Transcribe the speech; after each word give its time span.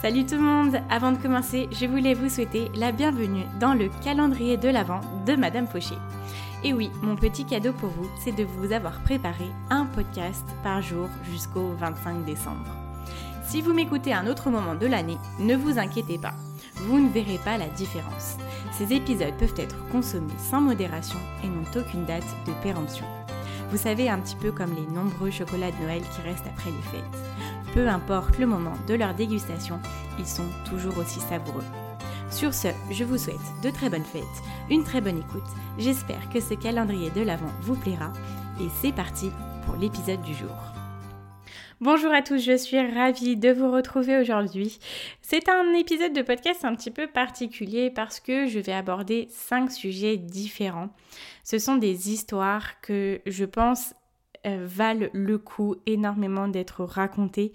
Salut 0.00 0.24
tout 0.24 0.36
le 0.36 0.42
monde 0.42 0.76
Avant 0.90 1.10
de 1.10 1.16
commencer, 1.16 1.68
je 1.72 1.84
voulais 1.84 2.14
vous 2.14 2.28
souhaiter 2.28 2.70
la 2.76 2.92
bienvenue 2.92 3.42
dans 3.58 3.74
le 3.74 3.88
calendrier 4.04 4.56
de 4.56 4.68
l'Avent 4.68 5.00
de 5.26 5.34
Madame 5.34 5.66
Fauché. 5.66 5.96
Et 6.62 6.72
oui, 6.72 6.92
mon 7.02 7.16
petit 7.16 7.44
cadeau 7.44 7.72
pour 7.72 7.88
vous, 7.88 8.08
c'est 8.22 8.30
de 8.30 8.44
vous 8.44 8.70
avoir 8.70 9.00
préparé 9.00 9.46
un 9.70 9.86
podcast 9.86 10.44
par 10.62 10.82
jour 10.82 11.08
jusqu'au 11.28 11.72
25 11.80 12.24
décembre. 12.24 12.76
Si 13.44 13.60
vous 13.60 13.72
m'écoutez 13.72 14.12
à 14.12 14.20
un 14.20 14.28
autre 14.28 14.50
moment 14.50 14.76
de 14.76 14.86
l'année, 14.86 15.18
ne 15.40 15.56
vous 15.56 15.80
inquiétez 15.80 16.18
pas, 16.18 16.34
vous 16.76 17.00
ne 17.00 17.10
verrez 17.10 17.40
pas 17.44 17.58
la 17.58 17.66
différence. 17.66 18.36
Ces 18.70 18.92
épisodes 18.92 19.36
peuvent 19.36 19.58
être 19.58 19.84
consommés 19.88 20.28
sans 20.38 20.60
modération 20.60 21.18
et 21.42 21.48
n'ont 21.48 21.80
aucune 21.82 22.04
date 22.04 22.36
de 22.46 22.52
péremption. 22.62 23.04
Vous 23.72 23.76
savez, 23.76 24.08
un 24.08 24.20
petit 24.20 24.36
peu 24.36 24.52
comme 24.52 24.74
les 24.74 24.94
nombreux 24.94 25.32
chocolats 25.32 25.72
de 25.72 25.82
Noël 25.82 26.02
qui 26.02 26.22
restent 26.22 26.46
après 26.46 26.70
les 26.70 26.82
fêtes. 26.82 27.37
Peu 27.74 27.86
importe 27.86 28.38
le 28.38 28.46
moment 28.46 28.74
de 28.86 28.94
leur 28.94 29.14
dégustation, 29.14 29.78
ils 30.18 30.26
sont 30.26 30.48
toujours 30.68 30.96
aussi 30.98 31.20
savoureux. 31.20 31.64
Sur 32.30 32.54
ce, 32.54 32.68
je 32.90 33.04
vous 33.04 33.18
souhaite 33.18 33.36
de 33.62 33.70
très 33.70 33.90
bonnes 33.90 34.04
fêtes, 34.04 34.22
une 34.70 34.84
très 34.84 35.00
bonne 35.00 35.18
écoute. 35.18 35.48
J'espère 35.78 36.28
que 36.30 36.40
ce 36.40 36.54
calendrier 36.54 37.10
de 37.10 37.22
l'Avent 37.22 37.52
vous 37.62 37.76
plaira. 37.76 38.12
Et 38.60 38.68
c'est 38.80 38.92
parti 38.92 39.30
pour 39.64 39.76
l'épisode 39.76 40.22
du 40.22 40.34
jour. 40.34 40.56
Bonjour 41.80 42.12
à 42.12 42.22
tous, 42.22 42.42
je 42.42 42.56
suis 42.56 42.80
ravie 42.80 43.36
de 43.36 43.50
vous 43.50 43.70
retrouver 43.70 44.18
aujourd'hui. 44.18 44.78
C'est 45.22 45.48
un 45.48 45.74
épisode 45.74 46.12
de 46.12 46.22
podcast 46.22 46.64
un 46.64 46.74
petit 46.74 46.90
peu 46.90 47.06
particulier 47.06 47.90
parce 47.90 48.18
que 48.18 48.48
je 48.48 48.58
vais 48.58 48.72
aborder 48.72 49.28
cinq 49.30 49.70
sujets 49.70 50.16
différents. 50.16 50.88
Ce 51.44 51.60
sont 51.60 51.76
des 51.76 52.10
histoires 52.10 52.80
que 52.80 53.20
je 53.26 53.44
pense 53.44 53.94
euh, 54.46 54.64
valent 54.66 55.08
le 55.12 55.38
coup 55.38 55.76
énormément 55.86 56.48
d'être 56.48 56.84
racontés 56.84 57.52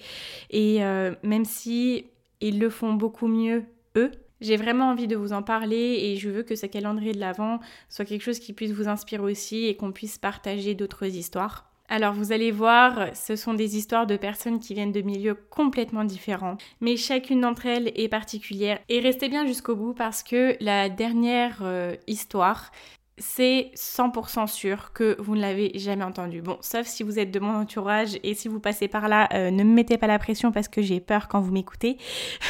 et 0.49 0.83
euh, 0.83 1.13
même 1.23 1.45
si 1.45 2.05
ils 2.41 2.59
le 2.59 2.69
font 2.69 2.93
beaucoup 2.93 3.27
mieux 3.27 3.63
eux, 3.95 4.11
j'ai 4.41 4.57
vraiment 4.57 4.89
envie 4.89 5.07
de 5.07 5.15
vous 5.15 5.31
en 5.31 5.41
parler 5.41 5.99
et 6.01 6.17
je 6.17 6.29
veux 6.29 6.43
que 6.43 6.55
ce 6.55 6.65
calendrier 6.65 7.13
de 7.13 7.19
l'Avent 7.19 7.59
soit 7.89 8.05
quelque 8.05 8.23
chose 8.23 8.39
qui 8.39 8.53
puisse 8.53 8.71
vous 8.71 8.89
inspirer 8.89 9.23
aussi 9.23 9.65
et 9.67 9.75
qu'on 9.75 9.91
puisse 9.91 10.17
partager 10.17 10.75
d'autres 10.75 11.05
histoires. 11.05 11.73
Alors 11.89 12.13
vous 12.13 12.31
allez 12.31 12.51
voir, 12.51 13.15
ce 13.15 13.35
sont 13.35 13.53
des 13.53 13.77
histoires 13.77 14.07
de 14.07 14.17
personnes 14.17 14.59
qui 14.59 14.73
viennent 14.73 14.91
de 14.91 15.01
milieux 15.01 15.35
complètement 15.49 16.05
différents, 16.05 16.57
mais 16.81 16.97
chacune 16.97 17.41
d'entre 17.41 17.65
elles 17.65 17.91
est 17.95 18.09
particulière. 18.09 18.79
Et 18.89 18.99
restez 18.99 19.29
bien 19.29 19.45
jusqu'au 19.45 19.75
bout 19.75 19.93
parce 19.93 20.23
que 20.23 20.55
la 20.59 20.89
dernière 20.89 21.59
euh, 21.61 21.95
histoire, 22.07 22.71
c'est 23.17 23.71
100% 23.75 24.47
sûr 24.47 24.91
que 24.93 25.15
vous 25.19 25.35
ne 25.35 25.41
l'avez 25.41 25.71
jamais 25.75 26.03
entendu. 26.03 26.41
Bon, 26.41 26.57
sauf 26.61 26.87
si 26.87 27.03
vous 27.03 27.19
êtes 27.19 27.31
de 27.31 27.39
mon 27.39 27.55
entourage 27.55 28.17
et 28.23 28.33
si 28.33 28.47
vous 28.47 28.59
passez 28.59 28.87
par 28.87 29.07
là, 29.07 29.29
euh, 29.33 29.51
ne 29.51 29.63
me 29.63 29.73
mettez 29.73 29.97
pas 29.97 30.07
la 30.07 30.17
pression 30.17 30.51
parce 30.51 30.67
que 30.67 30.81
j'ai 30.81 30.99
peur 30.99 31.27
quand 31.27 31.39
vous 31.39 31.51
m'écoutez. 31.51 31.97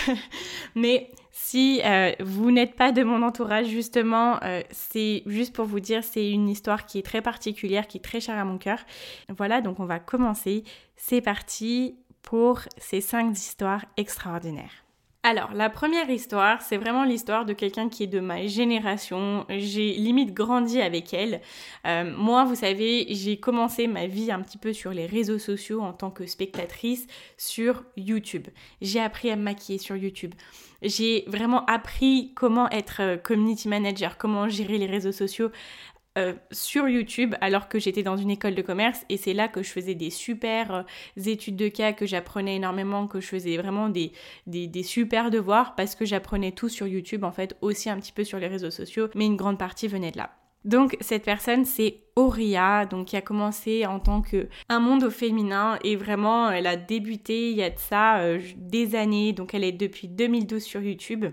Mais 0.76 1.12
si 1.32 1.82
euh, 1.84 2.14
vous 2.22 2.52
n'êtes 2.52 2.76
pas 2.76 2.92
de 2.92 3.04
mon 3.04 3.22
entourage, 3.24 3.68
justement, 3.68 4.42
euh, 4.44 4.62
c'est 4.72 5.24
juste 5.26 5.54
pour 5.54 5.66
vous 5.66 5.82
dire, 5.82 6.04
c'est 6.04 6.30
une 6.30 6.48
histoire 6.48 6.86
qui 6.86 7.00
est 7.00 7.04
très 7.04 7.22
particulière, 7.22 7.88
qui 7.88 7.98
est 7.98 8.02
très 8.02 8.22
chère 8.22 8.38
à 8.38 8.46
mon 8.46 8.58
cœur. 8.58 8.80
Voilà, 9.36 9.60
donc 9.60 9.80
on 9.80 9.86
va 9.86 10.00
commencer. 10.00 10.64
C'est 10.96 11.22
parti 11.22 11.98
pour 12.22 12.62
ces 12.78 13.02
cinq 13.02 13.38
histoires 13.38 13.84
extraordinaires. 13.98 14.83
Alors, 15.26 15.54
la 15.54 15.70
première 15.70 16.10
histoire, 16.10 16.62
c'est 16.62 16.76
vraiment 16.76 17.06
l'histoire 17.06 17.46
de 17.46 17.54
quelqu'un 17.54 17.88
qui 17.88 18.04
est 18.04 18.08
de 18.08 18.20
ma 18.20 18.46
génération. 18.46 19.46
J'ai 19.48 19.94
limite 19.94 20.34
grandi 20.34 20.82
avec 20.82 21.14
elle. 21.14 21.40
Euh, 21.88 22.14
moi, 22.18 22.44
vous 22.44 22.56
savez, 22.56 23.06
j'ai 23.10 23.38
commencé 23.38 23.88
ma 23.88 24.06
vie 24.06 24.34
un 24.34 24.42
petit 24.42 24.58
peu 24.58 24.74
sur 24.74 24.92
les 24.92 25.06
réseaux 25.06 25.40
sociaux 25.40 25.80
en 25.80 25.94
tant 25.94 26.12
que 26.12 26.26
spectatrice 26.26 27.08
sur 27.38 27.86
YouTube. 27.96 28.50
J'ai 28.82 29.00
appris 29.00 29.32
à 29.32 29.38
me 29.38 29.44
maquiller 29.44 29.78
sur 29.78 29.96
YouTube. 29.96 30.34
J'ai 30.82 31.24
vraiment 31.28 31.64
appris 31.68 32.34
comment 32.36 32.70
être 32.70 32.98
euh, 33.00 33.16
community 33.16 33.70
manager, 33.70 34.18
comment 34.18 34.50
gérer 34.50 34.78
les 34.78 34.88
réseaux 34.88 35.14
sociaux 35.14 35.52
euh, 36.18 36.34
sur 36.52 36.88
YouTube 36.88 37.34
alors 37.42 37.68
que 37.70 37.80
j'étais 37.80 38.04
dans 38.04 38.18
une 38.18 38.30
école 38.30 38.54
de 38.54 38.62
commerce 38.62 39.04
et 39.10 39.18
c'est 39.18 39.34
là 39.34 39.48
que 39.48 39.64
je 39.64 39.70
faisais 39.72 39.96
des 39.96 40.12
super 40.12 40.72
euh, 40.76 40.84
études 41.26 41.56
de 41.56 41.70
cas, 41.70 41.92
que 41.94 42.06
j'apprenais 42.06 42.58
énormément, 42.58 43.08
que 43.08 43.20
je 43.20 43.26
faisais 43.26 43.58
vraiment 43.58 43.90
des, 43.90 44.12
des, 44.46 44.84
super 44.84 45.32
devoirs 45.32 45.74
parce 45.76 45.96
que 45.96 46.06
j'apprenais 46.06 46.52
tout 46.52 46.70
sur 46.70 46.86
YouTube 46.86 47.24
en 47.24 47.32
fait, 47.32 47.58
aussi 47.62 47.90
un 47.90 48.00
petit 48.00 48.12
peu 48.12 48.24
sur 48.24 48.38
les 48.38 48.48
réseaux 48.48 48.70
sociaux, 48.70 49.10
mais 49.16 49.26
une 49.26 49.38
grande 49.38 49.58
partie 49.58 49.88
venait 49.88 50.12
de 50.12 50.18
là. 50.18 50.30
Donc 50.66 50.98
cette 51.02 51.26
personne 51.26 51.66
c'est 51.66 52.04
Auria, 52.16 52.86
donc 52.86 53.08
qui 53.08 53.18
a 53.18 53.22
commencé 53.22 53.88
en 53.88 54.00
tant 54.00 54.22
que 54.22 54.48
un 54.70 54.80
monde 54.80 55.04
au 55.04 55.10
féminin 55.10 55.80
et 55.84 55.96
vraiment 55.96 56.52
elle 56.52 56.68
a 56.68 56.76
débuté 56.76 57.50
il 57.50 57.58
y 57.58 57.64
a 57.64 57.72
de 57.72 57.80
ça 57.80 58.20
euh, 58.20 58.40
des 58.56 58.96
années, 58.96 59.34
donc 59.34 59.56
elle 59.56 59.64
est 59.64 59.72
depuis 59.72 60.08
2012 60.08 60.62
sur 60.62 60.82
YouTube. 60.82 61.26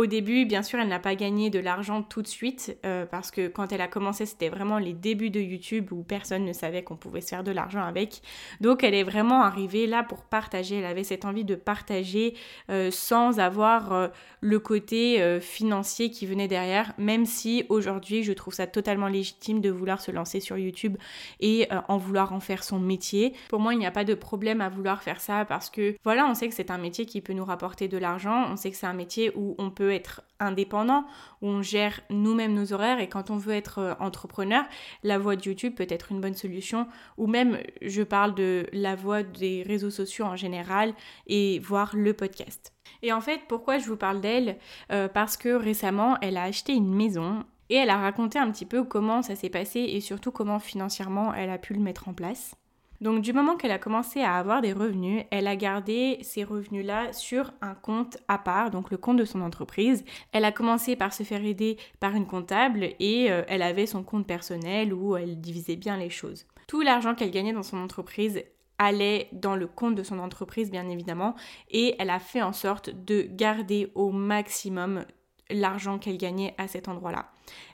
Au 0.00 0.06
début, 0.06 0.46
bien 0.46 0.62
sûr, 0.62 0.78
elle 0.78 0.88
n'a 0.88 0.98
pas 0.98 1.14
gagné 1.14 1.50
de 1.50 1.58
l'argent 1.58 2.02
tout 2.02 2.22
de 2.22 2.26
suite 2.26 2.74
euh, 2.86 3.04
parce 3.04 3.30
que 3.30 3.48
quand 3.48 3.70
elle 3.70 3.82
a 3.82 3.86
commencé, 3.86 4.24
c'était 4.24 4.48
vraiment 4.48 4.78
les 4.78 4.94
débuts 4.94 5.28
de 5.28 5.40
YouTube 5.40 5.92
où 5.92 6.02
personne 6.02 6.46
ne 6.46 6.54
savait 6.54 6.82
qu'on 6.82 6.96
pouvait 6.96 7.20
se 7.20 7.28
faire 7.28 7.44
de 7.44 7.52
l'argent 7.52 7.82
avec. 7.82 8.22
Donc, 8.62 8.82
elle 8.82 8.94
est 8.94 9.02
vraiment 9.02 9.42
arrivée 9.42 9.86
là 9.86 10.02
pour 10.02 10.24
partager. 10.24 10.78
Elle 10.78 10.86
avait 10.86 11.04
cette 11.04 11.26
envie 11.26 11.44
de 11.44 11.54
partager 11.54 12.32
euh, 12.70 12.90
sans 12.90 13.40
avoir 13.40 13.92
euh, 13.92 14.08
le 14.40 14.58
côté 14.58 15.38
financier 15.38 16.10
qui 16.10 16.24
venait 16.24 16.48
derrière, 16.48 16.94
même 16.96 17.26
si 17.26 17.66
aujourd'hui, 17.68 18.22
je 18.22 18.32
trouve 18.32 18.54
ça 18.54 18.66
totalement 18.66 19.06
légitime 19.06 19.60
de 19.60 19.68
vouloir 19.68 20.00
se 20.00 20.10
lancer 20.10 20.40
sur 20.40 20.56
YouTube 20.56 20.96
et 21.40 21.68
en 21.88 21.98
vouloir 21.98 22.32
en 22.32 22.40
faire 22.40 22.64
son 22.64 22.78
métier. 22.78 23.34
Pour 23.50 23.60
moi, 23.60 23.74
il 23.74 23.78
n'y 23.78 23.84
a 23.84 23.90
pas 23.90 24.04
de 24.04 24.14
problème 24.14 24.62
à 24.62 24.70
vouloir 24.70 25.02
faire 25.02 25.20
ça 25.20 25.44
parce 25.44 25.68
que 25.68 25.94
voilà, 26.04 26.26
on 26.26 26.32
sait 26.32 26.48
que 26.48 26.54
c'est 26.54 26.70
un 26.70 26.78
métier 26.78 27.04
qui 27.04 27.20
peut 27.20 27.34
nous 27.34 27.44
rapporter 27.44 27.86
de 27.86 27.98
l'argent. 27.98 28.46
On 28.50 28.56
sait 28.56 28.70
que 28.70 28.78
c'est 28.78 28.86
un 28.86 28.94
métier 28.94 29.30
où 29.34 29.56
on 29.58 29.70
peut 29.70 29.89
être 29.92 30.22
indépendant, 30.38 31.04
où 31.42 31.48
on 31.48 31.62
gère 31.62 32.00
nous-mêmes 32.10 32.54
nos 32.54 32.72
horaires 32.72 33.00
et 33.00 33.08
quand 33.08 33.30
on 33.30 33.36
veut 33.36 33.54
être 33.54 33.78
euh, 33.78 33.94
entrepreneur, 34.00 34.64
la 35.02 35.18
voie 35.18 35.36
de 35.36 35.44
YouTube 35.44 35.74
peut 35.74 35.86
être 35.88 36.12
une 36.12 36.20
bonne 36.20 36.34
solution 36.34 36.86
ou 37.16 37.26
même 37.26 37.58
je 37.82 38.02
parle 38.02 38.34
de 38.34 38.66
la 38.72 38.96
voie 38.96 39.22
des 39.22 39.62
réseaux 39.62 39.90
sociaux 39.90 40.24
en 40.24 40.36
général 40.36 40.94
et 41.26 41.58
voir 41.58 41.94
le 41.94 42.14
podcast. 42.14 42.72
Et 43.02 43.12
en 43.12 43.20
fait, 43.20 43.40
pourquoi 43.48 43.78
je 43.78 43.86
vous 43.86 43.96
parle 43.96 44.20
d'elle 44.20 44.58
euh, 44.92 45.08
Parce 45.08 45.36
que 45.36 45.50
récemment, 45.50 46.18
elle 46.20 46.36
a 46.36 46.44
acheté 46.44 46.74
une 46.74 46.94
maison 46.94 47.44
et 47.68 47.76
elle 47.76 47.90
a 47.90 47.96
raconté 47.96 48.38
un 48.38 48.50
petit 48.50 48.66
peu 48.66 48.84
comment 48.84 49.22
ça 49.22 49.36
s'est 49.36 49.48
passé 49.48 49.80
et 49.80 50.00
surtout 50.00 50.32
comment 50.32 50.58
financièrement 50.58 51.32
elle 51.32 51.50
a 51.50 51.58
pu 51.58 51.74
le 51.74 51.80
mettre 51.80 52.08
en 52.08 52.14
place. 52.14 52.54
Donc 53.00 53.22
du 53.22 53.32
moment 53.32 53.56
qu'elle 53.56 53.70
a 53.70 53.78
commencé 53.78 54.20
à 54.20 54.34
avoir 54.34 54.60
des 54.60 54.74
revenus, 54.74 55.24
elle 55.30 55.46
a 55.46 55.56
gardé 55.56 56.18
ces 56.20 56.44
revenus-là 56.44 57.14
sur 57.14 57.50
un 57.62 57.74
compte 57.74 58.18
à 58.28 58.36
part, 58.36 58.70
donc 58.70 58.90
le 58.90 58.98
compte 58.98 59.16
de 59.16 59.24
son 59.24 59.40
entreprise. 59.40 60.04
Elle 60.32 60.44
a 60.44 60.52
commencé 60.52 60.96
par 60.96 61.14
se 61.14 61.22
faire 61.22 61.42
aider 61.44 61.78
par 61.98 62.14
une 62.14 62.26
comptable 62.26 62.90
et 62.98 63.30
euh, 63.30 63.42
elle 63.48 63.62
avait 63.62 63.86
son 63.86 64.02
compte 64.02 64.26
personnel 64.26 64.92
où 64.92 65.16
elle 65.16 65.40
divisait 65.40 65.76
bien 65.76 65.96
les 65.96 66.10
choses. 66.10 66.46
Tout 66.66 66.82
l'argent 66.82 67.14
qu'elle 67.14 67.30
gagnait 67.30 67.54
dans 67.54 67.62
son 67.62 67.78
entreprise 67.78 68.42
allait 68.76 69.28
dans 69.32 69.56
le 69.56 69.66
compte 69.66 69.94
de 69.94 70.02
son 70.02 70.18
entreprise 70.18 70.70
bien 70.70 70.88
évidemment 70.88 71.34
et 71.70 71.94
elle 71.98 72.10
a 72.10 72.18
fait 72.18 72.42
en 72.42 72.52
sorte 72.52 72.90
de 72.90 73.22
garder 73.22 73.90
au 73.94 74.10
maximum 74.10 75.04
l'argent 75.50 75.98
qu'elle 75.98 76.18
gagnait 76.18 76.54
à 76.58 76.68
cet 76.68 76.88
endroit-là. 76.88 77.30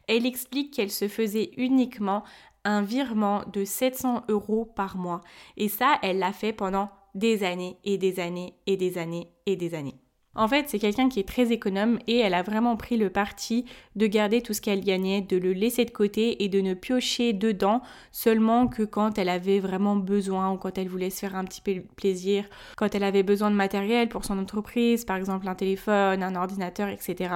Elle 0.08 0.24
explique 0.24 0.72
qu'elle 0.72 0.90
se 0.90 1.08
faisait 1.08 1.50
uniquement 1.56 2.24
un 2.66 2.82
virement 2.82 3.44
de 3.52 3.64
700 3.64 4.24
euros 4.28 4.64
par 4.66 4.96
mois. 4.96 5.22
Et 5.56 5.68
ça, 5.68 5.98
elle 6.02 6.18
l'a 6.18 6.32
fait 6.32 6.52
pendant 6.52 6.90
des 7.14 7.44
années 7.44 7.78
et 7.84 7.96
des 7.96 8.20
années 8.20 8.54
et 8.66 8.76
des 8.76 8.98
années 8.98 9.32
et 9.46 9.56
des 9.56 9.74
années. 9.74 9.98
En 10.36 10.48
fait, 10.48 10.68
c'est 10.68 10.78
quelqu'un 10.78 11.08
qui 11.08 11.18
est 11.18 11.28
très 11.28 11.50
économe 11.50 11.98
et 12.06 12.18
elle 12.18 12.34
a 12.34 12.42
vraiment 12.42 12.76
pris 12.76 12.98
le 12.98 13.08
parti 13.08 13.64
de 13.96 14.06
garder 14.06 14.42
tout 14.42 14.52
ce 14.52 14.60
qu'elle 14.60 14.84
gagnait, 14.84 15.22
de 15.22 15.38
le 15.38 15.52
laisser 15.52 15.86
de 15.86 15.90
côté 15.90 16.44
et 16.44 16.48
de 16.48 16.60
ne 16.60 16.74
piocher 16.74 17.32
dedans 17.32 17.80
seulement 18.12 18.68
que 18.68 18.82
quand 18.82 19.18
elle 19.18 19.30
avait 19.30 19.60
vraiment 19.60 19.96
besoin 19.96 20.52
ou 20.52 20.58
quand 20.58 20.76
elle 20.76 20.88
voulait 20.88 21.08
se 21.08 21.20
faire 21.20 21.36
un 21.36 21.44
petit 21.44 21.62
peu 21.62 21.80
plaisir, 21.96 22.44
quand 22.76 22.94
elle 22.94 23.04
avait 23.04 23.22
besoin 23.22 23.50
de 23.50 23.56
matériel 23.56 24.08
pour 24.10 24.26
son 24.26 24.38
entreprise, 24.38 25.06
par 25.06 25.16
exemple 25.16 25.48
un 25.48 25.54
téléphone, 25.54 26.22
un 26.22 26.36
ordinateur, 26.36 26.88
etc. 26.88 27.34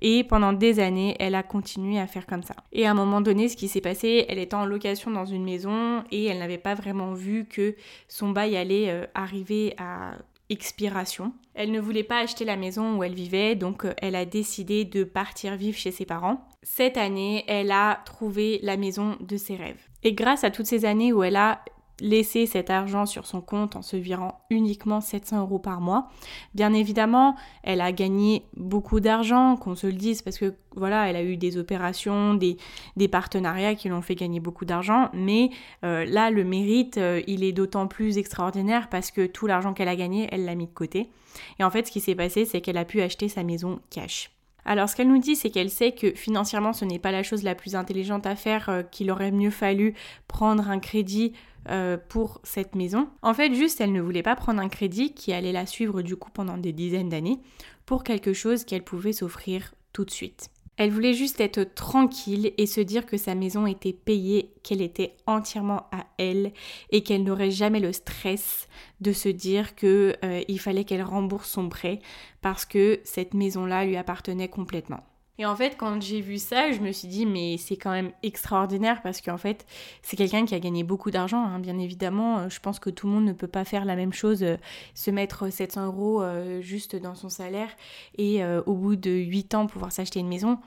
Et 0.00 0.22
pendant 0.22 0.52
des 0.52 0.78
années, 0.78 1.16
elle 1.18 1.34
a 1.34 1.42
continué 1.42 1.98
à 1.98 2.06
faire 2.06 2.26
comme 2.26 2.44
ça. 2.44 2.54
Et 2.72 2.86
à 2.86 2.92
un 2.92 2.94
moment 2.94 3.20
donné, 3.20 3.48
ce 3.48 3.56
qui 3.56 3.66
s'est 3.66 3.80
passé, 3.80 4.26
elle 4.28 4.38
était 4.38 4.54
en 4.54 4.64
location 4.64 5.10
dans 5.10 5.24
une 5.24 5.42
maison 5.42 6.04
et 6.12 6.26
elle 6.26 6.38
n'avait 6.38 6.58
pas 6.58 6.76
vraiment 6.76 7.14
vu 7.14 7.46
que 7.46 7.74
son 8.06 8.30
bail 8.30 8.56
allait 8.56 8.90
euh, 8.90 9.06
arriver 9.14 9.74
à 9.78 10.12
expiration. 10.50 11.32
Elle 11.54 11.72
ne 11.72 11.80
voulait 11.80 12.04
pas 12.04 12.20
acheter 12.20 12.44
la 12.44 12.56
maison 12.56 12.96
où 12.96 13.02
elle 13.02 13.14
vivait, 13.14 13.54
donc 13.54 13.84
euh, 13.84 13.94
elle 13.98 14.14
a 14.14 14.24
décidé 14.24 14.84
de 14.84 15.04
partir 15.04 15.56
vivre 15.56 15.76
chez 15.76 15.90
ses 15.90 16.06
parents. 16.06 16.46
Cette 16.62 16.96
année, 16.96 17.44
elle 17.48 17.70
a 17.70 18.00
trouvé 18.04 18.60
la 18.62 18.76
maison 18.76 19.16
de 19.20 19.36
ses 19.36 19.56
rêves. 19.56 19.88
Et 20.02 20.12
grâce 20.12 20.44
à 20.44 20.50
toutes 20.50 20.66
ces 20.66 20.84
années 20.84 21.12
où 21.12 21.22
elle 21.22 21.36
a 21.36 21.60
laisser 22.00 22.46
cet 22.46 22.70
argent 22.70 23.06
sur 23.06 23.26
son 23.26 23.40
compte 23.40 23.76
en 23.76 23.82
se 23.82 23.96
virant 23.96 24.40
uniquement 24.50 25.00
700 25.00 25.40
euros 25.40 25.58
par 25.58 25.80
mois. 25.80 26.08
Bien 26.54 26.72
évidemment, 26.72 27.36
elle 27.62 27.80
a 27.80 27.92
gagné 27.92 28.44
beaucoup 28.56 29.00
d'argent, 29.00 29.56
qu'on 29.56 29.74
se 29.74 29.86
le 29.86 29.94
dise, 29.94 30.22
parce 30.22 30.38
que 30.38 30.54
voilà, 30.76 31.08
elle 31.08 31.16
a 31.16 31.22
eu 31.22 31.36
des 31.36 31.56
opérations, 31.56 32.34
des, 32.34 32.56
des 32.96 33.08
partenariats 33.08 33.74
qui 33.74 33.88
l'ont 33.88 34.02
fait 34.02 34.14
gagner 34.14 34.40
beaucoup 34.40 34.64
d'argent, 34.64 35.10
mais 35.12 35.50
euh, 35.84 36.04
là, 36.04 36.30
le 36.30 36.44
mérite, 36.44 36.98
euh, 36.98 37.22
il 37.26 37.42
est 37.42 37.52
d'autant 37.52 37.86
plus 37.86 38.18
extraordinaire 38.18 38.88
parce 38.88 39.10
que 39.10 39.26
tout 39.26 39.46
l'argent 39.46 39.74
qu'elle 39.74 39.88
a 39.88 39.96
gagné, 39.96 40.28
elle 40.30 40.44
l'a 40.44 40.54
mis 40.54 40.66
de 40.66 40.72
côté. 40.72 41.10
Et 41.58 41.64
en 41.64 41.70
fait, 41.70 41.86
ce 41.86 41.92
qui 41.92 42.00
s'est 42.00 42.14
passé, 42.14 42.44
c'est 42.44 42.60
qu'elle 42.60 42.78
a 42.78 42.84
pu 42.84 43.00
acheter 43.00 43.28
sa 43.28 43.42
maison 43.42 43.80
cash. 43.90 44.30
Alors 44.68 44.90
ce 44.90 44.94
qu'elle 44.94 45.08
nous 45.08 45.18
dit, 45.18 45.34
c'est 45.34 45.48
qu'elle 45.48 45.70
sait 45.70 45.92
que 45.92 46.10
financièrement, 46.10 46.74
ce 46.74 46.84
n'est 46.84 46.98
pas 46.98 47.10
la 47.10 47.22
chose 47.22 47.42
la 47.42 47.54
plus 47.54 47.74
intelligente 47.74 48.26
à 48.26 48.36
faire, 48.36 48.68
euh, 48.68 48.82
qu'il 48.82 49.10
aurait 49.10 49.30
mieux 49.30 49.50
fallu 49.50 49.94
prendre 50.28 50.68
un 50.68 50.78
crédit 50.78 51.32
euh, 51.70 51.96
pour 51.96 52.38
cette 52.42 52.74
maison. 52.74 53.08
En 53.22 53.32
fait, 53.32 53.54
juste, 53.54 53.80
elle 53.80 53.92
ne 53.92 54.02
voulait 54.02 54.22
pas 54.22 54.36
prendre 54.36 54.60
un 54.60 54.68
crédit 54.68 55.14
qui 55.14 55.32
allait 55.32 55.52
la 55.52 55.64
suivre 55.64 56.02
du 56.02 56.16
coup 56.16 56.30
pendant 56.30 56.58
des 56.58 56.74
dizaines 56.74 57.08
d'années 57.08 57.40
pour 57.86 58.04
quelque 58.04 58.34
chose 58.34 58.64
qu'elle 58.64 58.84
pouvait 58.84 59.14
s'offrir 59.14 59.72
tout 59.94 60.04
de 60.04 60.10
suite. 60.10 60.50
Elle 60.78 60.92
voulait 60.92 61.12
juste 61.12 61.40
être 61.40 61.64
tranquille 61.74 62.52
et 62.56 62.66
se 62.66 62.80
dire 62.80 63.04
que 63.04 63.16
sa 63.16 63.34
maison 63.34 63.66
était 63.66 63.92
payée, 63.92 64.54
qu'elle 64.62 64.80
était 64.80 65.16
entièrement 65.26 65.88
à 65.90 66.06
elle 66.18 66.52
et 66.90 67.02
qu'elle 67.02 67.24
n'aurait 67.24 67.50
jamais 67.50 67.80
le 67.80 67.92
stress 67.92 68.68
de 69.00 69.12
se 69.12 69.28
dire 69.28 69.74
qu'il 69.74 70.16
euh, 70.24 70.56
fallait 70.58 70.84
qu'elle 70.84 71.02
rembourse 71.02 71.50
son 71.50 71.68
prêt 71.68 71.98
parce 72.42 72.64
que 72.64 73.00
cette 73.02 73.34
maison-là 73.34 73.84
lui 73.84 73.96
appartenait 73.96 74.48
complètement. 74.48 75.07
Et 75.40 75.46
en 75.46 75.54
fait, 75.54 75.76
quand 75.76 76.02
j'ai 76.02 76.20
vu 76.20 76.38
ça, 76.38 76.72
je 76.72 76.80
me 76.80 76.90
suis 76.90 77.06
dit, 77.06 77.24
mais 77.24 77.56
c'est 77.58 77.76
quand 77.76 77.92
même 77.92 78.10
extraordinaire 78.24 79.00
parce 79.02 79.20
qu'en 79.20 79.38
fait, 79.38 79.66
c'est 80.02 80.16
quelqu'un 80.16 80.44
qui 80.44 80.54
a 80.56 80.58
gagné 80.58 80.82
beaucoup 80.82 81.12
d'argent, 81.12 81.40
hein, 81.40 81.60
bien 81.60 81.78
évidemment. 81.78 82.38
Euh, 82.38 82.48
je 82.48 82.58
pense 82.58 82.80
que 82.80 82.90
tout 82.90 83.06
le 83.06 83.12
monde 83.12 83.24
ne 83.24 83.32
peut 83.32 83.46
pas 83.46 83.64
faire 83.64 83.84
la 83.84 83.94
même 83.94 84.12
chose, 84.12 84.42
euh, 84.42 84.56
se 84.94 85.12
mettre 85.12 85.48
700 85.48 85.86
euros 85.86 86.22
euh, 86.22 86.60
juste 86.60 86.96
dans 86.96 87.14
son 87.14 87.28
salaire 87.28 87.70
et 88.16 88.44
au 88.66 88.74
bout 88.74 88.96
de 88.96 89.10
8 89.10 89.54
ans 89.54 89.66
pouvoir 89.66 89.92
s'acheter 89.92 90.18
une 90.20 90.28
maison, 90.28 90.58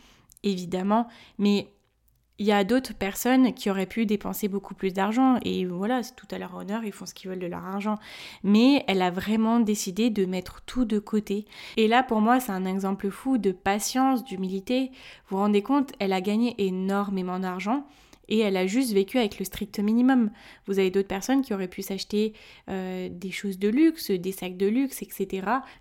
évidemment. 0.44 1.08
Mais 1.38 1.68
il 2.42 2.48
y 2.48 2.52
a 2.52 2.64
d'autres 2.64 2.96
personnes 2.96 3.54
qui 3.54 3.70
auraient 3.70 3.86
pu 3.86 4.08
dépenser 4.08 4.48
beaucoup 4.48 4.74
plus 4.74 4.92
d'argent 4.92 5.38
et 5.44 5.64
voilà, 5.64 6.02
c'est 6.02 6.16
tout 6.16 6.26
à 6.32 6.40
leur 6.40 6.56
honneur, 6.56 6.84
ils 6.84 6.92
font 6.92 7.06
ce 7.06 7.14
qu'ils 7.14 7.30
veulent 7.30 7.38
de 7.38 7.46
leur 7.46 7.64
argent. 7.64 8.00
Mais 8.44 8.84
elle 8.88 9.04
a 9.04 9.12
vraiment 9.12 9.60
décidé 9.60 10.10
de 10.10 10.26
mettre 10.26 10.62
tout 10.66 10.84
de 10.84 10.98
côté. 10.98 11.46
Et 11.78 11.88
là, 11.88 12.02
pour 12.02 12.20
moi, 12.20 12.40
c'est 12.40 12.52
un 12.52 12.66
exemple 12.66 13.12
fou 13.12 13.38
de 13.38 13.52
patience, 13.52 14.26
d'humilité. 14.26 14.90
Vous 15.28 15.38
vous 15.38 15.44
rendez 15.44 15.62
compte, 15.62 15.92
elle 16.00 16.14
a 16.14 16.20
gagné 16.20 16.56
énormément 16.58 17.38
d'argent 17.38 17.86
et 18.28 18.40
elle 18.40 18.58
a 18.58 18.68
juste 18.68 18.94
vécu 18.94 19.18
avec 19.18 19.40
le 19.40 19.46
strict 19.46 19.80
minimum. 19.80 20.32
Vous 20.66 20.80
avez 20.80 20.90
d'autres 20.90 21.08
personnes 21.08 21.42
qui 21.42 21.54
auraient 21.54 21.68
pu 21.68 21.82
s'acheter 21.82 22.34
euh, 22.70 23.10
des 23.12 23.32
choses 23.32 23.60
de 23.60 23.70
luxe, 23.70 24.12
des 24.12 24.32
sacs 24.32 24.58
de 24.58 24.68
luxe, 24.68 25.02
etc. 25.02 25.28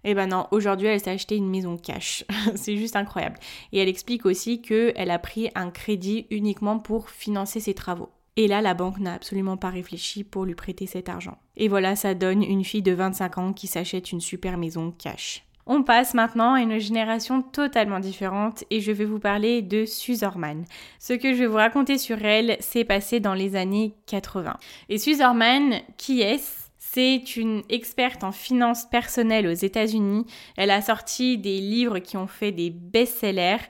Et 0.05 0.11
eh 0.11 0.15
ben 0.15 0.27
non, 0.27 0.47
aujourd'hui 0.51 0.89
elle 0.89 1.01
s'est 1.01 1.11
acheté 1.11 1.37
une 1.37 1.49
maison 1.49 1.77
cash. 1.77 2.25
c'est 2.55 2.77
juste 2.77 2.97
incroyable. 2.97 3.39
Et 3.73 3.79
elle 3.79 3.89
explique 3.89 4.27
aussi 4.27 4.63
qu'elle 4.63 5.11
a 5.11 5.19
pris 5.19 5.51
un 5.55 5.71
crédit 5.71 6.27
uniquement 6.31 6.79
pour 6.79 7.11
financer 7.11 7.61
ses 7.61 7.75
travaux. 7.75 8.11
Et 8.37 8.49
là, 8.49 8.63
la 8.63 8.75
banque 8.75 9.01
n'a 9.01 9.15
absolument 9.15 9.57
pas 9.57 9.71
réfléchi 9.71 10.25
pour 10.25 10.45
lui 10.45 10.55
prêter 10.55 10.87
cet 10.87 11.09
argent. 11.09 11.37
Et 11.57 11.69
voilà, 11.69 11.97
ça 11.97 12.15
donne 12.15 12.43
une 12.43 12.65
fille 12.65 12.83
de 12.83 12.93
25 12.93 13.39
ans 13.39 13.53
qui 13.53 13.67
s'achète 13.67 14.13
une 14.13 14.21
super 14.21 14.57
maison 14.57 14.93
cash. 14.93 15.45
On 15.67 15.83
passe 15.83 16.15
maintenant 16.15 16.55
à 16.55 16.61
une 16.61 16.79
génération 16.79 17.43
totalement 17.43 18.01
différente 18.01 18.65
et 18.71 18.81
je 18.81 18.93
vais 18.93 19.05
vous 19.05 19.19
parler 19.19 19.63
de 19.63 19.85
Suzerman. 19.85 20.65
Ce 20.99 21.13
que 21.13 21.33
je 21.33 21.39
vais 21.39 21.47
vous 21.47 21.57
raconter 21.57 21.99
sur 21.99 22.25
elle 22.25 22.57
s'est 22.61 22.85
passé 22.85 23.21
dans 23.21 23.35
les 23.35 23.57
années 23.57 23.95
80. 24.07 24.57
Et 24.89 24.99
Suzerman, 24.99 25.81
qui 25.97 26.23
est-ce? 26.23 26.61
C'est 26.93 27.37
une 27.37 27.63
experte 27.69 28.25
en 28.25 28.33
finances 28.33 28.85
personnelles 28.85 29.47
aux 29.47 29.53
États-Unis. 29.53 30.27
Elle 30.57 30.73
a 30.73 30.83
sorti 30.83 31.39
des 31.39 31.61
livres 31.61 32.01
qui 32.01 32.17
ont 32.17 32.27
fait 32.27 32.51
des 32.51 32.71
best-sellers. 32.71 33.63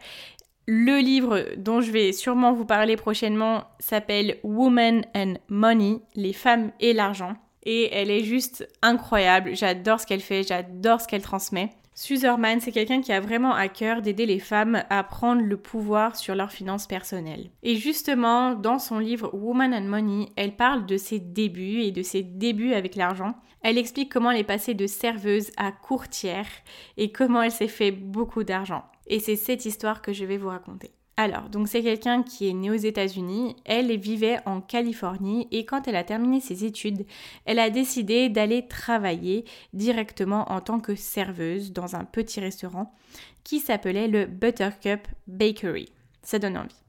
Le 0.67 1.01
livre 1.01 1.45
dont 1.59 1.83
je 1.83 1.91
vais 1.91 2.13
sûrement 2.13 2.55
vous 2.55 2.65
parler 2.65 2.97
prochainement 2.97 3.65
s'appelle 3.79 4.39
Women 4.43 5.05
and 5.15 5.35
Money, 5.49 5.99
les 6.15 6.33
femmes 6.33 6.73
et 6.81 6.95
l'argent. 6.95 7.35
Et 7.65 7.93
elle 7.93 8.11
est 8.11 8.25
juste 8.25 8.67
incroyable. 8.81 9.55
J'adore 9.55 10.01
ce 10.01 10.07
qu'elle 10.07 10.23
fait, 10.23 10.43
j'adore 10.43 11.03
ce 11.03 11.07
qu'elle 11.07 11.21
transmet. 11.21 11.69
Suzerman, 12.01 12.61
c'est 12.63 12.73
quelqu'un 12.73 13.03
qui 13.03 13.13
a 13.13 13.21
vraiment 13.21 13.53
à 13.53 13.69
cœur 13.69 14.01
d'aider 14.01 14.25
les 14.25 14.39
femmes 14.39 14.85
à 14.89 15.05
prendre 15.05 15.43
le 15.43 15.59
pouvoir 15.59 16.17
sur 16.17 16.35
leurs 16.35 16.51
finances 16.51 16.87
personnelles. 16.87 17.51
Et 17.63 17.77
justement, 17.77 18.55
dans 18.55 18.79
son 18.79 18.99
livre 18.99 19.29
Woman 19.35 19.75
and 19.75 19.83
Money, 19.83 20.31
elle 20.35 20.57
parle 20.57 20.87
de 20.87 20.97
ses 20.97 21.19
débuts 21.19 21.83
et 21.83 21.93
de 21.93 22.03
ses 22.03 22.23
débuts 22.23 22.73
avec 22.73 22.97
l'argent. 22.97 23.35
Elle 23.61 23.77
explique 23.77 24.11
comment 24.11 24.31
elle 24.31 24.41
est 24.41 24.45
passée 24.45 24.73
de 24.73 24.87
serveuse 24.87 25.51
à 25.59 25.73
courtière 25.73 26.49
et 26.97 27.13
comment 27.13 27.43
elle 27.43 27.53
s'est 27.53 27.69
fait 27.69 27.93
beaucoup 27.93 28.45
d'argent. 28.45 28.83
Et 29.07 29.21
c'est 29.21 29.37
cette 29.37 29.67
histoire 29.67 30.01
que 30.01 30.15
je 30.15 30.25
vais 30.25 30.39
vous 30.39 30.49
raconter. 30.49 30.93
Alors, 31.23 31.51
donc 31.51 31.69
c'est 31.69 31.83
quelqu'un 31.83 32.23
qui 32.23 32.49
est 32.49 32.55
né 32.55 32.71
aux 32.71 32.77
États-Unis, 32.77 33.55
elle 33.67 33.95
vivait 33.99 34.39
en 34.47 34.63
Californie 34.63 35.49
et 35.51 35.67
quand 35.67 35.87
elle 35.87 35.97
a 35.97 36.03
terminé 36.03 36.41
ses 36.41 36.65
études, 36.65 37.05
elle 37.45 37.59
a 37.59 37.69
décidé 37.69 38.31
d'aller 38.31 38.67
travailler 38.67 39.45
directement 39.75 40.51
en 40.51 40.63
tant 40.63 40.81
que 40.81 40.95
serveuse 40.95 41.73
dans 41.73 41.95
un 41.95 42.07
petit 42.07 42.41
restaurant 42.41 42.95
qui 43.45 43.59
s'appelait 43.59 44.09
le 44.09 44.25
Buttercup 44.25 45.07
Bakery. 45.27 45.91
Ça 46.23 46.39
donne 46.39 46.57
envie. 46.57 46.83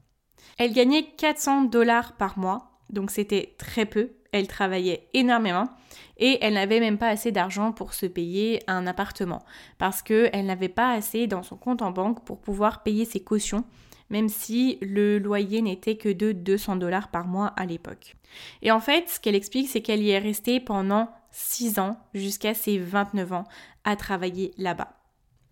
Elle 0.56 0.72
gagnait 0.72 1.04
400 1.18 1.64
dollars 1.64 2.16
par 2.16 2.38
mois, 2.38 2.80
donc 2.88 3.10
c'était 3.10 3.54
très 3.58 3.84
peu. 3.84 4.12
Elle 4.32 4.46
travaillait 4.48 5.10
énormément 5.12 5.68
et 6.16 6.38
elle 6.40 6.54
n'avait 6.54 6.80
même 6.80 6.96
pas 6.96 7.10
assez 7.10 7.32
d'argent 7.32 7.70
pour 7.70 7.92
se 7.92 8.06
payer 8.06 8.62
un 8.66 8.86
appartement 8.86 9.42
parce 9.76 10.00
qu'elle 10.00 10.46
n'avait 10.46 10.70
pas 10.70 10.92
assez 10.92 11.26
dans 11.26 11.42
son 11.42 11.56
compte 11.56 11.82
en 11.82 11.90
banque 11.90 12.24
pour 12.24 12.40
pouvoir 12.40 12.82
payer 12.82 13.04
ses 13.04 13.20
cautions 13.20 13.66
même 14.12 14.28
si 14.28 14.78
le 14.82 15.18
loyer 15.18 15.62
n'était 15.62 15.96
que 15.96 16.10
de 16.10 16.32
200 16.32 16.76
dollars 16.76 17.08
par 17.08 17.26
mois 17.26 17.46
à 17.56 17.64
l'époque. 17.64 18.14
Et 18.60 18.70
en 18.70 18.78
fait, 18.78 19.08
ce 19.08 19.18
qu'elle 19.18 19.34
explique, 19.34 19.68
c'est 19.68 19.80
qu'elle 19.80 20.02
y 20.02 20.10
est 20.10 20.18
restée 20.18 20.60
pendant 20.60 21.08
6 21.30 21.78
ans, 21.78 21.98
jusqu'à 22.12 22.52
ses 22.52 22.78
29 22.78 23.32
ans, 23.32 23.44
à 23.84 23.96
travailler 23.96 24.52
là-bas. 24.58 24.92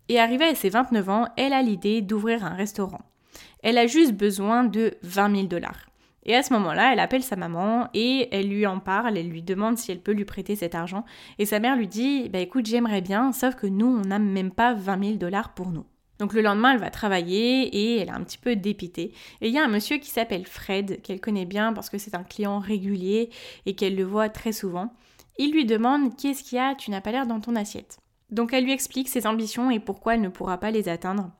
Et 0.09 0.19
arrivée 0.19 0.45
à 0.45 0.55
ses 0.55 0.69
29 0.69 1.09
ans, 1.09 1.27
elle 1.37 1.53
a 1.53 1.63
l'idée 1.63 2.01
d'ouvrir 2.01 2.45
un 2.45 2.53
restaurant. 2.53 3.01
Elle 3.63 3.79
a 3.79 3.87
juste 3.87 4.13
besoin 4.13 4.63
de 4.63 4.93
20 5.01 5.35
000 5.35 5.47
dollars. 5.47 5.87
Et 6.23 6.35
à 6.35 6.43
ce 6.43 6.53
moment-là, 6.53 6.93
elle 6.93 6.99
appelle 6.99 7.23
sa 7.23 7.35
maman 7.35 7.89
et 7.95 8.27
elle 8.31 8.47
lui 8.47 8.67
en 8.67 8.79
parle, 8.79 9.17
elle 9.17 9.29
lui 9.29 9.41
demande 9.41 9.79
si 9.79 9.91
elle 9.91 10.01
peut 10.01 10.11
lui 10.11 10.25
prêter 10.25 10.55
cet 10.55 10.75
argent. 10.75 11.03
Et 11.39 11.47
sa 11.47 11.59
mère 11.59 11.75
lui 11.75 11.87
dit, 11.87 12.29
bah 12.29 12.37
écoute, 12.37 12.67
j'aimerais 12.67 13.01
bien, 13.01 13.31
sauf 13.31 13.55
que 13.55 13.65
nous, 13.65 13.87
on 13.87 14.07
n'a 14.07 14.19
même 14.19 14.51
pas 14.51 14.75
20 14.75 15.03
000 15.03 15.15
dollars 15.17 15.55
pour 15.55 15.71
nous. 15.71 15.85
Donc 16.21 16.33
le 16.33 16.43
lendemain, 16.43 16.73
elle 16.73 16.79
va 16.79 16.91
travailler 16.91 17.63
et 17.63 17.97
elle 17.97 18.09
est 18.09 18.11
un 18.11 18.23
petit 18.23 18.37
peu 18.37 18.55
dépitée. 18.55 19.11
Et 19.41 19.47
il 19.47 19.53
y 19.55 19.57
a 19.57 19.65
un 19.65 19.67
monsieur 19.67 19.97
qui 19.97 20.11
s'appelle 20.11 20.45
Fred, 20.45 21.01
qu'elle 21.01 21.19
connaît 21.19 21.47
bien 21.47 21.73
parce 21.73 21.89
que 21.89 21.97
c'est 21.97 22.13
un 22.13 22.21
client 22.21 22.59
régulier 22.59 23.31
et 23.65 23.73
qu'elle 23.73 23.95
le 23.95 24.03
voit 24.03 24.29
très 24.29 24.51
souvent. 24.51 24.93
Il 25.39 25.51
lui 25.51 25.65
demande 25.65 26.15
Qu'est-ce 26.15 26.43
qu'il 26.43 26.57
y 26.57 26.59
a? 26.59 26.75
Tu 26.75 26.91
n'as 26.91 27.01
pas 27.01 27.11
l'air 27.11 27.25
dans 27.25 27.39
ton 27.39 27.55
assiette. 27.55 27.97
Donc 28.29 28.53
elle 28.53 28.65
lui 28.65 28.71
explique 28.71 29.09
ses 29.09 29.25
ambitions 29.25 29.71
et 29.71 29.79
pourquoi 29.79 30.13
elle 30.13 30.21
ne 30.21 30.29
pourra 30.29 30.59
pas 30.59 30.69
les 30.69 30.89
atteindre. 30.89 31.31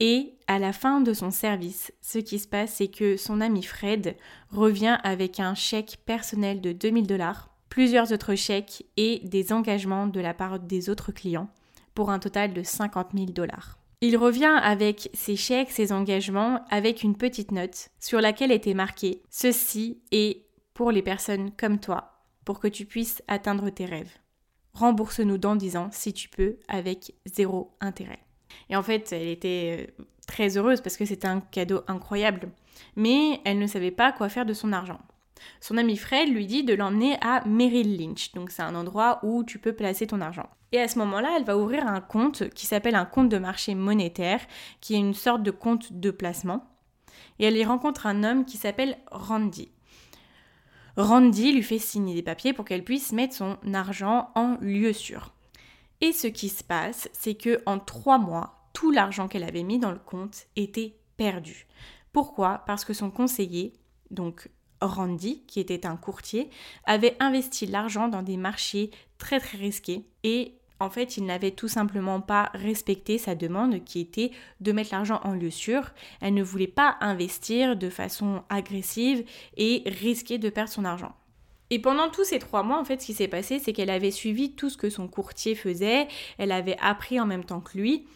Et 0.00 0.32
à 0.46 0.58
la 0.58 0.72
fin 0.72 1.02
de 1.02 1.12
son 1.12 1.30
service, 1.30 1.92
ce 2.00 2.18
qui 2.18 2.38
se 2.38 2.48
passe, 2.48 2.76
c'est 2.76 2.88
que 2.88 3.18
son 3.18 3.42
ami 3.42 3.62
Fred 3.62 4.16
revient 4.52 4.96
avec 5.04 5.38
un 5.38 5.54
chèque 5.54 5.98
personnel 6.06 6.62
de 6.62 6.72
2000 6.72 7.06
dollars, 7.06 7.50
plusieurs 7.68 8.10
autres 8.10 8.36
chèques 8.36 8.86
et 8.96 9.20
des 9.24 9.52
engagements 9.52 10.06
de 10.06 10.20
la 10.20 10.32
part 10.32 10.60
des 10.60 10.88
autres 10.88 11.12
clients 11.12 11.50
pour 11.96 12.10
un 12.10 12.20
total 12.20 12.52
de 12.52 12.62
50 12.62 13.08
000 13.14 13.26
dollars. 13.26 13.78
Il 14.02 14.16
revient 14.16 14.60
avec 14.62 15.10
ses 15.14 15.34
chèques, 15.34 15.70
ses 15.72 15.90
engagements, 15.90 16.64
avec 16.70 17.02
une 17.02 17.16
petite 17.16 17.50
note 17.50 17.88
sur 17.98 18.20
laquelle 18.20 18.52
était 18.52 18.74
marqué 18.74 19.22
Ceci 19.30 20.02
est 20.12 20.44
pour 20.74 20.92
les 20.92 21.02
personnes 21.02 21.50
comme 21.56 21.80
toi, 21.80 22.12
pour 22.44 22.60
que 22.60 22.68
tu 22.68 22.84
puisses 22.84 23.22
atteindre 23.26 23.70
tes 23.70 23.86
rêves. 23.86 24.12
rembourse-nous 24.74 25.38
dans 25.38 25.56
10 25.56 25.76
ans 25.78 25.88
si 25.90 26.12
tu 26.12 26.28
peux 26.28 26.58
avec 26.68 27.14
zéro 27.24 27.74
intérêt. 27.80 28.20
Et 28.68 28.76
en 28.76 28.82
fait, 28.82 29.10
elle 29.12 29.28
était 29.28 29.88
euh, 29.98 30.04
très 30.26 30.58
heureuse 30.58 30.82
parce 30.82 30.98
que 30.98 31.06
c'était 31.06 31.28
un 31.28 31.40
cadeau 31.40 31.80
incroyable. 31.88 32.50
Mais 32.94 33.40
elle 33.46 33.58
ne 33.58 33.66
savait 33.66 33.90
pas 33.90 34.12
quoi 34.12 34.28
faire 34.28 34.44
de 34.44 34.52
son 34.52 34.74
argent. 34.74 35.00
Son 35.60 35.76
ami 35.76 35.96
Fred 35.96 36.28
lui 36.28 36.46
dit 36.46 36.64
de 36.64 36.74
l'emmener 36.74 37.16
à 37.20 37.42
Merrill 37.46 37.98
Lynch, 37.98 38.32
donc 38.32 38.50
c'est 38.50 38.62
un 38.62 38.74
endroit 38.74 39.20
où 39.22 39.44
tu 39.44 39.58
peux 39.58 39.72
placer 39.72 40.06
ton 40.06 40.20
argent. 40.20 40.48
Et 40.72 40.80
à 40.80 40.88
ce 40.88 40.98
moment-là, 40.98 41.34
elle 41.36 41.44
va 41.44 41.56
ouvrir 41.56 41.86
un 41.86 42.00
compte 42.00 42.48
qui 42.50 42.66
s'appelle 42.66 42.94
un 42.94 43.04
compte 43.04 43.28
de 43.28 43.38
marché 43.38 43.74
monétaire, 43.74 44.40
qui 44.80 44.94
est 44.94 44.98
une 44.98 45.14
sorte 45.14 45.42
de 45.42 45.50
compte 45.50 45.92
de 45.92 46.10
placement. 46.10 46.64
Et 47.38 47.44
elle 47.44 47.56
y 47.56 47.64
rencontre 47.64 48.06
un 48.06 48.24
homme 48.24 48.44
qui 48.44 48.56
s'appelle 48.56 48.98
Randy. 49.10 49.70
Randy 50.96 51.52
lui 51.52 51.62
fait 51.62 51.78
signer 51.78 52.14
des 52.14 52.22
papiers 52.22 52.52
pour 52.52 52.64
qu'elle 52.64 52.84
puisse 52.84 53.12
mettre 53.12 53.34
son 53.34 53.58
argent 53.74 54.30
en 54.34 54.56
lieu 54.60 54.92
sûr. 54.92 55.32
Et 56.00 56.12
ce 56.12 56.26
qui 56.26 56.48
se 56.48 56.64
passe, 56.64 57.08
c'est 57.12 57.34
que 57.34 57.62
en 57.66 57.78
trois 57.78 58.18
mois, 58.18 58.68
tout 58.72 58.90
l'argent 58.90 59.28
qu'elle 59.28 59.44
avait 59.44 59.62
mis 59.62 59.78
dans 59.78 59.92
le 59.92 59.98
compte 59.98 60.46
était 60.56 60.96
perdu. 61.16 61.66
Pourquoi? 62.12 62.62
Parce 62.66 62.84
que 62.84 62.92
son 62.92 63.10
conseiller, 63.10 63.74
donc 64.10 64.48
Randy, 64.80 65.42
qui 65.46 65.60
était 65.60 65.86
un 65.86 65.96
courtier, 65.96 66.50
avait 66.84 67.16
investi 67.20 67.66
l'argent 67.66 68.08
dans 68.08 68.22
des 68.22 68.36
marchés 68.36 68.90
très 69.18 69.40
très 69.40 69.58
risqués 69.58 70.04
et 70.22 70.54
en 70.78 70.90
fait, 70.90 71.16
il 71.16 71.24
n'avait 71.24 71.52
tout 71.52 71.68
simplement 71.68 72.20
pas 72.20 72.50
respecté 72.52 73.16
sa 73.16 73.34
demande 73.34 73.82
qui 73.84 74.00
était 74.00 74.30
de 74.60 74.72
mettre 74.72 74.90
l'argent 74.92 75.20
en 75.24 75.32
lieu 75.32 75.50
sûr. 75.50 75.90
Elle 76.20 76.34
ne 76.34 76.42
voulait 76.42 76.66
pas 76.66 76.98
investir 77.00 77.76
de 77.76 77.88
façon 77.88 78.42
agressive 78.50 79.24
et 79.56 79.82
risquer 79.86 80.36
de 80.36 80.50
perdre 80.50 80.70
son 80.70 80.84
argent. 80.84 81.14
Et 81.70 81.78
pendant 81.78 82.10
tous 82.10 82.24
ces 82.24 82.38
trois 82.38 82.62
mois, 82.62 82.78
en 82.78 82.84
fait, 82.84 83.00
ce 83.00 83.06
qui 83.06 83.14
s'est 83.14 83.26
passé, 83.26 83.58
c'est 83.58 83.72
qu'elle 83.72 83.90
avait 83.90 84.10
suivi 84.10 84.52
tout 84.52 84.70
ce 84.70 84.76
que 84.76 84.90
son 84.90 85.08
courtier 85.08 85.54
faisait, 85.54 86.06
elle 86.38 86.52
avait 86.52 86.76
appris 86.80 87.18
en 87.18 87.26
même 87.26 87.44
temps 87.44 87.60
que 87.60 87.76
lui, 87.76 88.06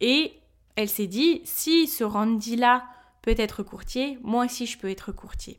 et 0.00 0.34
elle 0.76 0.88
s'est 0.88 1.08
dit, 1.08 1.40
si 1.44 1.88
ce 1.88 2.04
Randy-là 2.04 2.84
peut 3.22 3.34
être 3.36 3.62
courtier, 3.62 4.18
moi 4.22 4.44
aussi 4.44 4.66
je 4.66 4.78
peux 4.78 4.88
être 4.88 5.10
courtier. 5.10 5.58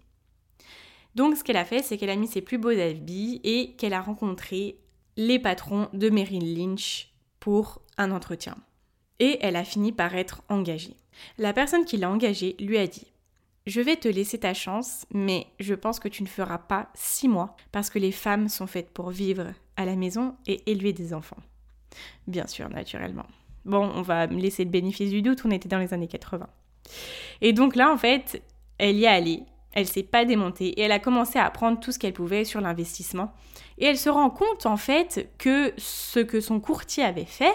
Donc 1.16 1.36
ce 1.36 1.44
qu'elle 1.44 1.58
a 1.58 1.66
fait, 1.66 1.84
c'est 1.84 1.98
qu'elle 1.98 2.10
a 2.10 2.16
mis 2.16 2.28
ses 2.28 2.42
plus 2.42 2.58
beaux 2.58 2.70
habits 2.70 3.42
et 3.44 3.74
qu'elle 3.74 3.94
a 3.94 4.02
rencontré 4.02 4.78
les 5.18 5.40
patrons 5.40 5.90
de 5.94 6.10
Merrill 6.10 6.58
Lynch 6.58 7.14
pour 7.40 7.82
un 7.98 8.12
entretien. 8.12 8.58
Et 9.20 9.38
elle 9.42 9.56
a 9.56 9.64
fini 9.64 9.92
par 9.92 10.16
être 10.16 10.42
engagée. 10.50 10.96
La 11.38 11.54
personne 11.54 11.86
qui 11.86 11.98
l'a 11.98 12.10
engagée 12.10 12.56
lui 12.60 12.78
a 12.78 12.88
dit 12.88 13.08
Je 13.68 13.82
vais 13.82 13.98
te 13.98 14.08
laisser 14.08 14.40
ta 14.40 14.54
chance, 14.54 15.06
mais 15.14 15.48
je 15.60 15.76
pense 15.76 16.00
que 16.00 16.08
tu 16.08 16.24
ne 16.24 16.28
feras 16.28 16.58
pas 16.58 16.90
six 16.94 17.28
mois 17.28 17.56
parce 17.72 17.90
que 17.90 18.00
les 18.00 18.12
femmes 18.12 18.48
sont 18.48 18.68
faites 18.68 18.90
pour 18.90 19.12
vivre 19.12 19.54
à 19.76 19.86
la 19.86 19.96
maison 19.96 20.36
et 20.48 20.72
élever 20.72 20.94
des 20.94 21.14
enfants. 21.14 21.38
Bien 22.28 22.48
sûr, 22.48 22.70
naturellement. 22.70 23.28
Bon, 23.66 23.92
on 23.94 24.02
va 24.02 24.28
me 24.28 24.40
laisser 24.40 24.64
le 24.64 24.72
bénéfice 24.72 25.12
du 25.12 25.22
doute, 25.22 25.42
on 25.46 25.52
était 25.52 25.70
dans 25.70 25.78
les 25.78 25.94
années 25.94 26.08
80. 26.08 26.48
Et 27.42 27.54
donc 27.54 27.76
là, 27.76 27.92
en 27.92 27.98
fait, 27.98 28.42
elle 28.78 28.98
y 28.98 29.04
est 29.04 29.08
allée, 29.08 29.44
elle 29.74 29.88
s'est 29.88 30.04
pas 30.04 30.26
démontée 30.26 30.68
et 30.68 30.82
elle 30.82 30.92
a 30.92 31.00
commencé 31.00 31.40
à 31.40 31.46
apprendre 31.46 31.80
tout 31.80 31.92
ce 31.92 32.00
qu'elle 32.00 32.14
pouvait 32.14 32.44
sur 32.44 32.62
l'investissement. 32.62 33.34
Et 33.78 33.86
elle 33.86 33.98
se 33.98 34.10
rend 34.10 34.30
compte 34.30 34.66
en 34.66 34.78
fait 34.78 35.30
que 35.38 35.74
ce 35.78 36.20
que 36.20 36.42
son 36.42 36.60
courtier 36.60 37.04
avait 37.04 37.26
fait, 37.26 37.54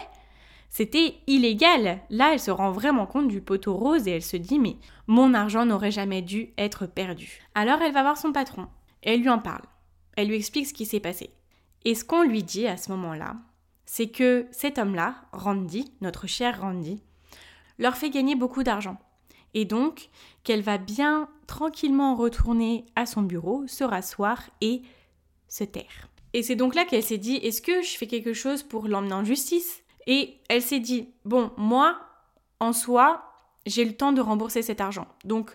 c'était 0.71 1.15
illégal. 1.27 2.01
Là, 2.11 2.31
elle 2.33 2.41
se 2.41 2.51
rend 2.51 2.71
vraiment 2.71 3.07
compte 3.07 3.29
du 3.29 3.41
poteau 3.41 3.75
rose 3.75 4.09
et 4.09 4.13
elle 4.13 4.23
se 4.23 4.37
dit 4.37 4.59
mais 4.59 4.77
mon 5.07 5.35
argent 5.35 5.67
n'aurait 5.67 5.91
jamais 5.91 6.23
dû 6.23 6.51
être 6.59 6.87
perdu. 6.87 7.43
Alors 7.55 7.83
elle 7.83 7.93
va 7.93 8.03
voir 8.03 8.17
son 8.17 8.33
patron 8.33 8.69
elle 9.07 9.21
lui 9.21 9.31
en 9.31 9.39
parle. 9.39 9.63
Elle 10.17 10.29
lui 10.29 10.37
explique 10.37 10.67
ce 10.67 10.75
qui 10.75 10.85
s'est 10.85 11.01
passé. 11.01 11.31
Et 11.85 11.95
ce 11.95 12.05
qu'on 12.05 12.23
lui 12.23 12.43
dit 12.43 12.67
à 12.67 12.77
ce 12.77 12.91
moment-là, 12.91 13.37
c'est 13.87 14.09
que 14.09 14.47
cet 14.51 14.79
homme-là, 14.79 15.15
Randy, 15.33 15.93
notre 16.01 16.27
cher 16.27 16.61
Randy, 16.61 17.01
leur 17.79 17.97
fait 17.97 18.11
gagner 18.11 18.35
beaucoup 18.35 18.65
d'argent 18.65 18.99
et 19.55 19.65
donc 19.65 20.11
qu'elle 20.47 20.63
va 20.63 20.79
bien 20.79 21.29
tranquillement 21.49 22.15
retourner 22.15 22.87
à 22.95 23.05
son 23.05 23.23
bureau, 23.23 23.67
se 23.67 23.83
rasseoir 23.83 24.49
et 24.61 24.83
se 25.49 25.65
taire. 25.65 26.09
Et 26.35 26.45
c'est 26.45 26.55
donc 26.55 26.77
là 26.77 26.85
qu'elle 26.85 27.03
s'est 27.03 27.19
dit, 27.19 27.35
est-ce 27.37 27.61
que 27.61 27.83
je 27.83 27.97
fais 27.97 28.07
quelque 28.07 28.33
chose 28.33 28.63
pour 28.63 28.87
l'emmener 28.87 29.15
en 29.15 29.25
justice? 29.25 29.83
Et 30.07 30.39
elle 30.49 30.63
s'est 30.63 30.79
dit, 30.79 31.09
bon, 31.25 31.51
moi, 31.57 31.99
en 32.61 32.73
soi, 32.73 33.25
j'ai 33.67 33.85
le 33.85 33.97
temps 33.97 34.13
de 34.13 34.21
rembourser 34.21 34.63
cet 34.63 34.81
argent. 34.81 35.09
Donc, 35.25 35.51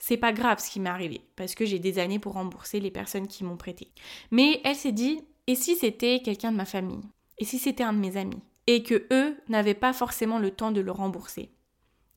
c'est 0.00 0.16
pas 0.16 0.32
grave 0.32 0.58
ce 0.58 0.70
qui 0.70 0.80
m'est 0.80 0.90
arrivé, 0.90 1.20
parce 1.36 1.54
que 1.54 1.64
j'ai 1.64 1.78
des 1.78 2.00
années 2.00 2.18
pour 2.18 2.32
rembourser 2.32 2.80
les 2.80 2.90
personnes 2.90 3.28
qui 3.28 3.44
m'ont 3.44 3.56
prêté. 3.56 3.92
Mais 4.32 4.60
elle 4.64 4.74
s'est 4.74 4.90
dit, 4.90 5.20
et 5.46 5.54
si 5.54 5.76
c'était 5.76 6.20
quelqu'un 6.20 6.50
de 6.50 6.56
ma 6.56 6.64
famille? 6.64 7.02
Et 7.38 7.44
si 7.44 7.60
c'était 7.60 7.84
un 7.84 7.92
de 7.92 8.00
mes 8.00 8.16
amis? 8.16 8.42
Et 8.66 8.82
que 8.82 9.06
eux 9.12 9.36
n'avaient 9.48 9.74
pas 9.74 9.92
forcément 9.92 10.40
le 10.40 10.50
temps 10.50 10.72
de 10.72 10.80
le 10.80 10.90
rembourser? 10.90 11.52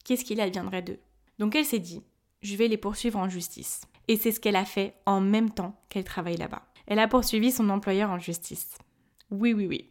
Qu'est-ce 0.03 0.25
qu'il 0.25 0.41
adviendrait 0.41 0.82
d'eux? 0.82 1.00
Donc 1.38 1.53
elle 1.55 1.65
s'est 1.65 1.77
dit, 1.77 2.01
je 2.46 2.56
vais 2.56 2.68
les 2.68 2.78
poursuivre 2.78 3.20
en 3.20 3.30
justice. 3.30 3.82
Et 4.08 4.18
c'est 4.18 4.32
ce 4.32 4.40
qu'elle 4.40 4.56
a 4.56 4.66
fait 4.66 4.94
en 5.06 5.20
même 5.20 5.50
temps 5.50 5.75
qu'elle 5.90 6.04
travaille 6.04 6.38
là-bas. 6.38 6.62
Elle 6.88 7.00
a 7.00 7.08
poursuivi 7.08 7.52
son 7.52 7.70
employeur 7.70 8.12
en 8.12 8.20
justice. 8.20 8.78
Oui, 9.32 9.54
oui, 9.54 9.66
oui. 9.68 9.90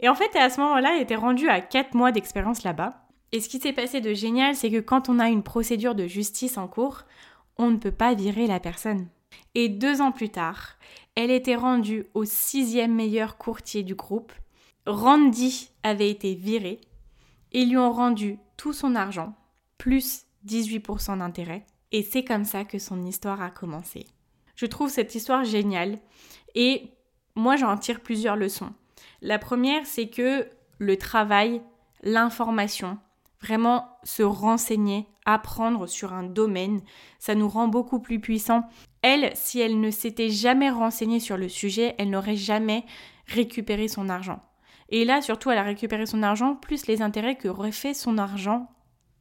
Et 0.00 0.08
en 0.08 0.14
fait, 0.14 0.34
à 0.36 0.48
ce 0.48 0.60
moment-là, 0.60 0.94
elle 0.94 1.02
était 1.02 1.16
rendue 1.16 1.48
à 1.48 1.60
4 1.60 1.94
mois 1.94 2.12
d'expérience 2.12 2.62
là-bas. 2.62 3.08
Et 3.32 3.40
ce 3.40 3.48
qui 3.48 3.58
s'est 3.58 3.72
passé 3.72 4.00
de 4.00 4.14
génial, 4.14 4.54
c'est 4.54 4.70
que 4.70 4.80
quand 4.80 5.08
on 5.08 5.18
a 5.18 5.28
une 5.28 5.42
procédure 5.42 5.94
de 5.94 6.06
justice 6.06 6.56
en 6.56 6.68
cours, 6.68 7.02
on 7.56 7.70
ne 7.70 7.76
peut 7.76 7.92
pas 7.92 8.14
virer 8.14 8.46
la 8.46 8.60
personne. 8.60 9.08
Et 9.54 9.68
deux 9.68 10.00
ans 10.00 10.12
plus 10.12 10.30
tard, 10.30 10.76
elle 11.16 11.32
était 11.32 11.56
rendue 11.56 12.06
au 12.14 12.24
sixième 12.24 12.94
meilleur 12.94 13.36
courtier 13.36 13.82
du 13.82 13.96
groupe. 13.96 14.32
Randy 14.86 15.70
avait 15.82 16.10
été 16.10 16.34
viré 16.34 16.80
et 17.52 17.64
lui 17.64 17.76
ont 17.76 17.92
rendu 17.92 18.38
tout 18.56 18.72
son 18.72 18.94
argent, 18.94 19.34
plus 19.76 20.27
18% 20.48 21.18
d'intérêt. 21.18 21.66
Et 21.92 22.02
c'est 22.02 22.24
comme 22.24 22.44
ça 22.44 22.64
que 22.64 22.78
son 22.78 23.04
histoire 23.04 23.42
a 23.42 23.50
commencé. 23.50 24.06
Je 24.56 24.66
trouve 24.66 24.90
cette 24.90 25.14
histoire 25.14 25.44
géniale 25.44 25.98
et 26.54 26.90
moi 27.34 27.56
j'en 27.56 27.76
tire 27.76 28.00
plusieurs 28.00 28.36
leçons. 28.36 28.72
La 29.22 29.38
première, 29.38 29.86
c'est 29.86 30.08
que 30.08 30.48
le 30.78 30.96
travail, 30.96 31.62
l'information, 32.02 32.98
vraiment 33.40 33.98
se 34.04 34.22
renseigner, 34.22 35.06
apprendre 35.24 35.86
sur 35.86 36.12
un 36.12 36.24
domaine, 36.24 36.80
ça 37.18 37.34
nous 37.34 37.48
rend 37.48 37.68
beaucoup 37.68 38.00
plus 38.00 38.20
puissants. 38.20 38.68
Elle, 39.02 39.30
si 39.34 39.60
elle 39.60 39.80
ne 39.80 39.90
s'était 39.90 40.30
jamais 40.30 40.70
renseignée 40.70 41.20
sur 41.20 41.36
le 41.36 41.48
sujet, 41.48 41.94
elle 41.98 42.10
n'aurait 42.10 42.36
jamais 42.36 42.84
récupéré 43.26 43.88
son 43.88 44.08
argent. 44.08 44.40
Et 44.88 45.04
là, 45.04 45.20
surtout, 45.20 45.50
elle 45.50 45.58
a 45.58 45.62
récupéré 45.62 46.06
son 46.06 46.22
argent, 46.22 46.56
plus 46.56 46.86
les 46.86 47.02
intérêts 47.02 47.36
qu'aurait 47.36 47.72
fait 47.72 47.94
son 47.94 48.18
argent 48.18 48.68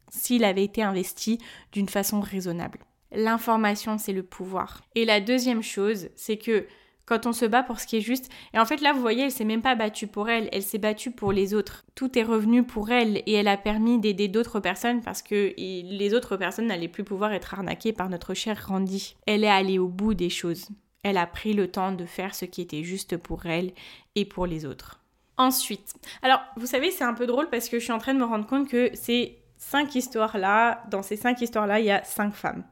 s'il 0.10 0.44
avait 0.44 0.64
été 0.64 0.84
investi 0.84 1.40
d'une 1.72 1.90
façon 1.90 2.20
raisonnable. 2.22 2.80
L'information, 3.12 3.98
c'est 3.98 4.14
le 4.14 4.24
pouvoir. 4.24 4.82
Et 4.96 5.06
la 5.06 5.22
deuxième 5.22 5.64
chose, 5.64 6.10
c'est 6.16 6.38
que 6.38 6.68
quand 7.08 7.26
on 7.26 7.32
se 7.32 7.46
bat 7.46 7.64
pour 7.64 7.80
ce 7.80 7.88
qui 7.88 7.96
est 7.96 8.02
juste, 8.02 8.30
et 8.54 8.60
en 8.60 8.66
fait 8.66 8.82
là, 8.82 8.92
vous 8.92 9.00
voyez, 9.00 9.24
elle 9.24 9.32
s'est 9.32 9.46
même 9.46 9.62
pas 9.62 9.76
battue 9.76 10.08
pour 10.08 10.30
elle, 10.30 10.50
elle 10.52 10.62
s'est 10.62 10.78
battue 10.78 11.12
pour 11.12 11.32
les 11.32 11.54
autres. 11.54 11.86
Tout 11.96 12.20
est 12.20 12.24
revenu 12.24 12.64
pour 12.64 12.92
elle 12.92 13.24
et 13.26 13.32
elle 13.32 13.48
a 13.48 13.56
permis 13.56 13.98
d'aider 13.98 14.28
d'autres 14.28 14.60
personnes 14.60 15.02
parce 15.02 15.22
que 15.22 15.54
les 15.58 16.14
autres 16.14 16.36
personnes 16.36 16.68
n'allaient 16.68 16.90
plus 16.90 17.06
pouvoir 17.06 17.32
être 17.32 17.54
arnaquées 17.54 17.94
par 17.94 18.10
notre 18.10 18.34
cher 18.34 18.68
Randy. 18.68 19.16
Elle 19.26 19.46
est 19.46 19.50
allée 19.50 19.80
au 19.80 19.88
bout 19.88 20.16
des 20.16 20.30
choses. 20.30 20.68
Elle 21.02 21.18
a 21.18 21.26
pris 21.26 21.54
le 21.54 21.72
temps 21.72 21.94
de 21.94 22.06
faire 22.06 22.36
ce 22.36 22.44
qui 22.44 22.62
était 22.62 22.84
juste 22.84 23.16
pour 23.16 23.46
elle 23.46 23.72
et 24.16 24.26
pour 24.26 24.46
les 24.46 24.66
autres. 24.66 25.00
Ensuite, 25.38 25.94
alors 26.24 26.42
vous 26.58 26.66
savez, 26.66 26.92
c'est 26.92 27.06
un 27.06 27.14
peu 27.14 27.26
drôle 27.26 27.50
parce 27.50 27.70
que 27.70 27.80
je 27.80 27.84
suis 27.86 27.94
en 27.94 28.00
train 28.00 28.16
de 28.16 28.20
me 28.20 28.26
rendre 28.26 28.48
compte 28.48 28.68
que 28.68 28.90
c'est 28.96 29.38
cinq 29.58 29.96
histoires-là, 29.96 30.84
dans 30.90 31.04
ces 31.04 31.16
cinq 31.16 31.42
histoires-là, 31.42 31.80
il 31.80 31.86
y 31.86 31.92
a 31.92 32.04
cinq 32.04 32.34
femmes. 32.34 32.64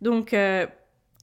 Donc, 0.00 0.34
euh, 0.34 0.66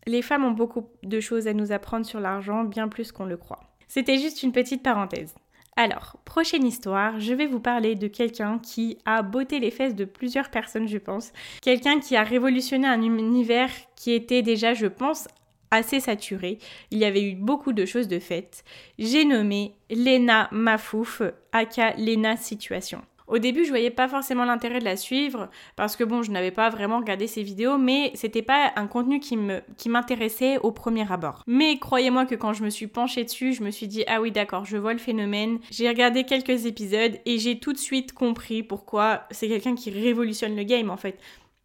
les 0.07 0.21
femmes 0.21 0.45
ont 0.45 0.51
beaucoup 0.51 0.89
de 1.03 1.19
choses 1.19 1.47
à 1.47 1.53
nous 1.53 1.71
apprendre 1.71 2.05
sur 2.05 2.19
l'argent, 2.19 2.63
bien 2.63 2.87
plus 2.87 3.11
qu'on 3.11 3.25
le 3.25 3.37
croit. 3.37 3.59
C'était 3.87 4.17
juste 4.17 4.43
une 4.43 4.51
petite 4.51 4.83
parenthèse. 4.83 5.35
Alors, 5.75 6.17
prochaine 6.25 6.65
histoire, 6.65 7.19
je 7.19 7.33
vais 7.33 7.45
vous 7.45 7.61
parler 7.61 7.95
de 7.95 8.07
quelqu'un 8.07 8.59
qui 8.59 8.97
a 9.05 9.21
botté 9.21 9.59
les 9.59 9.71
fesses 9.71 9.95
de 9.95 10.03
plusieurs 10.05 10.49
personnes, 10.49 10.87
je 10.87 10.97
pense. 10.97 11.31
Quelqu'un 11.61 11.99
qui 11.99 12.17
a 12.17 12.23
révolutionné 12.23 12.87
un 12.87 13.01
univers 13.01 13.71
qui 13.95 14.11
était 14.11 14.41
déjà, 14.41 14.73
je 14.73 14.87
pense, 14.87 15.27
assez 15.71 15.99
saturé. 15.99 16.59
Il 16.91 16.97
y 16.97 17.05
avait 17.05 17.23
eu 17.23 17.35
beaucoup 17.35 17.73
de 17.73 17.85
choses 17.85 18.07
de 18.07 18.19
faites. 18.19 18.63
J'ai 18.97 19.23
nommé 19.23 19.75
Lena 19.89 20.49
Mafouf, 20.51 21.21
aka 21.51 21.93
Lena 21.95 22.35
Situation. 22.35 23.01
Au 23.29 23.37
début, 23.37 23.63
je 23.63 23.69
voyais 23.69 23.91
pas 23.91 24.07
forcément 24.07 24.43
l'intérêt 24.43 24.79
de 24.79 24.85
la 24.85 24.97
suivre 24.97 25.49
parce 25.75 25.95
que 25.95 26.03
bon, 26.03 26.23
je 26.23 26.31
n'avais 26.31 26.51
pas 26.51 26.69
vraiment 26.69 26.97
regardé 26.97 27.27
ses 27.27 27.43
vidéos, 27.43 27.77
mais 27.77 28.11
c'était 28.15 28.41
pas 28.41 28.73
un 28.75 28.87
contenu 28.87 29.19
qui 29.19 29.37
qui 29.77 29.87
m'intéressait 29.87 30.57
au 30.57 30.71
premier 30.71 31.09
abord. 31.11 31.43
Mais 31.45 31.77
croyez-moi 31.77 32.25
que 32.25 32.35
quand 32.35 32.53
je 32.53 32.63
me 32.63 32.69
suis 32.69 32.87
penchée 32.87 33.23
dessus, 33.23 33.53
je 33.53 33.63
me 33.63 33.71
suis 33.71 33.87
dit 33.87 34.03
ah 34.07 34.19
oui 34.19 34.31
d'accord, 34.31 34.65
je 34.65 34.77
vois 34.77 34.93
le 34.93 34.99
phénomène. 34.99 35.59
J'ai 35.69 35.87
regardé 35.87 36.23
quelques 36.23 36.65
épisodes 36.65 37.19
et 37.25 37.37
j'ai 37.37 37.59
tout 37.59 37.71
de 37.71 37.77
suite 37.77 38.13
compris 38.13 38.63
pourquoi 38.63 39.23
c'est 39.29 39.47
quelqu'un 39.47 39.75
qui 39.75 39.91
révolutionne 39.91 40.55
le 40.55 40.63
game 40.63 40.89
en 40.89 40.97
fait. 40.97 41.19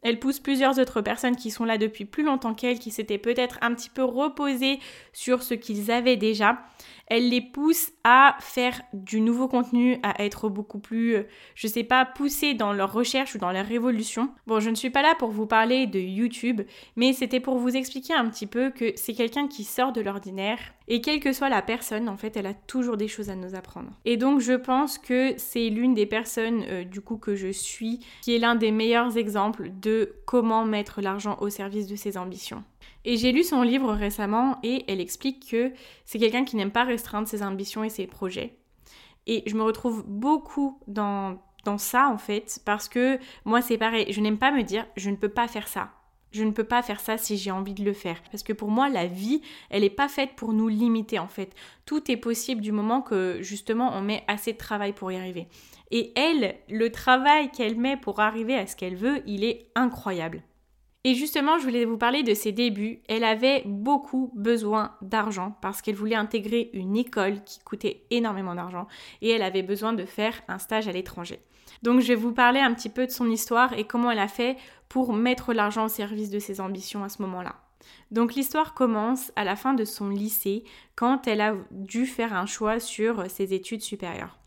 Elle 0.05 0.21
pousse 0.21 0.39
plusieurs 0.39 0.79
autres 0.79 1.01
personnes 1.01 1.35
qui 1.35 1.51
sont 1.51 1.65
là 1.65 1.79
depuis 1.79 2.05
plus 2.05 2.23
longtemps 2.23 2.55
qu'elle, 2.55 2.79
qui 2.79 2.91
s'étaient 2.91 3.19
peut-être 3.19 3.59
un 3.63 3.75
petit 3.75 3.91
peu 3.91 4.05
reposées 4.05 4.79
sur 5.13 5.43
ce 5.43 5.55
qu'ils 5.55 5.91
avaient 5.91 6.17
déjà. 6.17 6.61
Elle 7.07 7.29
les 7.29 7.41
pousse 7.41 7.93
à 8.03 8.37
faire 8.41 8.81
du 8.93 9.21
nouveau 9.21 9.49
contenu, 9.49 9.99
à 10.03 10.23
être 10.23 10.49
beaucoup 10.49 10.79
plus, 10.79 11.17
euh, 11.17 11.23
je 11.55 11.67
sais 11.67 11.85
pas, 11.85 12.05
poussées 12.05 12.55
dans 12.55 12.73
leur 12.73 12.93
recherche 12.93 13.35
ou 13.35 13.39
dans 13.39 13.53
leur 13.53 13.67
révolution. 13.67 14.31
Bon, 14.47 14.61
je 14.61 14.71
ne 14.71 14.75
suis 14.75 14.91
pas 14.91 15.03
là 15.03 15.15
pour 15.19 15.31
vous 15.31 15.47
parler 15.47 15.87
de 15.87 15.99
YouTube, 15.99 16.63
mais 16.97 17.13
c'était 17.13 17.41
pour 17.41 17.59
vous 17.59 17.77
expliquer 17.77 18.15
un 18.15 18.29
petit 18.29 18.47
peu 18.47 18.71
que 18.71 18.93
c'est 18.97 19.15
quelqu'un 19.15 19.49
qui 19.49 19.65
sort 19.65 19.93
de 19.93 20.01
l'ordinaire 20.01 20.59
et 20.87 21.01
quelle 21.01 21.21
que 21.21 21.33
soit 21.33 21.49
la 21.49 21.63
personne, 21.63 22.09
en 22.09 22.17
fait, 22.17 22.37
elle 22.37 22.47
a 22.47 22.55
toujours 22.55 22.97
des 22.97 23.09
choses 23.09 23.31
à 23.31 23.37
nous 23.37 23.55
apprendre. 23.55 23.91
Et 24.05 24.17
donc, 24.17 24.41
je 24.41 24.53
pense 24.53 24.99
que 24.99 25.33
c'est 25.39 25.71
l'une 25.71 25.95
des 25.95 26.07
personnes, 26.07 26.63
euh, 26.69 26.85
du 26.85 27.01
coup, 27.01 27.17
que 27.17 27.35
je 27.35 27.49
suis, 27.49 28.01
qui 28.23 28.35
est 28.35 28.39
l'un 28.39 28.55
des 28.55 28.71
meilleurs 28.71 29.17
exemples 29.17 29.71
comment 30.27 30.65
mettre 30.65 31.01
l'argent 31.01 31.37
au 31.41 31.51
service 31.51 31.87
de 31.87 31.97
ses 31.97 32.17
ambitions. 32.17 32.65
Et 33.05 33.17
j'ai 33.17 33.33
lu 33.33 33.43
son 33.43 33.63
livre 33.63 33.93
récemment 33.93 34.59
et 34.63 34.85
elle 34.89 35.01
explique 35.01 35.51
que 35.51 35.73
c'est 36.05 36.19
quelqu'un 36.19 36.45
qui 36.45 36.57
n'aime 36.57 36.71
pas 36.71 36.85
restreindre 36.85 37.29
ses 37.29 37.43
ambitions 37.43 37.85
et 37.85 37.91
ses 37.91 38.07
projets. 38.07 38.57
Et 39.27 39.43
je 39.47 39.55
me 39.55 39.63
retrouve 39.63 40.05
beaucoup 40.07 40.79
dans, 40.87 41.39
dans 41.65 41.79
ça, 41.79 42.09
en 42.09 42.19
fait, 42.19 42.61
parce 42.65 42.89
que 42.89 43.19
moi, 43.45 43.63
c'est 43.63 43.79
pareil, 43.79 44.07
je 44.11 44.21
n'aime 44.21 44.39
pas 44.39 44.53
me 44.53 44.63
dire, 44.63 44.87
je 44.97 45.11
ne 45.11 45.17
peux 45.17 45.29
pas 45.29 45.49
faire 45.49 45.69
ça 45.69 45.91
je 46.35 46.43
ne 46.43 46.51
peux 46.51 46.65
pas 46.65 46.83
faire 46.83 46.99
ça 46.99 47.17
si 47.17 47.37
j'ai 47.37 47.53
envie 47.53 47.75
de 47.75 47.85
le 47.85 47.93
faire. 47.93 48.21
Parce 48.31 48.43
que 48.43 48.53
pour 48.53 48.69
moi, 48.69 48.89
la 48.89 49.07
vie, 49.07 49.41
elle 49.71 49.83
n'est 49.83 49.91
pas 49.91 50.09
faite 50.09 50.31
pour 50.35 50.53
nous 50.53 50.67
limiter 50.67 51.21
en 51.21 51.29
fait. 51.29 51.55
Tout 51.87 52.11
est 52.11 52.17
possible 52.17 52.61
du 52.61 52.73
moment 52.73 53.03
que 53.03 53.39
justement 53.41 53.97
on 53.97 54.01
met 54.01 54.25
assez 54.27 54.53
de 54.53 54.59
travail 54.59 54.93
pour 54.93 55.13
y 55.13 55.17
arriver. 55.17 55.47
Et 55.97 56.13
elle, 56.17 56.57
le 56.69 56.91
travail 56.91 57.53
qu'elle 57.53 57.77
met 57.77 57.97
pour 57.97 58.19
arriver 58.19 58.57
à 58.57 58.67
ce 58.67 58.75
qu'elle 58.75 58.97
veut, 58.97 59.23
il 59.27 59.45
est 59.45 59.71
incroyable. 59.77 60.43
Et 61.05 61.15
justement, 61.15 61.57
je 61.57 61.63
voulais 61.63 61.85
vous 61.85 61.99
parler 61.99 62.25
de 62.25 62.35
ses 62.35 62.51
débuts. 62.51 63.01
Elle 63.09 63.23
avait 63.23 63.63
beaucoup 63.65 64.33
besoin 64.35 64.97
d'argent 65.03 65.57
parce 65.63 65.83
qu'elle 65.83 65.95
voulait 65.95 66.17
intégrer 66.17 66.69
une 66.73 66.97
école 66.97 67.45
qui 67.45 67.61
coûtait 67.61 68.07
énormément 68.11 68.57
d'argent 68.57 68.89
et 69.23 69.31
elle 69.31 69.43
avait 69.43 69.63
besoin 69.63 69.93
de 69.93 70.05
faire 70.05 70.43
un 70.49 70.59
stage 70.59 70.89
à 70.89 70.93
l'étranger. 70.93 71.39
Donc 71.83 72.01
je 72.01 72.09
vais 72.09 72.17
vous 72.17 72.33
parler 72.33 72.59
un 72.59 72.75
petit 72.75 72.89
peu 72.89 73.07
de 73.07 73.13
son 73.13 73.31
histoire 73.31 73.73
et 73.75 73.85
comment 73.85 74.11
elle 74.11 74.19
a 74.19 74.27
fait 74.27 74.57
pour 74.89 75.13
mettre 75.13 75.53
l'argent 75.53 75.85
au 75.85 75.89
service 75.89 76.31
de 76.31 76.41
ses 76.41 76.61
ambitions 76.61 77.05
à 77.05 77.09
ce 77.09 77.23
moment-là. 77.23 77.55
Donc 78.11 78.35
l'histoire 78.35 78.75
commence 78.75 79.31
à 79.37 79.45
la 79.45 79.55
fin 79.55 79.75
de 79.75 79.85
son 79.85 80.09
lycée 80.09 80.65
quand 80.97 81.29
elle 81.29 81.41
a 81.41 81.55
dû 81.71 82.05
faire 82.05 82.33
un 82.33 82.47
choix 82.47 82.81
sur 82.81 83.31
ses 83.31 83.55
études 83.55 83.83
supérieures. 83.83 84.41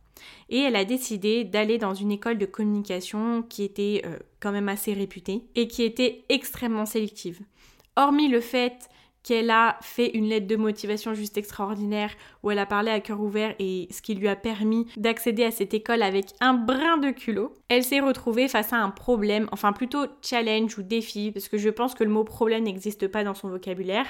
Et 0.49 0.59
elle 0.59 0.75
a 0.75 0.85
décidé 0.85 1.43
d'aller 1.43 1.77
dans 1.77 1.93
une 1.93 2.11
école 2.11 2.37
de 2.37 2.45
communication 2.45 3.43
qui 3.43 3.63
était 3.63 4.01
euh, 4.05 4.17
quand 4.39 4.51
même 4.51 4.69
assez 4.69 4.93
réputée 4.93 5.43
et 5.55 5.67
qui 5.67 5.83
était 5.83 6.23
extrêmement 6.29 6.85
sélective. 6.85 7.39
Hormis 7.95 8.27
le 8.27 8.41
fait 8.41 8.89
qu'elle 9.27 9.49
a 9.49 9.77
fait 9.81 10.11
une 10.15 10.29
lettre 10.29 10.47
de 10.47 10.55
motivation 10.55 11.13
juste 11.13 11.37
extraordinaire 11.37 12.11
où 12.43 12.51
elle 12.51 12.59
a 12.59 12.65
parlé 12.65 12.91
à 12.91 13.01
cœur 13.01 13.19
ouvert 13.19 13.53
et 13.59 13.89
ce 13.91 14.01
qui 14.01 14.15
lui 14.15 14.29
a 14.29 14.37
permis 14.37 14.87
d'accéder 14.95 15.43
à 15.43 15.51
cette 15.51 15.73
école 15.73 16.01
avec 16.01 16.27
un 16.39 16.53
brin 16.53 16.97
de 16.97 17.11
culot. 17.11 17.53
Elle 17.67 17.83
s'est 17.83 17.99
retrouvée 17.99 18.47
face 18.47 18.71
à 18.71 18.77
un 18.77 18.89
problème, 18.89 19.49
enfin 19.51 19.73
plutôt 19.73 20.05
challenge 20.21 20.77
ou 20.77 20.81
défi, 20.81 21.31
parce 21.31 21.49
que 21.49 21.57
je 21.57 21.67
pense 21.67 21.93
que 21.93 22.05
le 22.05 22.09
mot 22.09 22.23
problème 22.23 22.63
n'existe 22.63 23.09
pas 23.09 23.25
dans 23.25 23.33
son 23.33 23.49
vocabulaire. 23.49 24.05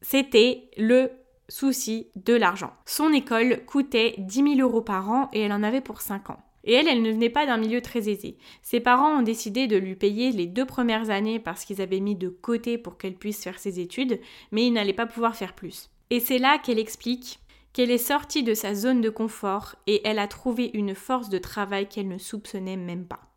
C'était 0.00 0.64
le 0.76 1.12
souci 1.48 2.08
de 2.16 2.34
l'argent. 2.34 2.72
Son 2.86 3.12
école 3.12 3.64
coûtait 3.66 4.14
10 4.18 4.56
000 4.56 4.60
euros 4.60 4.82
par 4.82 5.10
an 5.10 5.28
et 5.32 5.40
elle 5.40 5.52
en 5.52 5.62
avait 5.62 5.80
pour 5.80 6.00
5 6.00 6.30
ans. 6.30 6.42
Et 6.64 6.74
elle, 6.74 6.88
elle 6.88 7.02
ne 7.02 7.12
venait 7.12 7.30
pas 7.30 7.46
d'un 7.46 7.56
milieu 7.56 7.80
très 7.80 8.08
aisé. 8.08 8.36
Ses 8.62 8.80
parents 8.80 9.18
ont 9.18 9.22
décidé 9.22 9.66
de 9.66 9.76
lui 9.76 9.96
payer 9.96 10.32
les 10.32 10.46
deux 10.46 10.66
premières 10.66 11.08
années 11.08 11.38
parce 11.38 11.64
qu'ils 11.64 11.80
avaient 11.80 12.00
mis 12.00 12.16
de 12.16 12.28
côté 12.28 12.76
pour 12.76 12.98
qu'elle 12.98 13.14
puisse 13.14 13.42
faire 13.42 13.58
ses 13.58 13.80
études, 13.80 14.20
mais 14.52 14.66
ils 14.66 14.72
n'allaient 14.72 14.92
pas 14.92 15.06
pouvoir 15.06 15.36
faire 15.36 15.54
plus. 15.54 15.88
Et 16.10 16.20
c'est 16.20 16.38
là 16.38 16.58
qu'elle 16.58 16.78
explique 16.78 17.38
qu'elle 17.72 17.90
est 17.90 17.98
sortie 17.98 18.42
de 18.42 18.54
sa 18.54 18.74
zone 18.74 19.00
de 19.00 19.10
confort 19.10 19.76
et 19.86 20.00
elle 20.04 20.18
a 20.18 20.26
trouvé 20.26 20.70
une 20.74 20.94
force 20.94 21.28
de 21.28 21.38
travail 21.38 21.88
qu'elle 21.88 22.08
ne 22.08 22.18
soupçonnait 22.18 22.76
même 22.76 23.06
pas. 23.06 23.27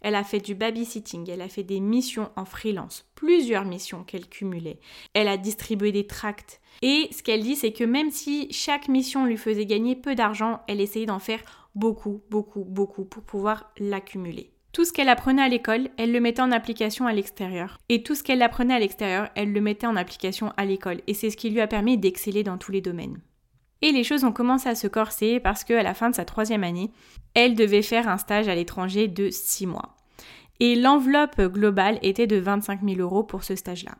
Elle 0.00 0.14
a 0.14 0.24
fait 0.24 0.40
du 0.40 0.54
babysitting, 0.54 1.28
elle 1.30 1.42
a 1.42 1.48
fait 1.48 1.62
des 1.62 1.80
missions 1.80 2.30
en 2.36 2.44
freelance, 2.44 3.08
plusieurs 3.14 3.64
missions 3.64 4.04
qu'elle 4.04 4.28
cumulait. 4.28 4.80
Elle 5.14 5.28
a 5.28 5.36
distribué 5.36 5.92
des 5.92 6.06
tracts. 6.06 6.60
Et 6.82 7.08
ce 7.10 7.22
qu'elle 7.22 7.42
dit, 7.42 7.56
c'est 7.56 7.72
que 7.72 7.84
même 7.84 8.10
si 8.10 8.52
chaque 8.52 8.88
mission 8.88 9.26
lui 9.26 9.36
faisait 9.36 9.66
gagner 9.66 9.96
peu 9.96 10.14
d'argent, 10.14 10.60
elle 10.68 10.80
essayait 10.80 11.06
d'en 11.06 11.18
faire 11.18 11.40
beaucoup, 11.74 12.22
beaucoup, 12.30 12.64
beaucoup 12.64 13.04
pour 13.04 13.22
pouvoir 13.22 13.72
l'accumuler. 13.78 14.50
Tout 14.72 14.84
ce 14.84 14.92
qu'elle 14.92 15.08
apprenait 15.08 15.42
à 15.42 15.48
l'école, 15.48 15.88
elle 15.96 16.12
le 16.12 16.20
mettait 16.20 16.42
en 16.42 16.52
application 16.52 17.06
à 17.06 17.12
l'extérieur. 17.14 17.78
Et 17.88 18.02
tout 18.02 18.14
ce 18.14 18.22
qu'elle 18.22 18.42
apprenait 18.42 18.74
à 18.74 18.78
l'extérieur, 18.78 19.30
elle 19.34 19.52
le 19.52 19.60
mettait 19.62 19.86
en 19.86 19.96
application 19.96 20.52
à 20.58 20.66
l'école. 20.66 21.00
Et 21.06 21.14
c'est 21.14 21.30
ce 21.30 21.36
qui 21.38 21.48
lui 21.48 21.62
a 21.62 21.66
permis 21.66 21.96
d'exceller 21.96 22.42
dans 22.42 22.58
tous 22.58 22.72
les 22.72 22.82
domaines. 22.82 23.18
Et 23.82 23.92
les 23.92 24.04
choses 24.04 24.24
ont 24.24 24.32
commencé 24.32 24.68
à 24.68 24.74
se 24.74 24.86
corser 24.86 25.40
parce 25.40 25.64
qu'à 25.64 25.82
la 25.82 25.94
fin 25.94 26.10
de 26.10 26.14
sa 26.14 26.24
troisième 26.24 26.64
année, 26.64 26.90
elle 27.34 27.54
devait 27.54 27.82
faire 27.82 28.08
un 28.08 28.18
stage 28.18 28.48
à 28.48 28.54
l'étranger 28.54 29.08
de 29.08 29.30
six 29.30 29.66
mois. 29.66 29.96
Et 30.60 30.74
l'enveloppe 30.74 31.40
globale 31.40 31.98
était 32.02 32.26
de 32.26 32.36
25 32.36 32.80
000 32.82 33.00
euros 33.00 33.22
pour 33.22 33.44
ce 33.44 33.54
stage-là. 33.54 33.92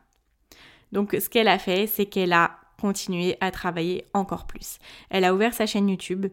Donc 0.91 1.15
ce 1.19 1.29
qu'elle 1.29 1.47
a 1.47 1.59
fait, 1.59 1.85
c'est 1.85 2.07
qu'elle 2.07 2.33
a 2.33 2.57
continué 2.81 3.37
à 3.41 3.51
travailler 3.51 4.05
encore 4.13 4.47
plus. 4.47 4.79
Elle 5.09 5.25
a 5.25 5.33
ouvert 5.33 5.53
sa 5.53 5.65
chaîne 5.65 5.89
YouTube, 5.89 6.27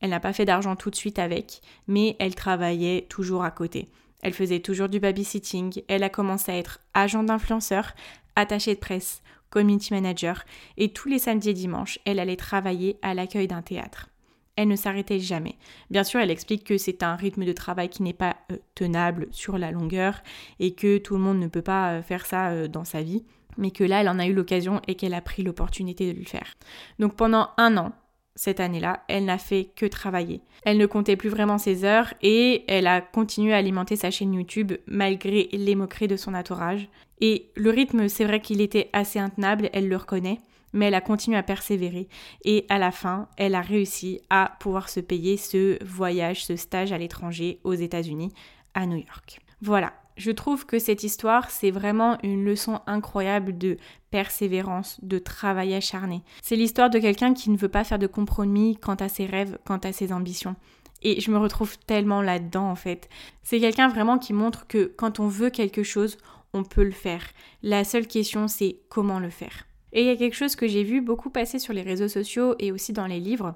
elle 0.00 0.10
n'a 0.10 0.20
pas 0.20 0.32
fait 0.32 0.44
d'argent 0.44 0.76
tout 0.76 0.90
de 0.90 0.96
suite 0.96 1.18
avec, 1.18 1.60
mais 1.86 2.16
elle 2.18 2.34
travaillait 2.34 3.06
toujours 3.08 3.44
à 3.44 3.50
côté. 3.50 3.88
Elle 4.22 4.32
faisait 4.32 4.60
toujours 4.60 4.88
du 4.88 5.00
babysitting, 5.00 5.82
elle 5.88 6.02
a 6.02 6.08
commencé 6.08 6.52
à 6.52 6.56
être 6.56 6.80
agent 6.94 7.22
d'influenceur, 7.22 7.94
attachée 8.36 8.74
de 8.74 8.80
presse, 8.80 9.22
community 9.50 9.92
manager, 9.92 10.44
et 10.76 10.92
tous 10.92 11.08
les 11.08 11.18
samedis 11.18 11.50
et 11.50 11.54
dimanches, 11.54 11.98
elle 12.04 12.18
allait 12.18 12.36
travailler 12.36 12.98
à 13.02 13.14
l'accueil 13.14 13.48
d'un 13.48 13.62
théâtre. 13.62 14.08
Elle 14.56 14.68
ne 14.68 14.76
s'arrêtait 14.76 15.20
jamais. 15.20 15.56
Bien 15.90 16.02
sûr, 16.02 16.18
elle 16.18 16.32
explique 16.32 16.64
que 16.64 16.78
c'est 16.78 17.04
un 17.04 17.14
rythme 17.14 17.44
de 17.44 17.52
travail 17.52 17.88
qui 17.88 18.02
n'est 18.02 18.12
pas 18.12 18.36
euh, 18.50 18.56
tenable 18.74 19.28
sur 19.30 19.56
la 19.56 19.70
longueur 19.70 20.20
et 20.58 20.74
que 20.74 20.98
tout 20.98 21.14
le 21.14 21.20
monde 21.20 21.38
ne 21.38 21.46
peut 21.46 21.62
pas 21.62 21.92
euh, 21.92 22.02
faire 22.02 22.26
ça 22.26 22.48
euh, 22.48 22.66
dans 22.66 22.84
sa 22.84 23.02
vie, 23.02 23.24
mais 23.56 23.70
que 23.70 23.84
là, 23.84 24.00
elle 24.00 24.08
en 24.08 24.18
a 24.18 24.26
eu 24.26 24.34
l'occasion 24.34 24.82
et 24.88 24.96
qu'elle 24.96 25.14
a 25.14 25.20
pris 25.20 25.44
l'opportunité 25.44 26.12
de 26.12 26.18
le 26.18 26.24
faire. 26.24 26.54
Donc 26.98 27.14
pendant 27.14 27.50
un 27.56 27.76
an, 27.76 27.92
cette 28.38 28.60
année-là, 28.60 29.02
elle 29.08 29.24
n'a 29.24 29.36
fait 29.36 29.68
que 29.74 29.84
travailler. 29.84 30.40
Elle 30.62 30.78
ne 30.78 30.86
comptait 30.86 31.16
plus 31.16 31.28
vraiment 31.28 31.58
ses 31.58 31.84
heures 31.84 32.14
et 32.22 32.64
elle 32.68 32.86
a 32.86 33.00
continué 33.00 33.52
à 33.52 33.56
alimenter 33.56 33.96
sa 33.96 34.12
chaîne 34.12 34.32
YouTube 34.32 34.74
malgré 34.86 35.48
les 35.52 35.74
moqueries 35.74 36.06
de 36.06 36.16
son 36.16 36.34
entourage. 36.34 36.88
Et 37.20 37.50
le 37.56 37.70
rythme, 37.70 38.06
c'est 38.06 38.24
vrai 38.24 38.40
qu'il 38.40 38.60
était 38.60 38.90
assez 38.92 39.18
intenable, 39.18 39.70
elle 39.72 39.88
le 39.88 39.96
reconnaît, 39.96 40.38
mais 40.72 40.86
elle 40.86 40.94
a 40.94 41.00
continué 41.00 41.36
à 41.36 41.42
persévérer 41.42 42.06
et 42.44 42.64
à 42.68 42.78
la 42.78 42.92
fin, 42.92 43.28
elle 43.38 43.56
a 43.56 43.60
réussi 43.60 44.20
à 44.30 44.56
pouvoir 44.60 44.88
se 44.88 45.00
payer 45.00 45.36
ce 45.36 45.82
voyage, 45.84 46.44
ce 46.44 46.54
stage 46.54 46.92
à 46.92 46.98
l'étranger 46.98 47.58
aux 47.64 47.74
États-Unis, 47.74 48.32
à 48.72 48.86
New 48.86 48.98
York. 48.98 49.40
Voilà, 49.62 49.92
je 50.18 50.30
trouve 50.30 50.66
que 50.66 50.78
cette 50.78 51.04
histoire, 51.04 51.50
c'est 51.50 51.70
vraiment 51.70 52.18
une 52.22 52.44
leçon 52.44 52.80
incroyable 52.86 53.56
de 53.56 53.78
persévérance, 54.10 54.98
de 55.02 55.18
travail 55.18 55.74
acharné. 55.74 56.22
C'est 56.42 56.56
l'histoire 56.56 56.90
de 56.90 56.98
quelqu'un 56.98 57.34
qui 57.34 57.50
ne 57.50 57.56
veut 57.56 57.68
pas 57.68 57.84
faire 57.84 57.98
de 57.98 58.06
compromis 58.06 58.76
quant 58.76 58.96
à 58.96 59.08
ses 59.08 59.26
rêves, 59.26 59.58
quant 59.64 59.78
à 59.78 59.92
ses 59.92 60.12
ambitions. 60.12 60.56
Et 61.02 61.20
je 61.20 61.30
me 61.30 61.38
retrouve 61.38 61.78
tellement 61.78 62.20
là-dedans 62.20 62.68
en 62.68 62.74
fait. 62.74 63.08
C'est 63.42 63.60
quelqu'un 63.60 63.88
vraiment 63.88 64.18
qui 64.18 64.32
montre 64.32 64.66
que 64.66 64.92
quand 64.96 65.20
on 65.20 65.28
veut 65.28 65.50
quelque 65.50 65.84
chose, 65.84 66.18
on 66.52 66.64
peut 66.64 66.84
le 66.84 66.90
faire. 66.90 67.22
La 67.62 67.84
seule 67.84 68.08
question, 68.08 68.48
c'est 68.48 68.80
comment 68.88 69.20
le 69.20 69.30
faire. 69.30 69.66
Et 69.92 70.02
il 70.02 70.06
y 70.06 70.10
a 70.10 70.16
quelque 70.16 70.36
chose 70.36 70.56
que 70.56 70.66
j'ai 70.66 70.82
vu 70.82 71.00
beaucoup 71.00 71.30
passer 71.30 71.58
sur 71.58 71.72
les 71.72 71.82
réseaux 71.82 72.08
sociaux 72.08 72.56
et 72.58 72.72
aussi 72.72 72.92
dans 72.92 73.06
les 73.06 73.20
livres. 73.20 73.54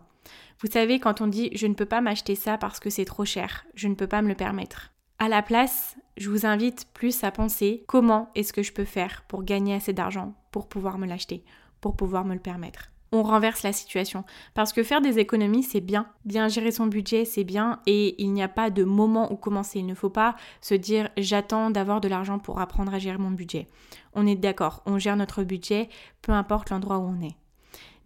Vous 0.61 0.71
savez, 0.71 1.01
quand 1.01 1.21
on 1.21 1.27
dit 1.27 1.51
je 1.55 1.67
ne 1.67 1.75
peux 1.75 1.87
pas 1.87 2.01
m'acheter 2.01 2.37
ça 2.37 2.57
parce 2.57 2.79
que 2.79 2.91
c'est 2.91 3.05
trop 3.05 3.25
cher, 3.25 3.67
je 3.75 3.89
ne 3.89 3.95
peux 3.95 4.07
pas 4.07 4.23
me 4.23 4.29
le 4.29 4.37
permettre. 4.37 4.93
À 5.23 5.29
la 5.29 5.41
place, 5.41 5.97
je 6.17 6.29
vous 6.29 6.47
invite 6.47 6.89
plus 6.95 7.23
à 7.23 7.31
penser 7.31 7.85
comment 7.87 8.31
est-ce 8.35 8.53
que 8.53 8.65
je 8.65 8.73
peux 8.73 8.85
faire 8.85 9.23
pour 9.29 9.45
gagner 9.45 9.73
assez 9.73 9.93
d'argent 9.93 10.35
pour 10.51 10.69
pouvoir 10.69 10.99
me 10.99 11.07
l'acheter, 11.07 11.45
pour 11.81 11.95
pouvoir 11.95 12.25
me 12.25 12.35
le 12.35 12.41
permettre. 12.41 12.91
On 13.13 13.23
renverse 13.23 13.63
la 13.63 13.73
situation. 13.73 14.25
Parce 14.55 14.73
que 14.73 14.83
faire 14.83 15.01
des 15.01 15.21
économies, 15.21 15.63
c'est 15.63 15.81
bien. 15.81 16.09
Bien 16.25 16.49
gérer 16.49 16.73
son 16.73 16.89
budget, 16.89 17.25
c'est 17.25 17.45
bien. 17.45 17.79
Et 17.87 18.21
il 18.21 18.33
n'y 18.33 18.43
a 18.43 18.49
pas 18.49 18.71
de 18.71 18.83
moment 18.83 19.33
où 19.33 19.37
commencer. 19.37 19.79
Il 19.79 19.87
ne 19.87 19.95
faut 19.95 20.11
pas 20.11 20.35
se 20.61 20.75
dire 20.75 21.09
j'attends 21.17 21.71
d'avoir 21.71 22.01
de 22.01 22.09
l'argent 22.09 22.41
pour 22.41 22.59
apprendre 22.59 22.93
à 22.93 22.99
gérer 22.99 23.19
mon 23.19 23.31
budget. 23.31 23.69
On 24.15 24.27
est 24.27 24.35
d'accord, 24.35 24.83
on 24.87 24.99
gère 24.99 25.17
notre 25.17 25.45
budget, 25.45 25.89
peu 26.23 26.33
importe 26.33 26.71
l'endroit 26.71 26.99
où 26.99 27.03
on 27.03 27.21
est. 27.21 27.37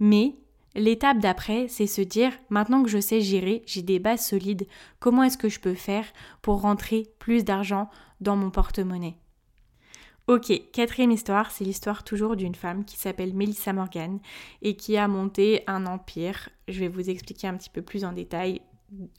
Mais 0.01 0.35
L'étape 0.77 1.21
d'après, 1.21 1.69
c'est 1.69 1.87
se 1.87 2.03
dire, 2.03 2.33
maintenant 2.51 2.83
que 2.83 2.91
je 2.91 3.01
sais 3.01 3.23
gérer, 3.23 3.63
j'ai 3.65 3.81
des 3.81 3.99
bases 3.99 4.27
solides, 4.27 4.67
comment 4.99 5.23
est-ce 5.23 5.39
que 5.39 5.49
je 5.49 5.59
peux 5.59 5.75
faire 5.75 6.05
pour 6.43 6.61
rentrer 6.61 7.07
plus 7.19 7.45
d'argent 7.45 7.89
dans 8.21 8.37
mon 8.37 8.51
porte-monnaie? 8.51 9.17
Ok, 10.27 10.53
quatrième 10.73 11.13
histoire, 11.13 11.51
c'est 11.51 11.65
l'histoire 11.65 12.05
toujours 12.05 12.37
d'une 12.37 12.55
femme 12.55 12.85
qui 12.85 12.99
s'appelle 12.99 13.33
Melissa 13.33 13.73
Morgan 13.73 14.19
et 14.61 14.77
qui 14.77 14.99
a 14.99 15.09
monté 15.09 15.63
un 15.67 15.87
empire. 15.87 16.51
Je 16.69 16.81
vais 16.81 16.89
vous 16.89 17.09
expliquer 17.09 17.47
un 17.47 17.57
petit 17.57 17.71
peu 17.71 17.81
plus 17.81 18.05
en 18.05 18.13
détail 18.13 18.61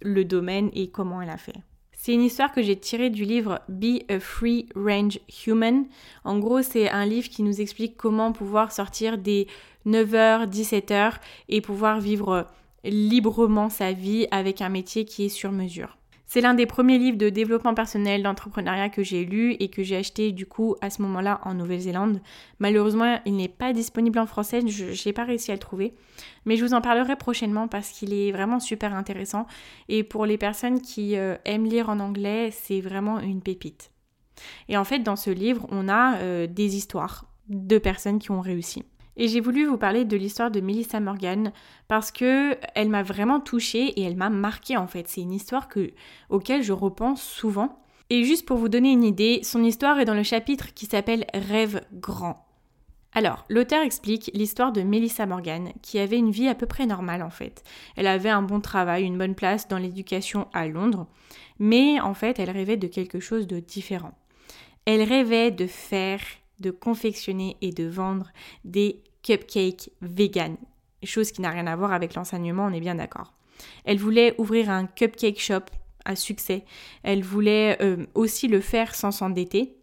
le 0.04 0.26
domaine 0.26 0.70
et 0.74 0.91
comment 0.91 1.24
elle 1.24 1.30
a 1.32 1.38
fait. 1.38 1.56
C'est 2.00 2.13
une 2.13 2.22
histoire 2.22 2.52
que 2.52 2.62
j'ai 2.62 2.80
tirée 2.80 3.10
du 3.10 3.26
livre 3.26 3.62
Be 3.67 4.04
a 4.08 4.20
Free 4.20 4.67
Range 4.76 5.20
Human. 5.46 5.88
En 6.24 6.38
gros, 6.38 6.62
c'est 6.62 6.89
un 6.89 7.06
livre 7.06 7.28
qui 7.28 7.41
nous 7.41 7.60
explique 7.60 7.98
comment 7.98 8.32
pouvoir 8.34 8.72
sortir 8.72 9.17
des 9.17 9.48
9h, 9.88 10.50
17h 10.50 11.13
et 11.50 11.62
pouvoir 11.62 12.00
vivre 12.00 12.47
librement 12.84 13.69
sa 13.69 13.93
vie 13.93 14.28
avec 14.32 14.62
un 14.62 14.69
métier 14.69 15.06
qui 15.06 15.26
est 15.26 15.30
sur 15.30 15.52
mesure. 15.52 15.97
C'est 16.30 16.41
l'un 16.41 16.54
des 16.54 16.65
premiers 16.65 16.97
livres 16.97 17.17
de 17.17 17.30
développement 17.30 17.73
personnel, 17.73 18.21
d'entrepreneuriat 18.21 18.89
que 18.89 19.02
j'ai 19.02 19.23
lu 19.23 19.56
et 19.62 19.69
que 19.69 19.82
j'ai 19.82 19.95
acheté 19.95 20.34
du 20.34 20.45
coup 20.45 20.76
à 20.82 20.89
ce 20.89 21.02
moment-là 21.04 21.39
en 21.45 21.54
Nouvelle-Zélande. 21.54 22.19
Malheureusement, 22.60 23.21
il 23.26 23.38
n'est 23.38 23.47
pas 23.47 23.71
disponible 23.71 24.19
en 24.19 24.26
français, 24.26 24.60
je 24.67 25.08
n'ai 25.08 25.13
pas 25.13 25.23
réussi 25.23 25.52
à 25.52 25.54
le 25.54 25.60
trouver. 25.60 25.93
Mais 26.45 26.58
je 26.58 26.65
vous 26.65 26.73
en 26.73 26.82
parlerai 26.82 27.15
prochainement 27.15 27.69
parce 27.69 27.91
qu'il 27.91 28.13
est 28.13 28.34
vraiment 28.34 28.60
super 28.60 28.93
intéressant. 28.93 29.47
Et 29.88 30.04
pour 30.04 30.26
les 30.26 30.38
personnes 30.38 30.82
qui 30.82 31.15
euh, 31.15 31.38
aiment 31.45 31.65
lire 31.65 31.88
en 31.88 32.02
anglais, 32.02 32.50
c'est 32.52 32.82
vraiment 32.82 33.21
une 33.21 33.41
pépite. 33.41 33.91
Et 34.67 34.76
en 34.76 34.84
fait, 34.84 35.00
dans 35.00 35.15
ce 35.15 35.30
livre, 35.30 35.65
on 35.69 35.88
a 35.88 36.17
euh, 36.17 36.45
des 36.45 36.76
histoires 36.76 37.23
de 37.47 37.78
personnes 37.78 38.19
qui 38.19 38.32
ont 38.32 38.41
réussi. 38.41 38.84
Et 39.18 39.28
j'ai 39.28 39.40
voulu 39.40 39.66
vous 39.66 39.78
parler 39.78 40.06
de 40.06 40.16
l'histoire 40.16 40.52
de 40.52 40.62
Melissa 40.62 41.00
Morgan 41.00 41.52
parce 41.88 42.12
que 42.12 42.56
elle 42.76 42.90
m'a 42.90 43.04
vraiment 43.04 43.40
touchée 43.40 43.88
et 44.00 44.04
elle 44.04 44.16
m'a 44.16 44.30
marquée 44.30 44.78
en 44.78 44.88
fait. 44.88 45.08
C'est 45.08 45.22
une 45.22 45.34
histoire 45.34 45.68
que, 45.68 45.92
auquel 46.30 46.64
je 46.64 46.74
repense 46.74 47.22
souvent. 47.22 47.80
Et 48.10 48.24
juste 48.24 48.46
pour 48.46 48.58
vous 48.58 48.70
donner 48.70 48.92
une 48.92 49.04
idée, 49.04 49.42
son 49.44 49.64
histoire 49.64 50.00
est 50.00 50.06
dans 50.06 50.14
le 50.14 50.24
chapitre 50.24 50.74
qui 50.74 50.86
s'appelle 50.86 51.26
Rêve 51.34 51.82
grand. 51.92 52.46
Alors, 53.14 53.46
l'auteur 53.50 53.82
explique 53.82 54.30
l'histoire 54.34 54.72
de 54.72 54.84
Melissa 54.84 55.26
Morgan, 55.26 55.72
qui 55.82 55.98
avait 55.98 56.20
une 56.20 56.30
vie 56.30 56.48
à 56.48 56.56
peu 56.56 56.68
près 56.68 56.86
normale 56.86 57.24
en 57.24 57.32
fait. 57.32 57.64
Elle 57.96 58.06
avait 58.06 58.30
un 58.30 58.44
bon 58.44 58.62
travail, 58.62 59.06
une 59.06 59.18
bonne 59.18 59.34
place 59.34 59.68
dans 59.68 59.80
l'éducation 59.80 60.48
à 60.54 60.68
Londres, 60.68 61.08
mais 61.58 62.00
en 62.00 62.14
fait, 62.14 62.38
elle 62.38 62.52
rêvait 62.52 62.78
de 62.78 62.88
quelque 62.88 63.20
chose 63.20 63.48
de 63.48 63.60
différent. 63.60 64.14
Elle 64.86 65.02
rêvait 65.02 65.52
de 65.52 65.66
faire, 65.68 66.22
de 66.60 66.70
confectionner 66.70 67.58
et 67.62 67.72
de 67.72 67.88
vendre 67.88 68.32
des 68.64 69.02
cupcake 69.28 69.92
vegan, 70.02 70.56
chose 71.04 71.32
qui 71.32 71.42
n'a 71.42 71.50
rien 71.50 71.68
à 71.68 71.76
voir 71.76 71.92
avec 71.92 72.16
l'enseignement, 72.16 72.66
on 72.66 72.74
est 72.74 72.80
bien 72.80 72.96
d'accord. 72.96 73.34
Elle 73.84 73.98
voulait 73.98 74.36
ouvrir 74.38 74.70
un 74.70 74.86
cupcake 74.86 75.40
shop 75.40 75.66
à 76.06 76.16
succès. 76.16 76.63
Elle 77.04 77.24
voulait 77.24 77.78
euh, 77.82 78.06
aussi 78.16 78.48
le 78.48 78.62
faire 78.62 78.96
sans 78.96 79.12
s'endetter. 79.12 79.76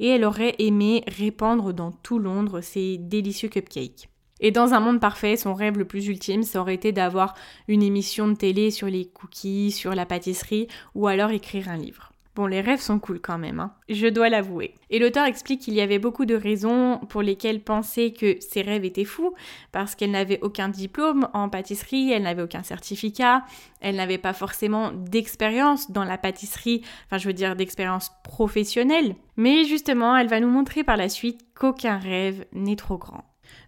Et 0.00 0.08
elle 0.08 0.24
aurait 0.24 0.56
aimé 0.58 1.04
répandre 1.06 1.72
dans 1.72 1.92
tout 1.92 2.18
Londres 2.18 2.62
ces 2.62 2.98
délicieux 2.98 3.48
cupcakes. 3.48 4.08
Et 4.40 4.50
dans 4.50 4.72
un 4.72 4.80
monde 4.80 5.00
parfait, 5.00 5.36
son 5.36 5.54
rêve 5.54 5.78
le 5.78 5.84
plus 5.84 6.08
ultime, 6.08 6.42
ça 6.42 6.60
aurait 6.60 6.74
été 6.74 6.92
d'avoir 6.92 7.34
une 7.68 7.82
émission 7.82 8.26
de 8.26 8.34
télé 8.34 8.70
sur 8.70 8.86
les 8.88 9.04
cookies, 9.04 9.70
sur 9.70 9.94
la 9.94 10.06
pâtisserie, 10.06 10.66
ou 10.94 11.06
alors 11.06 11.30
écrire 11.30 11.68
un 11.68 11.76
livre. 11.76 12.09
Bon, 12.36 12.46
les 12.46 12.60
rêves 12.60 12.80
sont 12.80 13.00
cool 13.00 13.20
quand 13.20 13.38
même, 13.38 13.58
hein. 13.58 13.74
je 13.88 14.06
dois 14.06 14.28
l'avouer. 14.28 14.74
Et 14.88 15.00
l'auteur 15.00 15.24
explique 15.26 15.62
qu'il 15.62 15.74
y 15.74 15.80
avait 15.80 15.98
beaucoup 15.98 16.26
de 16.26 16.36
raisons 16.36 16.98
pour 17.08 17.22
lesquelles 17.22 17.60
penser 17.60 18.12
que 18.12 18.36
ses 18.38 18.62
rêves 18.62 18.84
étaient 18.84 19.04
fous, 19.04 19.34
parce 19.72 19.96
qu'elle 19.96 20.12
n'avait 20.12 20.38
aucun 20.40 20.68
diplôme 20.68 21.28
en 21.34 21.48
pâtisserie, 21.48 22.12
elle 22.12 22.22
n'avait 22.22 22.42
aucun 22.42 22.62
certificat, 22.62 23.44
elle 23.80 23.96
n'avait 23.96 24.16
pas 24.16 24.32
forcément 24.32 24.92
d'expérience 24.92 25.90
dans 25.90 26.04
la 26.04 26.18
pâtisserie, 26.18 26.82
enfin 27.06 27.18
je 27.18 27.26
veux 27.26 27.34
dire 27.34 27.56
d'expérience 27.56 28.12
professionnelle. 28.22 29.16
Mais 29.36 29.64
justement, 29.64 30.16
elle 30.16 30.28
va 30.28 30.38
nous 30.38 30.50
montrer 30.50 30.84
par 30.84 30.96
la 30.96 31.08
suite 31.08 31.40
qu'aucun 31.58 31.98
rêve 31.98 32.44
n'est 32.52 32.76
trop 32.76 32.96
grand. 32.96 33.24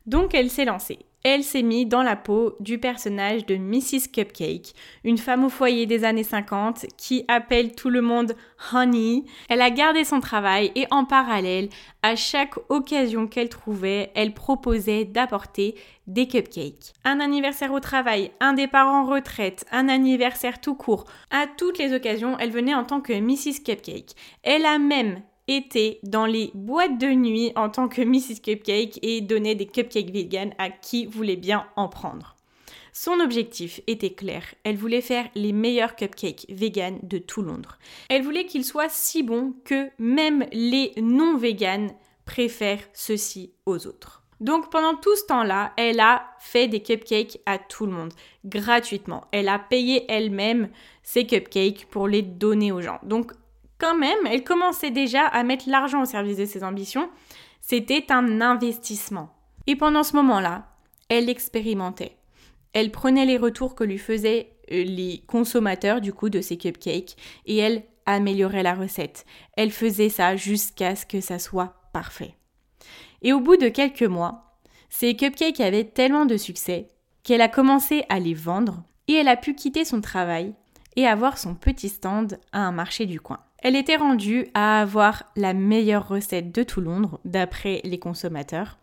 Donc 0.06 0.34
elle 0.34 0.50
s'est 0.50 0.64
lancée 0.64 1.00
elle 1.24 1.44
s'est 1.44 1.62
mise 1.62 1.86
dans 1.86 2.02
la 2.02 2.16
peau 2.16 2.56
du 2.60 2.78
personnage 2.78 3.46
de 3.46 3.56
Mrs. 3.56 4.10
Cupcake, 4.12 4.74
une 5.04 5.18
femme 5.18 5.44
au 5.44 5.48
foyer 5.48 5.86
des 5.86 6.04
années 6.04 6.24
50 6.24 6.86
qui 6.96 7.24
appelle 7.28 7.74
tout 7.74 7.90
le 7.90 8.00
monde 8.00 8.34
Honey. 8.72 9.24
Elle 9.48 9.60
a 9.60 9.70
gardé 9.70 10.04
son 10.04 10.20
travail 10.20 10.72
et 10.74 10.86
en 10.90 11.04
parallèle, 11.04 11.68
à 12.02 12.16
chaque 12.16 12.54
occasion 12.68 13.26
qu'elle 13.26 13.48
trouvait, 13.48 14.10
elle 14.14 14.34
proposait 14.34 15.04
d'apporter 15.04 15.76
des 16.06 16.26
cupcakes. 16.26 16.92
Un 17.04 17.20
anniversaire 17.20 17.72
au 17.72 17.80
travail, 17.80 18.32
un 18.40 18.54
départ 18.54 18.88
en 18.88 19.04
retraite, 19.04 19.64
un 19.70 19.88
anniversaire 19.88 20.60
tout 20.60 20.74
court. 20.74 21.04
À 21.30 21.46
toutes 21.46 21.78
les 21.78 21.94
occasions, 21.94 22.36
elle 22.38 22.50
venait 22.50 22.74
en 22.74 22.84
tant 22.84 23.00
que 23.00 23.12
Mrs. 23.12 23.62
Cupcake. 23.64 24.16
Elle 24.42 24.66
a 24.66 24.78
même 24.78 25.22
dans 26.02 26.26
les 26.26 26.50
boîtes 26.54 26.98
de 26.98 27.08
nuit 27.08 27.52
en 27.56 27.68
tant 27.68 27.88
que 27.88 28.02
Mrs. 28.02 28.40
Cupcake 28.42 28.98
et 29.02 29.20
donnait 29.20 29.54
des 29.54 29.66
cupcakes 29.66 30.10
vegan 30.10 30.52
à 30.58 30.70
qui 30.70 31.06
voulait 31.06 31.36
bien 31.36 31.66
en 31.76 31.88
prendre. 31.88 32.36
Son 32.92 33.20
objectif 33.20 33.80
était 33.86 34.12
clair, 34.12 34.42
elle 34.64 34.76
voulait 34.76 35.00
faire 35.00 35.26
les 35.34 35.52
meilleurs 35.52 35.96
cupcakes 35.96 36.46
vegan 36.50 36.98
de 37.02 37.18
tout 37.18 37.42
Londres. 37.42 37.78
Elle 38.10 38.22
voulait 38.22 38.44
qu'ils 38.44 38.66
soient 38.66 38.90
si 38.90 39.22
bons 39.22 39.54
que 39.64 39.88
même 39.98 40.46
les 40.52 40.92
non 41.00 41.36
vegan 41.38 41.90
préfèrent 42.26 42.86
ceux-ci 42.92 43.52
aux 43.64 43.86
autres. 43.86 44.22
Donc 44.40 44.70
pendant 44.70 44.96
tout 44.96 45.14
ce 45.16 45.24
temps-là, 45.26 45.72
elle 45.76 46.00
a 46.00 46.24
fait 46.40 46.66
des 46.66 46.82
cupcakes 46.82 47.38
à 47.46 47.58
tout 47.58 47.86
le 47.86 47.92
monde, 47.92 48.12
gratuitement. 48.44 49.24
Elle 49.30 49.48
a 49.48 49.58
payé 49.58 50.04
elle-même 50.08 50.68
ses 51.02 51.26
cupcakes 51.26 51.86
pour 51.90 52.08
les 52.08 52.22
donner 52.22 52.72
aux 52.72 52.80
gens. 52.80 52.98
Donc 53.04 53.32
quand 53.82 53.96
même, 53.96 54.26
elle 54.26 54.44
commençait 54.44 54.92
déjà 54.92 55.26
à 55.26 55.42
mettre 55.42 55.68
l'argent 55.68 56.02
au 56.02 56.06
service 56.06 56.36
de 56.36 56.46
ses 56.46 56.62
ambitions. 56.62 57.10
C'était 57.60 58.12
un 58.12 58.40
investissement. 58.40 59.34
Et 59.66 59.74
pendant 59.74 60.04
ce 60.04 60.14
moment-là, 60.16 60.68
elle 61.08 61.28
expérimentait. 61.28 62.16
Elle 62.74 62.92
prenait 62.92 63.26
les 63.26 63.36
retours 63.36 63.74
que 63.74 63.82
lui 63.82 63.98
faisaient 63.98 64.52
euh, 64.70 64.84
les 64.84 65.24
consommateurs 65.26 66.00
du 66.00 66.12
coup 66.12 66.30
de 66.30 66.40
ses 66.40 66.56
cupcakes 66.56 67.16
et 67.46 67.56
elle 67.56 67.82
améliorait 68.06 68.62
la 68.62 68.74
recette. 68.74 69.26
Elle 69.56 69.72
faisait 69.72 70.08
ça 70.08 70.36
jusqu'à 70.36 70.94
ce 70.94 71.04
que 71.04 71.20
ça 71.20 71.40
soit 71.40 71.74
parfait. 71.92 72.36
Et 73.20 73.32
au 73.32 73.40
bout 73.40 73.56
de 73.56 73.68
quelques 73.68 74.02
mois, 74.02 74.58
ses 74.90 75.16
cupcakes 75.16 75.60
avaient 75.60 75.84
tellement 75.84 76.24
de 76.24 76.36
succès 76.36 76.90
qu'elle 77.24 77.40
a 77.40 77.48
commencé 77.48 78.04
à 78.08 78.20
les 78.20 78.34
vendre 78.34 78.84
et 79.08 79.14
elle 79.14 79.28
a 79.28 79.36
pu 79.36 79.54
quitter 79.54 79.84
son 79.84 80.00
travail 80.00 80.54
et 80.94 81.06
avoir 81.06 81.36
son 81.36 81.56
petit 81.56 81.88
stand 81.88 82.38
à 82.52 82.60
un 82.60 82.72
marché 82.72 83.06
du 83.06 83.20
coin. 83.20 83.38
Elle 83.62 83.76
était 83.76 83.96
rendue 83.96 84.48
à 84.54 84.80
avoir 84.80 85.24
la 85.36 85.54
meilleure 85.54 86.08
recette 86.08 86.52
de 86.52 86.64
tout 86.64 86.80
Londres, 86.80 87.20
d'après 87.24 87.80
les 87.84 88.00
consommateurs, 88.00 88.76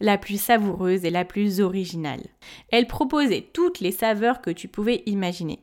la 0.00 0.18
plus 0.18 0.40
savoureuse 0.40 1.04
et 1.04 1.10
la 1.10 1.24
plus 1.24 1.60
originale. 1.60 2.22
Elle 2.70 2.88
proposait 2.88 3.46
toutes 3.52 3.78
les 3.78 3.92
saveurs 3.92 4.42
que 4.42 4.50
tu 4.50 4.66
pouvais 4.66 5.04
imaginer. 5.06 5.60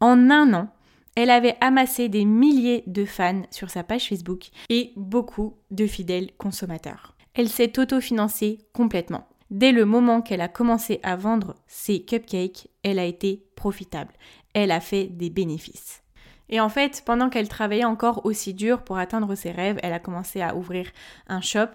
En 0.00 0.28
un 0.28 0.52
an, 0.54 0.68
elle 1.14 1.30
avait 1.30 1.56
amassé 1.60 2.08
des 2.08 2.24
milliers 2.24 2.82
de 2.88 3.04
fans 3.04 3.42
sur 3.52 3.70
sa 3.70 3.84
page 3.84 4.08
Facebook 4.08 4.48
et 4.68 4.92
beaucoup 4.96 5.54
de 5.70 5.86
fidèles 5.86 6.30
consommateurs. 6.36 7.14
Elle 7.34 7.48
s'est 7.48 7.78
autofinancée 7.78 8.58
complètement. 8.72 9.28
Dès 9.50 9.70
le 9.70 9.84
moment 9.84 10.20
qu'elle 10.20 10.40
a 10.40 10.48
commencé 10.48 10.98
à 11.04 11.14
vendre 11.14 11.54
ses 11.68 12.02
cupcakes, 12.04 12.68
elle 12.82 12.98
a 12.98 13.04
été 13.04 13.44
profitable. 13.54 14.14
Elle 14.52 14.72
a 14.72 14.80
fait 14.80 15.06
des 15.06 15.30
bénéfices. 15.30 16.02
Et 16.50 16.60
en 16.60 16.68
fait, 16.68 17.02
pendant 17.06 17.30
qu'elle 17.30 17.48
travaillait 17.48 17.84
encore 17.84 18.26
aussi 18.26 18.54
dur 18.54 18.82
pour 18.82 18.98
atteindre 18.98 19.36
ses 19.36 19.52
rêves, 19.52 19.78
elle 19.84 19.92
a 19.92 20.00
commencé 20.00 20.42
à 20.42 20.56
ouvrir 20.56 20.90
un 21.28 21.40
shop 21.40 21.68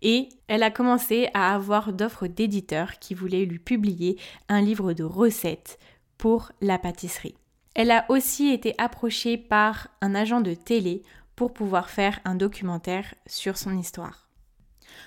et 0.00 0.30
elle 0.48 0.62
a 0.62 0.70
commencé 0.70 1.28
à 1.34 1.54
avoir 1.54 1.92
d'offres 1.92 2.26
d'éditeurs 2.26 2.98
qui 2.98 3.12
voulaient 3.12 3.44
lui 3.44 3.58
publier 3.58 4.18
un 4.48 4.62
livre 4.62 4.94
de 4.94 5.04
recettes 5.04 5.78
pour 6.16 6.50
la 6.62 6.78
pâtisserie. 6.78 7.36
Elle 7.74 7.90
a 7.90 8.06
aussi 8.08 8.50
été 8.50 8.74
approchée 8.78 9.36
par 9.36 9.88
un 10.00 10.14
agent 10.14 10.40
de 10.40 10.54
télé 10.54 11.02
pour 11.36 11.52
pouvoir 11.52 11.90
faire 11.90 12.18
un 12.24 12.34
documentaire 12.34 13.14
sur 13.26 13.58
son 13.58 13.76
histoire. 13.76 14.28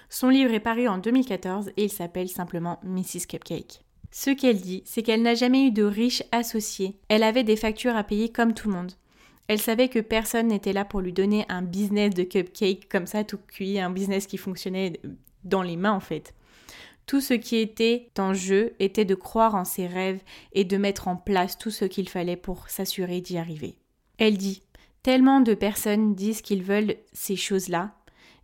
Son 0.10 0.30
livre 0.30 0.54
est 0.54 0.60
paru 0.60 0.88
en 0.88 1.00
2014 1.00 1.70
et 1.78 1.86
il 1.86 1.92
s'appelle 1.92 2.30
simplement 2.30 2.80
Mrs. 2.84 3.26
Cupcake. 3.28 3.82
Ce 4.12 4.30
qu'elle 4.30 4.62
dit, 4.62 4.84
c'est 4.86 5.02
qu'elle 5.02 5.24
n'a 5.24 5.34
jamais 5.34 5.66
eu 5.66 5.72
de 5.72 5.84
riches 5.84 6.24
associés. 6.32 7.00
Elle 7.10 7.24
avait 7.24 7.44
des 7.44 7.56
factures 7.56 7.96
à 7.96 8.04
payer 8.04 8.30
comme 8.30 8.54
tout 8.54 8.70
le 8.70 8.76
monde. 8.76 8.94
Elle 9.48 9.62
savait 9.62 9.90
que 9.90 10.00
personne 10.00 10.48
n'était 10.48 10.74
là 10.74 10.86
pour 10.86 11.02
lui 11.02 11.14
donner 11.14 11.46
un 11.50 11.62
business 11.62 12.14
de 12.14 12.24
cupcake 12.24 12.90
comme 12.90 13.06
ça 13.06 13.24
tout 13.24 13.38
cuit, 13.38 13.80
un 13.80 13.92
business 13.92 14.26
qui 14.26 14.38
fonctionnait 14.38 15.00
dans 15.44 15.62
les 15.62 15.78
mains 15.78 15.92
en 15.92 16.00
fait. 16.00 16.34
Tout 17.06 17.22
ce 17.22 17.36
qui 17.36 17.58
était 17.58 18.10
en 18.18 18.34
jeu 18.34 18.74
était 18.80 19.06
de 19.06 19.14
croire 19.14 19.54
en 19.54 19.64
ses 19.64 19.86
rêves 19.86 20.22
et 20.54 20.64
de 20.64 20.78
mettre 20.78 21.08
en 21.08 21.16
place 21.16 21.58
tout 21.58 21.70
ce 21.70 21.86
qu'il 21.86 22.10
fallait 22.10 22.36
pour 22.36 22.68
s'assurer 22.70 23.22
d'y 23.22 23.38
arriver. 23.38 23.76
Elle 24.18 24.38
dit 24.38 24.64
Tellement 25.04 25.40
de 25.40 25.54
personnes 25.54 26.16
disent 26.16 26.42
qu'ils 26.42 26.64
veulent 26.64 26.96
ces 27.14 27.36
choses-là, 27.36 27.94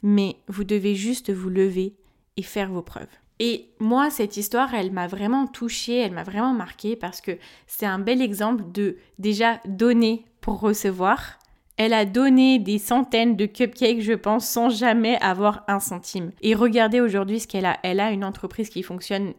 mais 0.04 0.36
vous 0.48 0.64
devez 0.64 0.94
juste 0.94 1.32
vous 1.32 1.50
lever 1.50 1.96
et 2.38 2.44
faire 2.44 2.72
vos 2.72 2.84
preuves. 2.84 3.08
Et 3.44 3.70
moi, 3.80 4.12
cette 4.12 4.38
histoire, 4.38 4.76
elle 4.76 4.92
m'a 4.92 5.08
vraiment 5.08 5.48
touchée, 5.48 5.98
elle 5.98 6.12
m'a 6.12 6.22
vraiment 6.22 6.54
marquée 6.54 6.96
parce 6.96 7.22
que 7.22 7.40
c'est 7.66 7.88
un 7.88 7.98
bel 7.98 8.22
exemple 8.22 8.66
de 8.72 8.98
déjà 9.18 9.60
donner 9.66 10.26
pour 10.42 10.60
recevoir. 10.60 11.40
Elle 11.76 11.94
a 11.94 12.06
donné 12.06 12.60
des 12.60 12.78
centaines 12.78 13.36
de 13.36 13.48
cupcakes, 13.48 14.02
je 14.02 14.14
pense, 14.14 14.48
sans 14.48 14.70
jamais 14.70 15.18
avoir 15.22 15.64
un 15.68 15.80
centime. 15.80 16.32
Et 16.44 16.54
regardez 16.54 17.02
aujourd'hui 17.02 17.40
ce 17.40 17.48
qu'elle 17.48 17.66
a. 17.66 17.80
Elle 17.82 18.00
a 18.00 18.12
une 18.12 18.24
entreprise 18.24 18.70
qui 18.70 18.84
fonctionne 18.84 19.34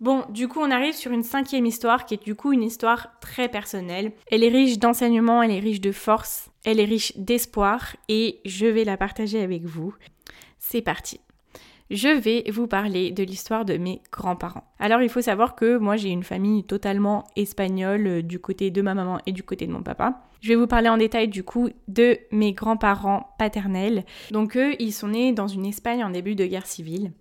Bon, 0.00 0.26
du 0.28 0.46
coup, 0.46 0.60
on 0.60 0.70
arrive 0.70 0.94
sur 0.94 1.10
une 1.10 1.22
cinquième 1.22 1.64
histoire 1.64 2.04
qui 2.04 2.14
est 2.14 2.22
du 2.22 2.34
coup 2.34 2.52
une 2.52 2.62
histoire 2.62 3.08
très 3.22 3.48
personnelle. 3.48 4.12
Elle 4.30 4.44
est 4.44 4.48
riche 4.48 4.78
d'enseignements, 4.78 5.42
elle 5.42 5.50
est 5.50 5.60
riche 5.60 5.80
de 5.80 5.92
force, 5.92 6.50
elle 6.64 6.78
est 6.78 6.84
riche 6.84 7.16
d'espoir 7.16 7.96
et 8.10 8.40
je 8.44 8.66
vais 8.66 8.84
la 8.84 8.98
partager 8.98 9.42
avec 9.42 9.64
vous. 9.64 9.94
C'est 10.58 10.82
parti 10.82 11.20
je 11.90 12.08
vais 12.08 12.44
vous 12.50 12.66
parler 12.66 13.10
de 13.10 13.22
l'histoire 13.22 13.64
de 13.64 13.76
mes 13.76 14.00
grands-parents. 14.12 14.64
Alors 14.78 15.02
il 15.02 15.08
faut 15.08 15.20
savoir 15.20 15.56
que 15.56 15.76
moi 15.76 15.96
j'ai 15.96 16.10
une 16.10 16.22
famille 16.22 16.64
totalement 16.64 17.26
espagnole 17.36 18.06
euh, 18.06 18.22
du 18.22 18.38
côté 18.38 18.70
de 18.70 18.80
ma 18.80 18.94
maman 18.94 19.18
et 19.26 19.32
du 19.32 19.42
côté 19.42 19.66
de 19.66 19.72
mon 19.72 19.82
papa. 19.82 20.22
Je 20.40 20.48
vais 20.48 20.54
vous 20.54 20.66
parler 20.66 20.88
en 20.88 20.96
détail 20.96 21.28
du 21.28 21.42
coup 21.42 21.68
de 21.88 22.18
mes 22.30 22.52
grands-parents 22.52 23.34
paternels. 23.38 24.04
Donc 24.30 24.56
eux, 24.56 24.74
ils 24.78 24.92
sont 24.92 25.08
nés 25.08 25.32
dans 25.32 25.48
une 25.48 25.66
Espagne 25.66 26.02
en 26.02 26.10
début 26.10 26.34
de 26.34 26.46
guerre 26.46 26.66
civile. 26.66 27.12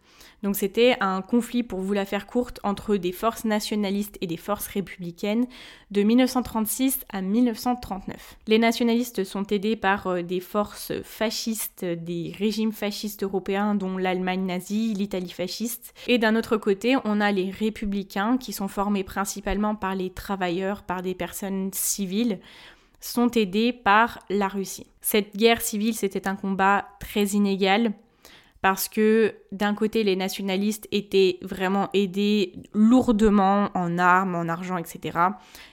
Donc 0.43 0.55
c'était 0.55 0.95
un 1.01 1.21
conflit, 1.21 1.63
pour 1.63 1.79
vous 1.81 1.93
la 1.93 2.05
faire 2.05 2.27
courte, 2.27 2.59
entre 2.63 2.95
des 2.95 3.11
forces 3.11 3.45
nationalistes 3.45 4.17
et 4.21 4.27
des 4.27 4.37
forces 4.37 4.67
républicaines 4.67 5.47
de 5.91 6.03
1936 6.03 7.05
à 7.09 7.21
1939. 7.21 8.37
Les 8.47 8.59
nationalistes 8.59 9.23
sont 9.23 9.45
aidés 9.47 9.75
par 9.75 10.07
euh, 10.07 10.21
des 10.21 10.39
forces 10.39 10.93
fascistes, 11.03 11.83
des 11.83 12.33
régimes 12.37 12.71
fascistes 12.71 13.23
européens 13.23 13.75
dont 13.75 13.97
l'Allemagne 13.97 14.45
nazie, 14.45 14.93
l'Italie 14.93 15.31
fasciste. 15.31 15.93
Et 16.07 16.17
d'un 16.17 16.35
autre 16.35 16.57
côté, 16.57 16.95
on 17.03 17.21
a 17.21 17.31
les 17.31 17.51
républicains 17.51 18.37
qui 18.37 18.53
sont 18.53 18.67
formés 18.67 19.03
principalement 19.03 19.75
par 19.75 19.95
les 19.95 20.09
travailleurs, 20.09 20.83
par 20.83 21.01
des 21.01 21.15
personnes 21.15 21.71
civiles 21.73 22.39
sont 23.01 23.31
aidés 23.31 23.71
par 23.71 24.19
la 24.29 24.47
Russie. 24.47 24.87
Cette 25.01 25.35
guerre 25.37 25.61
civile, 25.61 25.95
c'était 25.95 26.27
un 26.27 26.35
combat 26.35 26.85
très 26.99 27.27
inégal 27.27 27.93
parce 28.61 28.89
que 28.89 29.35
d'un 29.51 29.73
côté 29.73 30.03
les 30.03 30.15
nationalistes 30.15 30.87
étaient 30.91 31.37
vraiment 31.41 31.89
aidés 31.93 32.53
lourdement 32.73 33.69
en 33.73 33.97
armes, 33.97 34.35
en 34.35 34.49
argent, 34.49 34.77
etc. 34.77 35.17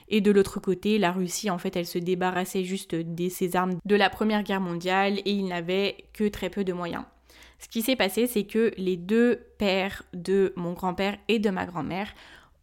Et 0.09 0.21
de 0.21 0.31
l'autre 0.31 0.59
côté, 0.59 0.97
la 0.97 1.11
Russie, 1.11 1.49
en 1.49 1.57
fait, 1.57 1.75
elle 1.75 1.85
se 1.85 1.97
débarrassait 1.97 2.63
juste 2.63 2.95
de 2.95 3.29
ses 3.29 3.55
armes 3.55 3.77
de 3.85 3.95
la 3.95 4.09
Première 4.09 4.43
Guerre 4.43 4.61
mondiale 4.61 5.19
et 5.19 5.31
ils 5.31 5.47
n'avaient 5.47 5.97
que 6.13 6.27
très 6.29 6.49
peu 6.49 6.63
de 6.63 6.73
moyens. 6.73 7.03
Ce 7.59 7.67
qui 7.67 7.81
s'est 7.81 7.95
passé, 7.95 8.27
c'est 8.27 8.43
que 8.43 8.71
les 8.77 8.97
deux 8.97 9.39
pères 9.57 10.03
de 10.13 10.53
mon 10.55 10.73
grand-père 10.73 11.17
et 11.27 11.39
de 11.39 11.49
ma 11.49 11.65
grand-mère 11.65 12.13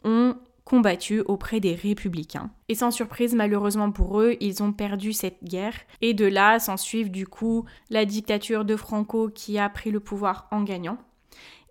ont 0.05 0.37
combattu 0.65 1.21
auprès 1.21 1.61
des 1.61 1.75
républicains. 1.75 2.51
Et 2.69 2.75
sans 2.75 2.91
surprise, 2.91 3.35
malheureusement 3.35 3.91
pour 3.91 4.21
eux, 4.21 4.37
ils 4.41 4.63
ont 4.63 4.73
perdu 4.73 5.13
cette 5.13 5.45
guerre. 5.45 5.75
Et 6.01 6.15
de 6.15 6.25
là 6.25 6.59
s'en 6.59 6.77
suivent 6.77 7.11
du 7.11 7.27
coup 7.27 7.65
la 7.91 8.05
dictature 8.05 8.65
de 8.65 8.77
Franco 8.77 9.29
qui 9.29 9.59
a 9.59 9.69
pris 9.69 9.91
le 9.91 10.01
pouvoir 10.01 10.49
en 10.51 10.63
gagnant. 10.63 10.99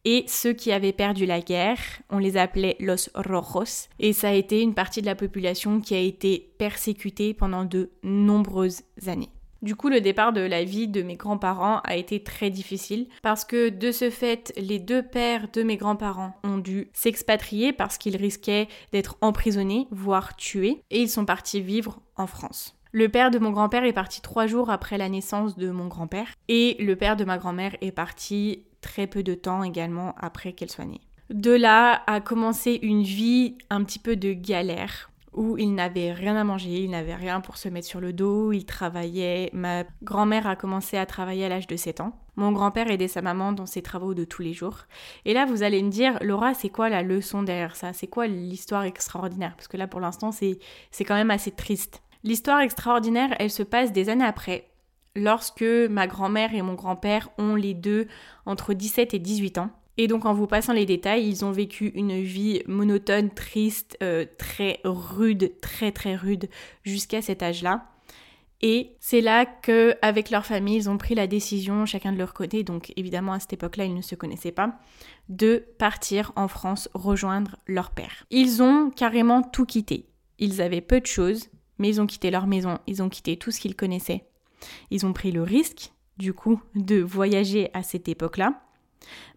Et 0.05 0.25
ceux 0.27 0.51
qui 0.51 0.71
avaient 0.71 0.91
perdu 0.91 1.25
la 1.25 1.39
guerre, 1.39 1.79
on 2.09 2.17
les 2.17 2.35
appelait 2.35 2.75
los 2.79 3.09
rojos. 3.15 3.87
Et 3.99 4.11
ça 4.11 4.29
a 4.29 4.33
été 4.33 4.61
une 4.61 4.73
partie 4.73 5.01
de 5.01 5.05
la 5.05 5.15
population 5.15 5.79
qui 5.79 5.95
a 5.95 5.99
été 5.99 6.53
persécutée 6.57 7.33
pendant 7.33 7.63
de 7.63 7.89
nombreuses 8.03 8.81
années. 9.07 9.31
Du 9.63 9.77
coup, 9.77 9.87
le 9.87 10.01
départ 10.01 10.33
de 10.33 10.41
la 10.41 10.65
vie 10.65 10.89
de 10.89 11.01
mes 11.01 11.15
grands-parents 11.15 11.79
a 11.85 11.95
été 11.95 12.21
très 12.21 12.49
difficile 12.49 13.07
parce 13.21 13.45
que 13.45 13.69
de 13.69 13.93
ce 13.93 14.09
fait, 14.09 14.51
les 14.57 14.77
deux 14.77 15.01
pères 15.01 15.47
de 15.53 15.63
mes 15.63 15.77
grands-parents 15.77 16.35
ont 16.43 16.57
dû 16.57 16.89
s'expatrier 16.91 17.71
parce 17.71 17.97
qu'ils 17.97 18.17
risquaient 18.17 18.67
d'être 18.91 19.15
emprisonnés, 19.21 19.87
voire 19.89 20.35
tués, 20.35 20.83
et 20.91 20.99
ils 20.99 21.09
sont 21.09 21.23
partis 21.23 21.61
vivre 21.61 22.01
en 22.17 22.27
France. 22.27 22.75
Le 22.91 23.07
père 23.07 23.31
de 23.31 23.39
mon 23.39 23.51
grand-père 23.51 23.85
est 23.85 23.93
parti 23.93 24.19
trois 24.19 24.47
jours 24.47 24.69
après 24.69 24.97
la 24.97 25.07
naissance 25.07 25.57
de 25.57 25.71
mon 25.71 25.87
grand-père 25.87 26.27
et 26.49 26.75
le 26.79 26.97
père 26.97 27.15
de 27.15 27.23
ma 27.23 27.37
grand-mère 27.37 27.77
est 27.79 27.93
parti 27.93 28.65
très 28.81 29.07
peu 29.07 29.23
de 29.23 29.33
temps 29.33 29.63
également 29.63 30.13
après 30.19 30.51
qu'elle 30.51 30.71
soit 30.71 30.83
née. 30.83 31.01
De 31.29 31.51
là 31.51 32.03
a 32.05 32.19
commencé 32.19 32.79
une 32.83 33.03
vie 33.03 33.57
un 33.69 33.85
petit 33.85 33.97
peu 33.97 34.17
de 34.17 34.33
galère 34.33 35.09
où 35.35 35.57
il 35.57 35.73
n'avait 35.75 36.11
rien 36.11 36.35
à 36.35 36.43
manger, 36.43 36.83
il 36.83 36.91
n'avait 36.91 37.15
rien 37.15 37.41
pour 37.41 37.57
se 37.57 37.69
mettre 37.69 37.87
sur 37.87 37.99
le 37.99 38.13
dos, 38.13 38.51
il 38.51 38.65
travaillait. 38.65 39.49
Ma 39.53 39.83
grand-mère 40.01 40.47
a 40.47 40.55
commencé 40.55 40.97
à 40.97 41.05
travailler 41.05 41.45
à 41.45 41.49
l'âge 41.49 41.67
de 41.67 41.75
7 41.75 42.01
ans. 42.01 42.13
Mon 42.35 42.51
grand-père 42.51 42.89
aidait 42.89 43.07
sa 43.07 43.21
maman 43.21 43.51
dans 43.51 43.65
ses 43.65 43.81
travaux 43.81 44.13
de 44.13 44.25
tous 44.25 44.41
les 44.41 44.53
jours. 44.53 44.79
Et 45.25 45.33
là, 45.33 45.45
vous 45.45 45.63
allez 45.63 45.83
me 45.83 45.89
dire, 45.89 46.17
Laura, 46.21 46.53
c'est 46.53 46.69
quoi 46.69 46.89
la 46.89 47.03
leçon 47.03 47.43
derrière 47.43 47.75
ça? 47.75 47.93
C'est 47.93 48.07
quoi 48.07 48.27
l'histoire 48.27 48.83
extraordinaire? 48.83 49.53
Parce 49.55 49.67
que 49.67 49.77
là, 49.77 49.87
pour 49.87 49.99
l'instant, 49.99 50.31
c'est 50.31 50.57
quand 51.01 51.15
même 51.15 51.31
assez 51.31 51.51
triste. 51.51 52.01
L'histoire 52.23 52.61
extraordinaire, 52.61 53.35
elle 53.39 53.51
se 53.51 53.63
passe 53.63 53.91
des 53.91 54.09
années 54.09 54.23
après, 54.23 54.69
lorsque 55.15 55.61
ma 55.61 56.07
grand-mère 56.07 56.55
et 56.55 56.61
mon 56.61 56.73
grand-père 56.73 57.29
ont 57.37 57.55
les 57.55 57.73
deux 57.73 58.07
entre 58.45 58.73
17 58.73 59.13
et 59.13 59.19
18 59.19 59.57
ans. 59.59 59.69
Et 59.97 60.07
donc 60.07 60.25
en 60.25 60.33
vous 60.33 60.47
passant 60.47 60.73
les 60.73 60.85
détails, 60.85 61.27
ils 61.27 61.45
ont 61.45 61.51
vécu 61.51 61.91
une 61.95 62.21
vie 62.21 62.63
monotone, 62.67 63.29
triste, 63.29 63.97
euh, 64.01 64.25
très 64.37 64.79
rude, 64.83 65.53
très 65.61 65.91
très 65.91 66.15
rude 66.15 66.49
jusqu'à 66.83 67.21
cet 67.21 67.43
âge-là. 67.43 67.89
Et 68.65 68.95
c'est 69.01 69.19
là 69.19 69.45
que, 69.45 69.93
avec 70.01 70.29
leur 70.29 70.45
famille, 70.45 70.77
ils 70.77 70.89
ont 70.89 70.97
pris 70.97 71.15
la 71.15 71.27
décision, 71.27 71.85
chacun 71.85 72.13
de 72.13 72.17
leur 72.17 72.33
côté, 72.33 72.63
donc 72.63 72.93
évidemment 72.95 73.33
à 73.33 73.39
cette 73.41 73.51
époque-là, 73.51 73.83
ils 73.83 73.93
ne 73.93 74.01
se 74.01 74.15
connaissaient 74.15 74.53
pas, 74.53 74.79
de 75.27 75.65
partir 75.77 76.31
en 76.37 76.47
France 76.47 76.89
rejoindre 76.93 77.57
leur 77.67 77.91
père. 77.91 78.25
Ils 78.31 78.63
ont 78.63 78.89
carrément 78.89 79.41
tout 79.41 79.65
quitté. 79.65 80.07
Ils 80.39 80.61
avaient 80.61 80.79
peu 80.79 81.01
de 81.01 81.05
choses, 81.05 81.49
mais 81.77 81.89
ils 81.89 81.99
ont 81.99 82.07
quitté 82.07 82.31
leur 82.31 82.47
maison, 82.47 82.79
ils 82.87 83.03
ont 83.03 83.09
quitté 83.09 83.35
tout 83.35 83.51
ce 83.51 83.59
qu'ils 83.59 83.75
connaissaient. 83.75 84.29
Ils 84.91 85.05
ont 85.05 85.11
pris 85.11 85.33
le 85.33 85.43
risque, 85.43 85.91
du 86.17 86.33
coup, 86.33 86.61
de 86.73 87.01
voyager 87.01 87.69
à 87.73 87.83
cette 87.83 88.07
époque-là. 88.07 88.61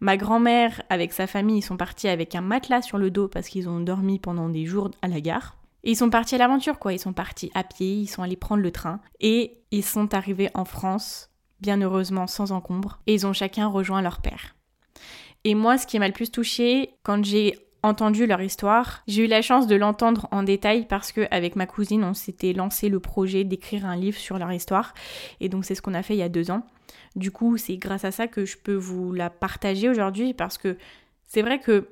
Ma 0.00 0.16
grand-mère, 0.16 0.83
avec 0.90 1.12
sa 1.12 1.26
famille, 1.26 1.59
ils 1.59 1.62
sont 1.62 1.76
partis 1.76 2.09
avec 2.09 2.35
un 2.35 2.40
matelas 2.40 2.83
sur 2.83 2.98
le 2.98 3.11
dos 3.11 3.29
parce 3.29 3.48
qu'ils 3.48 3.68
ont 3.68 3.81
dormi 3.81 4.18
pendant 4.18 4.48
des 4.48 4.66
jours 4.66 4.90
à 5.02 5.09
la 5.09 5.20
gare. 5.20 5.57
Et 5.85 5.92
ils 5.92 5.96
sont 5.96 6.11
partis 6.11 6.35
à 6.35 6.38
l'aventure, 6.38 6.79
quoi. 6.79 6.92
Ils 6.92 6.98
sont 6.98 7.12
partis 7.12 7.50
à 7.55 7.62
pied, 7.62 7.94
ils 7.94 8.09
sont 8.09 8.22
allés 8.22 8.37
prendre 8.37 8.62
le 8.62 8.72
train. 8.72 9.00
Et 9.20 9.59
ils 9.70 9.85
sont 9.85 10.14
arrivés 10.14 10.50
en 10.55 10.64
France, 10.64 11.31
bien 11.61 11.81
heureusement, 11.81 12.26
sans 12.26 12.52
encombre. 12.52 12.98
Et 13.07 13.14
ils 13.14 13.26
ont 13.26 13.33
chacun 13.33 13.68
rejoint 13.68 14.02
leur 14.02 14.20
père. 14.20 14.57
Et 15.44 15.55
moi, 15.55 15.79
ce 15.79 15.87
qui 15.87 15.98
m'a 15.98 16.09
le 16.09 16.12
plus 16.12 16.33
touché 16.33 16.90
quand 17.05 17.24
j'ai 17.24 17.66
entendu 17.87 18.26
leur 18.26 18.42
histoire. 18.42 19.02
J'ai 19.07 19.24
eu 19.24 19.29
la 19.29 19.42
chance 19.42 19.66
de 19.66 19.76
l'entendre 19.76 20.29
en 20.33 20.42
détail 20.42 20.87
parce 20.87 21.12
que 21.12 21.26
avec 21.31 21.57
ma 21.57 21.66
cousine, 21.66 22.05
on 22.05 22.14
s'était 22.14 22.52
lancé 22.52 22.88
le 22.88 23.00
projet 23.00 23.44
d'écrire 23.44 23.87
un 23.87 23.96
livre 23.96 24.18
sur 24.18 24.38
leur 24.38 24.52
histoire 24.52 24.92
et 25.40 25.48
donc 25.48 25.64
c'est 25.64 25.74
ce 25.74 25.83
qu'on 25.83 25.94
a 25.94 26.02
fait 26.02 26.14
il 26.14 26.18
y 26.18 26.22
a 26.22 26.29
deux 26.29 26.50
ans. 26.50 26.66
Du 27.14 27.31
coup, 27.31 27.57
c'est 27.57 27.77
grâce 27.77 28.05
à 28.05 28.11
ça 28.11 28.27
que 28.27 28.44
je 28.44 28.57
peux 28.57 28.75
vous 28.75 29.12
la 29.12 29.31
partager 29.31 29.88
aujourd'hui 29.88 30.35
parce 30.35 30.59
que 30.59 30.77
c'est 31.27 31.42
vrai 31.42 31.59
que 31.59 31.88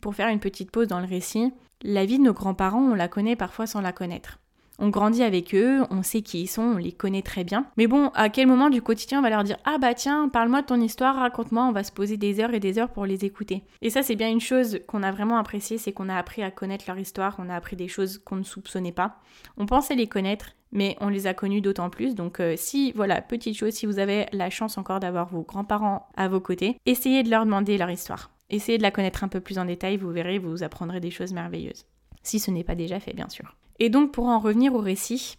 pour 0.00 0.14
faire 0.14 0.28
une 0.28 0.40
petite 0.40 0.70
pause 0.70 0.88
dans 0.88 1.00
le 1.00 1.06
récit, 1.06 1.52
la 1.82 2.04
vie 2.04 2.18
de 2.18 2.24
nos 2.24 2.32
grands-parents, 2.32 2.82
on 2.82 2.94
la 2.94 3.08
connaît 3.08 3.36
parfois 3.36 3.66
sans 3.66 3.80
la 3.80 3.92
connaître. 3.92 4.38
On 4.80 4.90
grandit 4.90 5.24
avec 5.24 5.56
eux, 5.56 5.82
on 5.90 6.04
sait 6.04 6.22
qui 6.22 6.42
ils 6.42 6.46
sont, 6.46 6.62
on 6.62 6.76
les 6.76 6.92
connaît 6.92 7.22
très 7.22 7.42
bien. 7.42 7.66
Mais 7.76 7.88
bon, 7.88 8.12
à 8.14 8.28
quel 8.28 8.46
moment 8.46 8.70
du 8.70 8.80
quotidien 8.80 9.18
on 9.18 9.22
va 9.22 9.30
leur 9.30 9.42
dire 9.42 9.56
Ah 9.64 9.76
bah 9.78 9.92
tiens, 9.92 10.28
parle-moi 10.28 10.62
de 10.62 10.66
ton 10.66 10.80
histoire, 10.80 11.16
raconte-moi, 11.16 11.64
on 11.64 11.72
va 11.72 11.82
se 11.82 11.90
poser 11.90 12.16
des 12.16 12.38
heures 12.38 12.54
et 12.54 12.60
des 12.60 12.78
heures 12.78 12.90
pour 12.90 13.04
les 13.04 13.24
écouter. 13.24 13.64
Et 13.82 13.90
ça, 13.90 14.04
c'est 14.04 14.14
bien 14.14 14.28
une 14.28 14.40
chose 14.40 14.78
qu'on 14.86 15.02
a 15.02 15.10
vraiment 15.10 15.36
appréciée, 15.36 15.78
c'est 15.78 15.90
qu'on 15.90 16.08
a 16.08 16.16
appris 16.16 16.44
à 16.44 16.52
connaître 16.52 16.84
leur 16.86 16.98
histoire, 16.98 17.34
on 17.38 17.50
a 17.50 17.56
appris 17.56 17.74
des 17.74 17.88
choses 17.88 18.18
qu'on 18.18 18.36
ne 18.36 18.44
soupçonnait 18.44 18.92
pas. 18.92 19.16
On 19.56 19.66
pensait 19.66 19.96
les 19.96 20.06
connaître, 20.06 20.50
mais 20.72 20.96
on 21.00 21.08
les 21.08 21.26
a 21.26 21.34
connus 21.34 21.60
d'autant 21.60 21.90
plus. 21.90 22.14
Donc 22.14 22.40
euh, 22.40 22.54
si, 22.56 22.92
voilà, 22.92 23.22
petite 23.22 23.56
chose, 23.56 23.72
si 23.74 23.86
vous 23.86 23.98
avez 23.98 24.26
la 24.32 24.50
chance 24.50 24.78
encore 24.78 25.00
d'avoir 25.00 25.28
vos 25.28 25.42
grands-parents 25.42 26.08
à 26.16 26.28
vos 26.28 26.40
côtés, 26.40 26.78
essayez 26.86 27.22
de 27.22 27.30
leur 27.30 27.44
demander 27.44 27.78
leur 27.78 27.90
histoire. 27.90 28.30
Essayez 28.50 28.78
de 28.78 28.82
la 28.82 28.90
connaître 28.90 29.24
un 29.24 29.28
peu 29.28 29.40
plus 29.40 29.58
en 29.58 29.64
détail, 29.64 29.96
vous 29.96 30.10
verrez, 30.10 30.38
vous 30.38 30.62
apprendrez 30.62 31.00
des 31.00 31.10
choses 31.10 31.32
merveilleuses. 31.32 31.84
Si 32.22 32.38
ce 32.38 32.50
n'est 32.50 32.64
pas 32.64 32.74
déjà 32.74 33.00
fait, 33.00 33.12
bien 33.12 33.28
sûr. 33.28 33.56
Et 33.78 33.90
donc 33.90 34.12
pour 34.12 34.26
en 34.26 34.38
revenir 34.38 34.74
au 34.74 34.80
récit, 34.80 35.36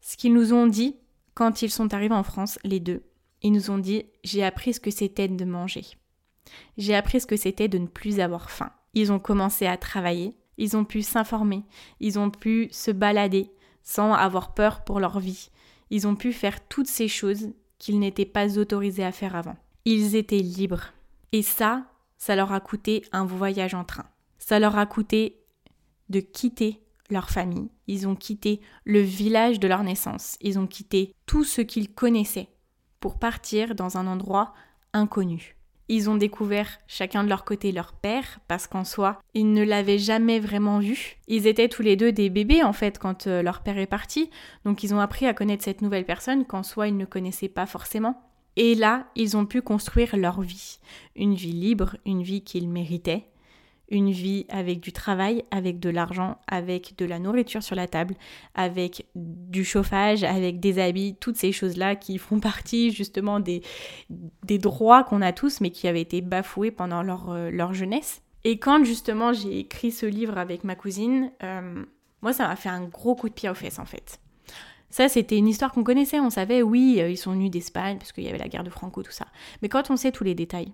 ce 0.00 0.16
qu'ils 0.16 0.34
nous 0.34 0.52
ont 0.52 0.66
dit 0.66 0.96
quand 1.34 1.62
ils 1.62 1.70
sont 1.70 1.94
arrivés 1.94 2.14
en 2.14 2.22
France, 2.22 2.58
les 2.64 2.80
deux, 2.80 3.02
ils 3.42 3.52
nous 3.52 3.70
ont 3.70 3.78
dit 3.78 4.04
j'ai 4.24 4.44
appris 4.44 4.74
ce 4.74 4.80
que 4.80 4.90
c'était 4.90 5.28
de 5.28 5.44
manger. 5.44 5.84
J'ai 6.76 6.94
appris 6.94 7.20
ce 7.20 7.26
que 7.26 7.36
c'était 7.36 7.68
de 7.68 7.78
ne 7.78 7.86
plus 7.86 8.20
avoir 8.20 8.50
faim. 8.50 8.70
Ils 8.94 9.12
ont 9.12 9.18
commencé 9.18 9.66
à 9.66 9.76
travailler, 9.76 10.34
ils 10.58 10.76
ont 10.76 10.84
pu 10.84 11.02
s'informer, 11.02 11.62
ils 12.00 12.18
ont 12.18 12.30
pu 12.30 12.68
se 12.72 12.90
balader 12.90 13.50
sans 13.82 14.12
avoir 14.12 14.54
peur 14.54 14.84
pour 14.84 15.00
leur 15.00 15.18
vie. 15.20 15.50
Ils 15.90 16.06
ont 16.06 16.16
pu 16.16 16.32
faire 16.32 16.66
toutes 16.68 16.86
ces 16.86 17.08
choses 17.08 17.48
qu'ils 17.78 17.98
n'étaient 17.98 18.24
pas 18.24 18.58
autorisés 18.58 19.04
à 19.04 19.12
faire 19.12 19.34
avant. 19.34 19.56
Ils 19.84 20.14
étaient 20.14 20.38
libres. 20.38 20.92
Et 21.32 21.42
ça, 21.42 21.84
ça 22.18 22.36
leur 22.36 22.52
a 22.52 22.60
coûté 22.60 23.04
un 23.12 23.24
voyage 23.24 23.74
en 23.74 23.84
train. 23.84 24.06
Ça 24.38 24.58
leur 24.58 24.78
a 24.78 24.86
coûté 24.86 25.40
de 26.08 26.20
quitter 26.20 26.82
leur 27.10 27.30
famille, 27.30 27.68
ils 27.86 28.06
ont 28.06 28.14
quitté 28.14 28.60
le 28.84 29.00
village 29.00 29.58
de 29.58 29.68
leur 29.68 29.82
naissance, 29.82 30.36
ils 30.40 30.58
ont 30.58 30.66
quitté 30.66 31.14
tout 31.26 31.44
ce 31.44 31.60
qu'ils 31.60 31.92
connaissaient 31.92 32.48
pour 33.00 33.18
partir 33.18 33.74
dans 33.74 33.96
un 33.96 34.06
endroit 34.06 34.54
inconnu. 34.92 35.56
Ils 35.92 36.08
ont 36.08 36.14
découvert 36.14 36.78
chacun 36.86 37.24
de 37.24 37.28
leur 37.28 37.44
côté 37.44 37.72
leur 37.72 37.92
père, 37.92 38.38
parce 38.46 38.68
qu'en 38.68 38.84
soi, 38.84 39.18
ils 39.34 39.52
ne 39.52 39.64
l'avaient 39.64 39.98
jamais 39.98 40.38
vraiment 40.38 40.78
vu. 40.78 41.16
Ils 41.26 41.48
étaient 41.48 41.68
tous 41.68 41.82
les 41.82 41.96
deux 41.96 42.12
des 42.12 42.30
bébés, 42.30 42.62
en 42.62 42.72
fait, 42.72 43.00
quand 43.00 43.26
euh, 43.26 43.42
leur 43.42 43.60
père 43.60 43.76
est 43.76 43.88
parti. 43.88 44.30
Donc 44.64 44.84
ils 44.84 44.94
ont 44.94 45.00
appris 45.00 45.26
à 45.26 45.34
connaître 45.34 45.64
cette 45.64 45.82
nouvelle 45.82 46.04
personne 46.04 46.44
qu'en 46.44 46.62
soi, 46.62 46.86
ils 46.86 46.96
ne 46.96 47.06
connaissaient 47.06 47.48
pas 47.48 47.66
forcément. 47.66 48.22
Et 48.54 48.76
là, 48.76 49.08
ils 49.16 49.36
ont 49.36 49.46
pu 49.46 49.62
construire 49.62 50.16
leur 50.16 50.42
vie. 50.42 50.78
Une 51.16 51.34
vie 51.34 51.50
libre, 51.50 51.96
une 52.06 52.22
vie 52.22 52.42
qu'ils 52.42 52.68
méritaient, 52.68 53.26
une 53.90 54.10
vie 54.10 54.46
avec 54.48 54.80
du 54.80 54.92
travail, 54.92 55.44
avec 55.50 55.80
de 55.80 55.90
l'argent, 55.90 56.38
avec 56.46 56.96
de 56.96 57.04
la 57.04 57.18
nourriture 57.18 57.62
sur 57.62 57.76
la 57.76 57.88
table, 57.88 58.14
avec 58.54 59.06
du 59.14 59.64
chauffage, 59.64 60.24
avec 60.24 60.60
des 60.60 60.78
habits, 60.78 61.16
toutes 61.18 61.36
ces 61.36 61.52
choses-là 61.52 61.96
qui 61.96 62.18
font 62.18 62.40
partie 62.40 62.90
justement 62.90 63.40
des, 63.40 63.62
des 64.44 64.58
droits 64.58 65.04
qu'on 65.04 65.22
a 65.22 65.32
tous 65.32 65.60
mais 65.60 65.70
qui 65.70 65.88
avaient 65.88 66.00
été 66.00 66.20
bafoués 66.20 66.70
pendant 66.70 67.02
leur, 67.02 67.30
euh, 67.30 67.50
leur 67.50 67.74
jeunesse. 67.74 68.22
Et 68.44 68.58
quand 68.58 68.84
justement 68.84 69.32
j'ai 69.32 69.58
écrit 69.58 69.90
ce 69.92 70.06
livre 70.06 70.38
avec 70.38 70.64
ma 70.64 70.74
cousine, 70.74 71.30
euh, 71.42 71.84
moi 72.22 72.32
ça 72.32 72.46
m'a 72.48 72.56
fait 72.56 72.70
un 72.70 72.84
gros 72.84 73.14
coup 73.14 73.28
de 73.28 73.34
pied 73.34 73.48
aux 73.48 73.54
fesses 73.54 73.78
en 73.78 73.84
fait. 73.84 74.20
Ça, 74.90 75.08
c'était 75.08 75.38
une 75.38 75.46
histoire 75.46 75.70
qu'on 75.70 75.84
connaissait, 75.84 76.18
on 76.18 76.30
savait, 76.30 76.62
oui, 76.62 76.96
euh, 76.98 77.08
ils 77.08 77.16
sont 77.16 77.30
venus 77.30 77.50
d'Espagne, 77.50 77.96
parce 77.98 78.10
qu'il 78.10 78.24
y 78.24 78.28
avait 78.28 78.38
la 78.38 78.48
guerre 78.48 78.64
de 78.64 78.70
Franco, 78.70 79.04
tout 79.04 79.12
ça. 79.12 79.26
Mais 79.62 79.68
quand 79.68 79.88
on 79.88 79.96
sait 79.96 80.10
tous 80.10 80.24
les 80.24 80.34
détails, 80.34 80.72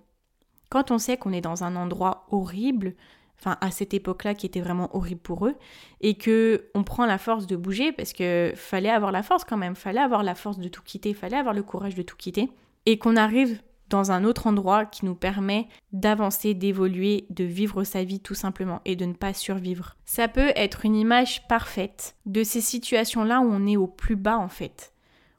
quand 0.69 0.91
on 0.91 0.99
sait 0.99 1.17
qu'on 1.17 1.33
est 1.33 1.41
dans 1.41 1.65
un 1.65 1.77
endroit 1.77 2.27
horrible, 2.31 2.95
enfin 3.39 3.57
à 3.61 3.71
cette 3.71 3.95
époque-là 3.95 4.35
qui 4.35 4.47
était 4.47 4.61
vraiment 4.61 4.95
horrible 4.97 5.21
pour 5.21 5.47
eux, 5.47 5.57
et 6.01 6.17
que 6.17 6.69
on 6.75 6.85
prend 6.85 7.07
la 7.07 7.19
force 7.19 7.47
de 7.47 7.57
bouger 7.57 7.93
parce 7.93 8.13
que 8.13 8.53
fallait 8.57 8.91
avoir 8.91 9.13
la 9.13 9.23
force 9.23 9.45
quand 9.45 9.57
même, 9.57 9.77
fallait 9.77 10.01
avoir 10.01 10.23
la 10.23 10.35
force 10.35 10.59
de 10.59 10.69
tout 10.69 10.83
quitter, 10.83 11.15
fallait 11.15 11.37
avoir 11.37 11.55
le 11.55 11.63
courage 11.63 11.95
de 11.95 12.03
tout 12.03 12.17
quitter, 12.17 12.51
et 12.87 12.99
qu'on 12.99 13.17
arrive 13.17 13.61
dans 13.89 14.11
un 14.11 14.25
autre 14.25 14.47
endroit 14.47 14.85
qui 14.85 15.05
nous 15.05 15.15
permet 15.15 15.69
d'avancer, 15.93 16.55
d'évoluer, 16.55 17.27
de 17.31 17.45
vivre 17.45 17.85
sa 17.85 18.03
vie 18.03 18.21
tout 18.21 18.35
simplement 18.35 18.81
et 18.85 18.97
de 18.97 19.05
ne 19.05 19.13
pas 19.13 19.33
survivre. 19.33 19.97
Ça 20.05 20.29
peut 20.29 20.53
être 20.57 20.85
une 20.85 20.97
image 20.97 21.47
parfaite 21.47 22.17
de 22.27 22.43
ces 22.43 22.61
situations-là 22.61 23.41
où 23.41 23.49
on 23.49 23.67
est 23.67 23.77
au 23.77 23.87
plus 23.87 24.17
bas 24.17 24.39
en 24.39 24.49
fait, 24.49 24.93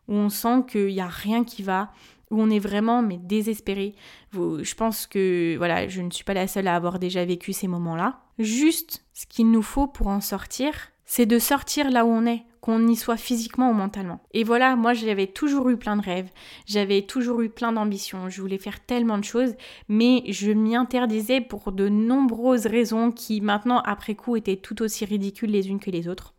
où 0.07 0.13
on 0.13 0.29
sent 0.29 0.63
qu'il 0.69 0.87
n'y 0.87 1.01
a 1.01 1.07
rien 1.07 1.43
qui 1.43 1.63
va, 1.63 1.91
où 2.31 2.41
on 2.41 2.49
est 2.49 2.59
vraiment 2.59 3.01
mais 3.01 3.17
désespéré. 3.17 3.95
Je 4.33 4.75
pense 4.75 5.07
que 5.07 5.55
voilà, 5.57 5.87
je 5.87 6.01
ne 6.01 6.11
suis 6.11 6.23
pas 6.23 6.33
la 6.33 6.47
seule 6.47 6.67
à 6.67 6.75
avoir 6.75 6.99
déjà 6.99 7.25
vécu 7.25 7.53
ces 7.53 7.67
moments-là. 7.67 8.19
Juste 8.39 9.05
ce 9.13 9.25
qu'il 9.25 9.51
nous 9.51 9.61
faut 9.61 9.87
pour 9.87 10.07
en 10.07 10.21
sortir, 10.21 10.73
c'est 11.05 11.25
de 11.25 11.39
sortir 11.39 11.89
là 11.89 12.05
où 12.05 12.09
on 12.09 12.25
est, 12.25 12.43
qu'on 12.59 12.85
y 12.85 12.95
soit 12.97 13.17
physiquement 13.17 13.71
ou 13.71 13.73
mentalement. 13.73 14.19
Et 14.33 14.43
voilà, 14.43 14.75
moi 14.75 14.93
j'avais 14.93 15.27
toujours 15.27 15.69
eu 15.69 15.77
plein 15.77 15.95
de 15.95 16.01
rêves, 16.01 16.29
j'avais 16.65 17.01
toujours 17.01 17.41
eu 17.41 17.49
plein 17.49 17.71
d'ambitions, 17.71 18.29
je 18.29 18.41
voulais 18.41 18.57
faire 18.57 18.85
tellement 18.85 19.17
de 19.17 19.23
choses, 19.23 19.55
mais 19.87 20.23
je 20.27 20.51
m'y 20.51 20.75
interdisais 20.75 21.39
pour 21.39 21.71
de 21.71 21.87
nombreuses 21.87 22.67
raisons 22.67 23.11
qui 23.11 23.39
maintenant 23.39 23.79
après 23.85 24.15
coup 24.15 24.35
étaient 24.35 24.57
tout 24.57 24.81
aussi 24.81 25.05
ridicules 25.05 25.49
les 25.49 25.69
unes 25.69 25.79
que 25.79 25.91
les 25.91 26.09
autres. 26.09 26.33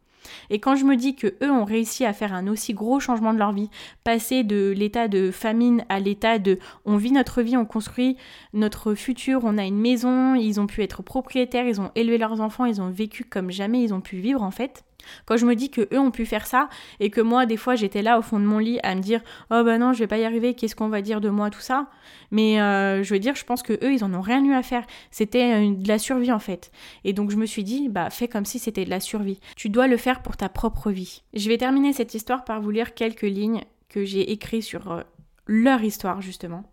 Et 0.50 0.58
quand 0.58 0.76
je 0.76 0.84
me 0.84 0.96
dis 0.96 1.14
que 1.14 1.34
eux 1.42 1.50
ont 1.50 1.64
réussi 1.64 2.04
à 2.04 2.12
faire 2.12 2.34
un 2.34 2.46
aussi 2.48 2.74
gros 2.74 3.00
changement 3.00 3.32
de 3.32 3.38
leur 3.38 3.52
vie, 3.52 3.70
passer 4.04 4.44
de 4.44 4.74
l'état 4.76 5.08
de 5.08 5.30
famine 5.30 5.84
à 5.88 6.00
l'état 6.00 6.38
de 6.38 6.58
on 6.84 6.96
vit 6.96 7.12
notre 7.12 7.42
vie, 7.42 7.56
on 7.56 7.64
construit 7.64 8.16
notre 8.52 8.94
futur, 8.94 9.40
on 9.44 9.58
a 9.58 9.64
une 9.64 9.78
maison, 9.80 10.34
ils 10.34 10.60
ont 10.60 10.66
pu 10.66 10.82
être 10.82 11.02
propriétaires, 11.02 11.66
ils 11.66 11.80
ont 11.80 11.90
élevé 11.94 12.18
leurs 12.18 12.40
enfants, 12.40 12.64
ils 12.64 12.80
ont 12.80 12.90
vécu 12.90 13.24
comme 13.24 13.50
jamais 13.50 13.82
ils 13.82 13.94
ont 13.94 14.00
pu 14.00 14.16
vivre 14.16 14.42
en 14.42 14.50
fait. 14.50 14.84
Quand 15.26 15.36
je 15.36 15.46
me 15.46 15.54
dis 15.54 15.70
que 15.70 15.88
eux 15.92 15.98
ont 15.98 16.10
pu 16.10 16.26
faire 16.26 16.46
ça 16.46 16.68
et 17.00 17.10
que 17.10 17.20
moi 17.20 17.46
des 17.46 17.56
fois 17.56 17.74
j'étais 17.74 18.02
là 18.02 18.18
au 18.18 18.22
fond 18.22 18.38
de 18.38 18.44
mon 18.44 18.58
lit 18.58 18.78
à 18.82 18.94
me 18.94 19.00
dire 19.00 19.20
oh 19.50 19.62
bah 19.64 19.78
non 19.78 19.92
je 19.92 20.00
vais 20.00 20.06
pas 20.06 20.18
y 20.18 20.24
arriver 20.24 20.54
qu'est-ce 20.54 20.76
qu'on 20.76 20.88
va 20.88 21.02
dire 21.02 21.20
de 21.20 21.28
moi 21.28 21.50
tout 21.50 21.60
ça? 21.60 21.88
Mais 22.30 22.60
euh, 22.60 23.02
je 23.02 23.12
veux 23.12 23.20
dire 23.20 23.34
je 23.34 23.44
pense 23.44 23.62
que 23.62 23.72
eux 23.72 23.92
ils 23.92 24.04
en 24.04 24.12
ont 24.14 24.20
rien 24.20 24.44
eu 24.44 24.52
à 24.52 24.62
faire. 24.62 24.84
C'était 25.10 25.70
de 25.70 25.88
la 25.88 25.98
survie 25.98 26.32
en 26.32 26.38
fait. 26.38 26.70
Et 27.04 27.12
donc 27.12 27.30
je 27.30 27.36
me 27.36 27.46
suis 27.46 27.64
dit 27.64 27.88
bah 27.88 28.10
fais 28.10 28.28
comme 28.28 28.44
si 28.44 28.58
c'était 28.58 28.84
de 28.84 28.90
la 28.90 29.00
survie. 29.00 29.40
Tu 29.56 29.68
dois 29.68 29.86
le 29.86 29.96
faire 29.96 30.22
pour 30.22 30.36
ta 30.36 30.48
propre 30.48 30.90
vie 30.90 31.22
je 31.34 31.48
vais 31.48 31.58
terminer 31.58 31.92
cette 31.92 32.14
histoire 32.14 32.44
par 32.44 32.60
vous 32.60 32.70
lire 32.70 32.94
quelques 32.94 33.22
lignes 33.22 33.62
que 33.88 34.04
j'ai 34.04 34.32
écrites 34.32 34.62
sur 34.62 34.90
euh, 34.90 35.02
leur 35.46 35.82
histoire 35.82 36.20
justement. 36.20 36.64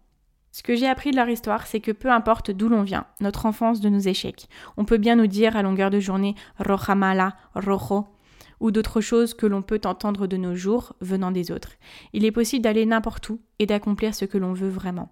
Ce 0.52 0.64
que 0.64 0.76
j'ai 0.76 0.88
appris 0.88 1.12
de 1.12 1.18
leur 1.18 1.28
histoire, 1.28 1.68
c'est 1.68 1.82
que 1.82 1.92
peu 1.92 2.10
importe 2.10 2.50
d'où 2.50 2.70
l'on 2.70 2.84
vient, 2.84 3.06
notre 3.20 3.46
enfance 3.46 3.82
de 3.82 3.90
nos 3.90 4.00
échecs, 4.00 4.48
on 4.78 4.86
peut 4.86 4.98
bien 4.98 5.18
nous 5.18 5.28
dire 5.28 5.58
à 5.58 5.62
longueur 5.62 5.90
de 5.90 6.00
journée 6.00 6.36
Rojamala, 6.60 7.36
Rojo, 7.56 8.08
ou 8.60 8.72
d'autres 8.72 9.02
choses 9.02 9.34
que 9.34 9.46
l'on 9.46 9.62
peut 9.62 9.82
entendre 9.86 10.28
de 10.28 10.38
nos 10.38 10.56
jours 10.56 10.94
venant 11.02 11.32
des 11.32 11.52
autres. 11.52 11.74
Il 12.14 12.26
est 12.26 12.32
possible 12.32 12.64
d'aller 12.64 12.86
n'importe 12.86 13.30
où 13.30 13.40
et 13.60 13.66
d'accomplir 13.66 14.16
ce 14.16 14.26
que 14.26 14.38
l'on 14.38 14.54
veut 14.54 14.70
vraiment. 14.70 15.10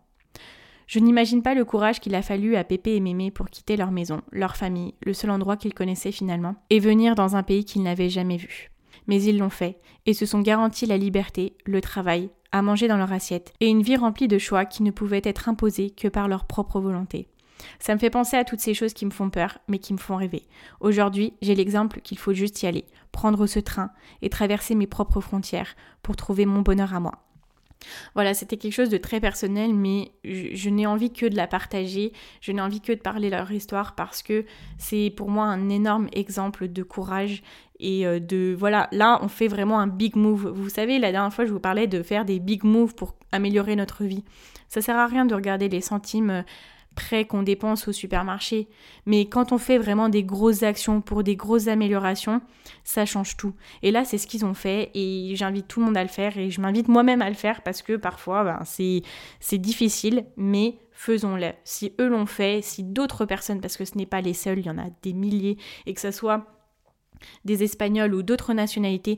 Je 0.88 1.00
n'imagine 1.00 1.42
pas 1.42 1.56
le 1.56 1.66
courage 1.66 2.00
qu'il 2.00 2.16
a 2.16 2.22
fallu 2.22 2.56
à 2.56 2.64
Pépé 2.64 2.96
et 2.96 3.00
Mémé 3.00 3.32
pour 3.32 3.50
quitter 3.50 3.78
leur 3.78 3.92
maison, 3.92 4.22
leur 4.32 4.56
famille, 4.56 4.94
le 5.02 5.14
seul 5.14 5.32
endroit 5.32 5.58
qu'ils 5.58 5.74
connaissaient 5.74 6.12
finalement, 6.12 6.56
et 6.70 6.80
venir 6.80 7.16
dans 7.16 7.36
un 7.36 7.44
pays 7.44 7.66
qu'ils 7.66 7.84
n'avaient 7.84 8.10
jamais 8.10 8.38
vu. 8.38 8.70
Mais 9.08 9.22
ils 9.24 9.38
l'ont 9.38 9.50
fait, 9.50 9.80
et 10.06 10.14
se 10.14 10.26
sont 10.26 10.42
garantis 10.42 10.86
la 10.86 10.98
liberté, 10.98 11.56
le 11.66 11.82
travail, 11.82 12.30
à 12.52 12.62
manger 12.62 12.88
dans 12.88 12.98
leur 12.98 13.12
assiette, 13.12 13.54
et 13.60 13.70
une 13.70 13.82
vie 13.82 13.96
remplie 13.96 14.28
de 14.28 14.38
choix 14.38 14.66
qui 14.66 14.84
ne 14.84 14.92
pouvaient 14.92 15.22
être 15.24 15.50
imposés 15.50 15.90
que 15.90 16.08
par 16.08 16.28
leur 16.28 16.46
propre 16.46 16.80
volonté. 16.80 17.28
Ça 17.80 17.94
me 17.94 18.00
fait 18.00 18.10
penser 18.10 18.38
à 18.38 18.44
toutes 18.44 18.60
ces 18.60 18.74
choses 18.74 18.94
qui 18.94 19.06
me 19.06 19.12
font 19.12 19.30
peur, 19.30 19.60
mais 19.68 19.80
qui 19.80 19.94
me 19.94 19.98
font 19.98 20.16
rêver. 20.16 20.44
Aujourd'hui, 20.80 21.34
j'ai 21.42 21.56
l'exemple 21.56 22.02
qu'il 22.02 22.18
faut 22.18 22.34
juste 22.34 22.62
y 22.64 22.68
aller, 22.68 22.86
prendre 23.12 23.48
ce 23.48 23.60
train 23.60 23.92
et 24.22 24.30
traverser 24.30 24.76
mes 24.76 24.88
propres 24.88 25.22
frontières 25.22 25.76
pour 26.02 26.16
trouver 26.16 26.46
mon 26.46 26.62
bonheur 26.62 26.94
à 26.94 27.00
moi. 27.00 27.24
Voilà, 28.16 28.34
c'était 28.34 28.58
quelque 28.58 28.74
chose 28.74 28.90
de 28.90 28.98
très 28.98 29.20
personnel, 29.20 29.74
mais 29.74 30.12
je, 30.24 30.70
n'ai 30.70 30.86
envie 30.86 31.12
que 31.12 31.26
de 31.26 31.36
la 31.36 31.48
partager, 31.48 32.14
je 32.42 32.52
n'ai 32.52 32.62
envie 32.62 32.82
que 32.82 32.92
de 32.92 33.00
parler 33.00 33.30
leur 33.30 33.52
histoire 33.52 33.96
parce 33.96 34.24
que 34.24 34.46
c'est 34.78 35.12
pour 35.16 35.30
moi 35.30 35.46
un 35.46 35.70
énorme 35.70 36.08
exemple 36.14 36.68
de 36.68 36.84
courage 36.84 37.44
et 37.80 38.06
euh, 38.06 38.20
de 38.20 38.56
voilà, 38.58 38.88
là 38.92 39.20
on 39.22 39.28
fait 39.28 39.48
vraiment 39.48 39.80
un 39.80 39.88
big 39.88 40.16
move. 40.16 40.48
Vous 40.48 40.70
savez, 40.70 41.00
la 41.00 41.12
dernière 41.12 41.34
fois 41.34 41.46
je 41.46 41.52
vous 41.52 41.60
parlais 41.60 41.88
de 41.88 42.02
faire 42.04 42.26
des 42.26 42.40
big 42.40 42.64
moves 42.64 42.96
pour 42.96 43.16
améliorer 43.32 43.76
notre 43.76 44.04
vie. 44.04 44.24
Ça 44.70 44.82
sert 44.82 44.98
à 44.98 45.08
rien 45.08 45.26
de 45.26 45.36
regarder 45.36 45.70
les 45.70 45.82
centimes 45.82 46.44
prêts 46.96 47.26
qu'on 47.26 47.44
dépense 47.44 47.88
au 47.88 47.92
supermarché. 47.92 48.68
Mais 49.06 49.26
quand 49.26 49.52
on 49.52 49.58
fait 49.58 49.78
vraiment 49.78 50.10
des 50.10 50.24
grosses 50.24 50.64
actions 50.64 51.02
pour 51.02 51.24
des 51.24 51.36
grosses 51.36 51.68
améliorations, 51.68 52.42
ça 52.84 53.06
change 53.06 53.38
tout. 53.38 53.54
Et 53.82 53.92
là, 53.92 54.06
c'est 54.06 54.18
ce 54.18 54.28
qu'ils 54.28 54.46
ont 54.46 54.54
fait 54.54 54.92
et 54.94 55.34
j'invite 55.36 55.68
tout 55.68 55.80
le 55.80 55.88
monde 55.88 55.98
à 55.98 56.04
le 56.04 56.10
faire 56.10 56.38
et 56.38 56.50
je 56.50 56.62
m'invite 56.62 56.88
moi-même 56.88 57.22
à 57.22 57.30
le 57.30 57.36
faire 57.36 57.62
parce 57.62 57.82
que 57.82 57.98
parfois, 57.98 58.44
ben, 58.44 58.60
c'est 58.66 59.58
difficile, 59.58 60.26
mais 60.38 60.78
faisons-le. 60.92 61.52
Si 61.64 61.94
eux 62.00 62.08
l'ont 62.08 62.26
fait, 62.26 62.62
si 62.62 62.84
d'autres 62.84 63.26
personnes, 63.26 63.62
parce 63.62 63.78
que 63.78 63.86
ce 63.86 63.98
n'est 63.98 64.06
pas 64.06 64.22
les 64.22 64.34
seuls, 64.34 64.60
il 64.60 64.66
y 64.66 64.70
en 64.70 64.78
a 64.78 64.88
des 65.02 65.14
milliers, 65.14 65.58
et 65.86 65.94
que 65.94 66.02
ce 66.02 66.12
soit 66.12 66.46
des 67.46 67.64
Espagnols 67.64 68.14
ou 68.14 68.22
d'autres 68.22 68.54
nationalités, 68.54 69.18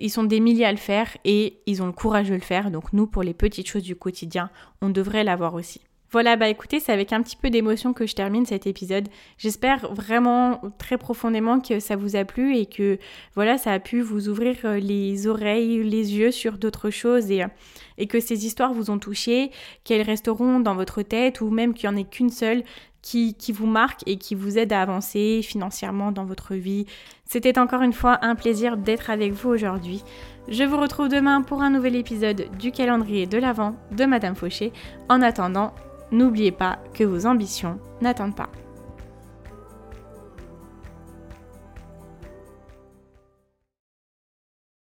ils 0.00 0.10
sont 0.10 0.24
des 0.24 0.40
milliers 0.40 0.66
à 0.66 0.72
le 0.72 0.78
faire 0.78 1.16
et 1.24 1.62
ils 1.66 1.82
ont 1.82 1.86
le 1.86 1.92
courage 1.92 2.28
de 2.28 2.34
le 2.34 2.40
faire. 2.40 2.70
Donc 2.70 2.92
nous, 2.92 3.06
pour 3.06 3.22
les 3.22 3.34
petites 3.34 3.68
choses 3.68 3.82
du 3.82 3.96
quotidien, 3.96 4.50
on 4.82 4.90
devrait 4.90 5.24
l'avoir 5.24 5.54
aussi. 5.54 5.80
Voilà, 6.12 6.36
bah 6.36 6.48
écoutez, 6.48 6.78
c'est 6.78 6.92
avec 6.92 7.12
un 7.12 7.20
petit 7.20 7.36
peu 7.36 7.50
d'émotion 7.50 7.92
que 7.92 8.06
je 8.06 8.14
termine 8.14 8.46
cet 8.46 8.66
épisode. 8.66 9.08
J'espère 9.38 9.92
vraiment 9.92 10.60
très 10.78 10.98
profondément 10.98 11.60
que 11.60 11.80
ça 11.80 11.96
vous 11.96 12.14
a 12.14 12.24
plu 12.24 12.56
et 12.56 12.66
que 12.66 12.98
voilà, 13.34 13.58
ça 13.58 13.72
a 13.72 13.80
pu 13.80 14.00
vous 14.00 14.28
ouvrir 14.28 14.56
euh, 14.64 14.78
les 14.78 15.26
oreilles, 15.26 15.82
les 15.82 16.16
yeux 16.16 16.30
sur 16.30 16.58
d'autres 16.58 16.90
choses 16.90 17.30
et, 17.30 17.42
euh, 17.42 17.48
et 17.98 18.06
que 18.06 18.20
ces 18.20 18.46
histoires 18.46 18.72
vous 18.72 18.90
ont 18.90 18.98
touché, 18.98 19.50
qu'elles 19.82 20.02
resteront 20.02 20.60
dans 20.60 20.76
votre 20.76 21.02
tête 21.02 21.40
ou 21.40 21.50
même 21.50 21.74
qu'il 21.74 21.90
n'y 21.90 21.96
en 21.96 21.98
ait 21.98 22.04
qu'une 22.04 22.30
seule 22.30 22.62
qui, 23.02 23.34
qui, 23.34 23.52
vous 23.52 23.66
marque 23.66 24.02
et 24.06 24.16
qui 24.16 24.34
vous 24.34 24.58
aide 24.58 24.72
à 24.72 24.82
avancer 24.82 25.40
financièrement 25.42 26.12
dans 26.12 26.24
votre 26.24 26.54
vie. 26.54 26.86
C'était 27.24 27.58
encore 27.58 27.82
une 27.82 27.92
fois 27.92 28.18
un 28.22 28.34
plaisir 28.34 28.76
d'être 28.76 29.10
avec 29.10 29.32
vous 29.32 29.50
aujourd'hui. 29.50 30.02
Je 30.48 30.64
vous 30.64 30.76
retrouve 30.76 31.08
demain 31.08 31.42
pour 31.42 31.62
un 31.62 31.70
nouvel 31.70 31.94
épisode 31.94 32.46
du 32.58 32.72
calendrier 32.72 33.26
de 33.26 33.38
l'Avent 33.38 33.76
de 33.92 34.04
Madame 34.04 34.34
Fauché. 34.34 34.72
En 35.08 35.22
attendant, 35.22 35.72
n'oubliez 36.12 36.52
pas 36.52 36.78
que 36.94 37.04
vos 37.04 37.26
ambitions 37.26 37.78
n'attendent 38.00 38.36
pas. 38.36 38.50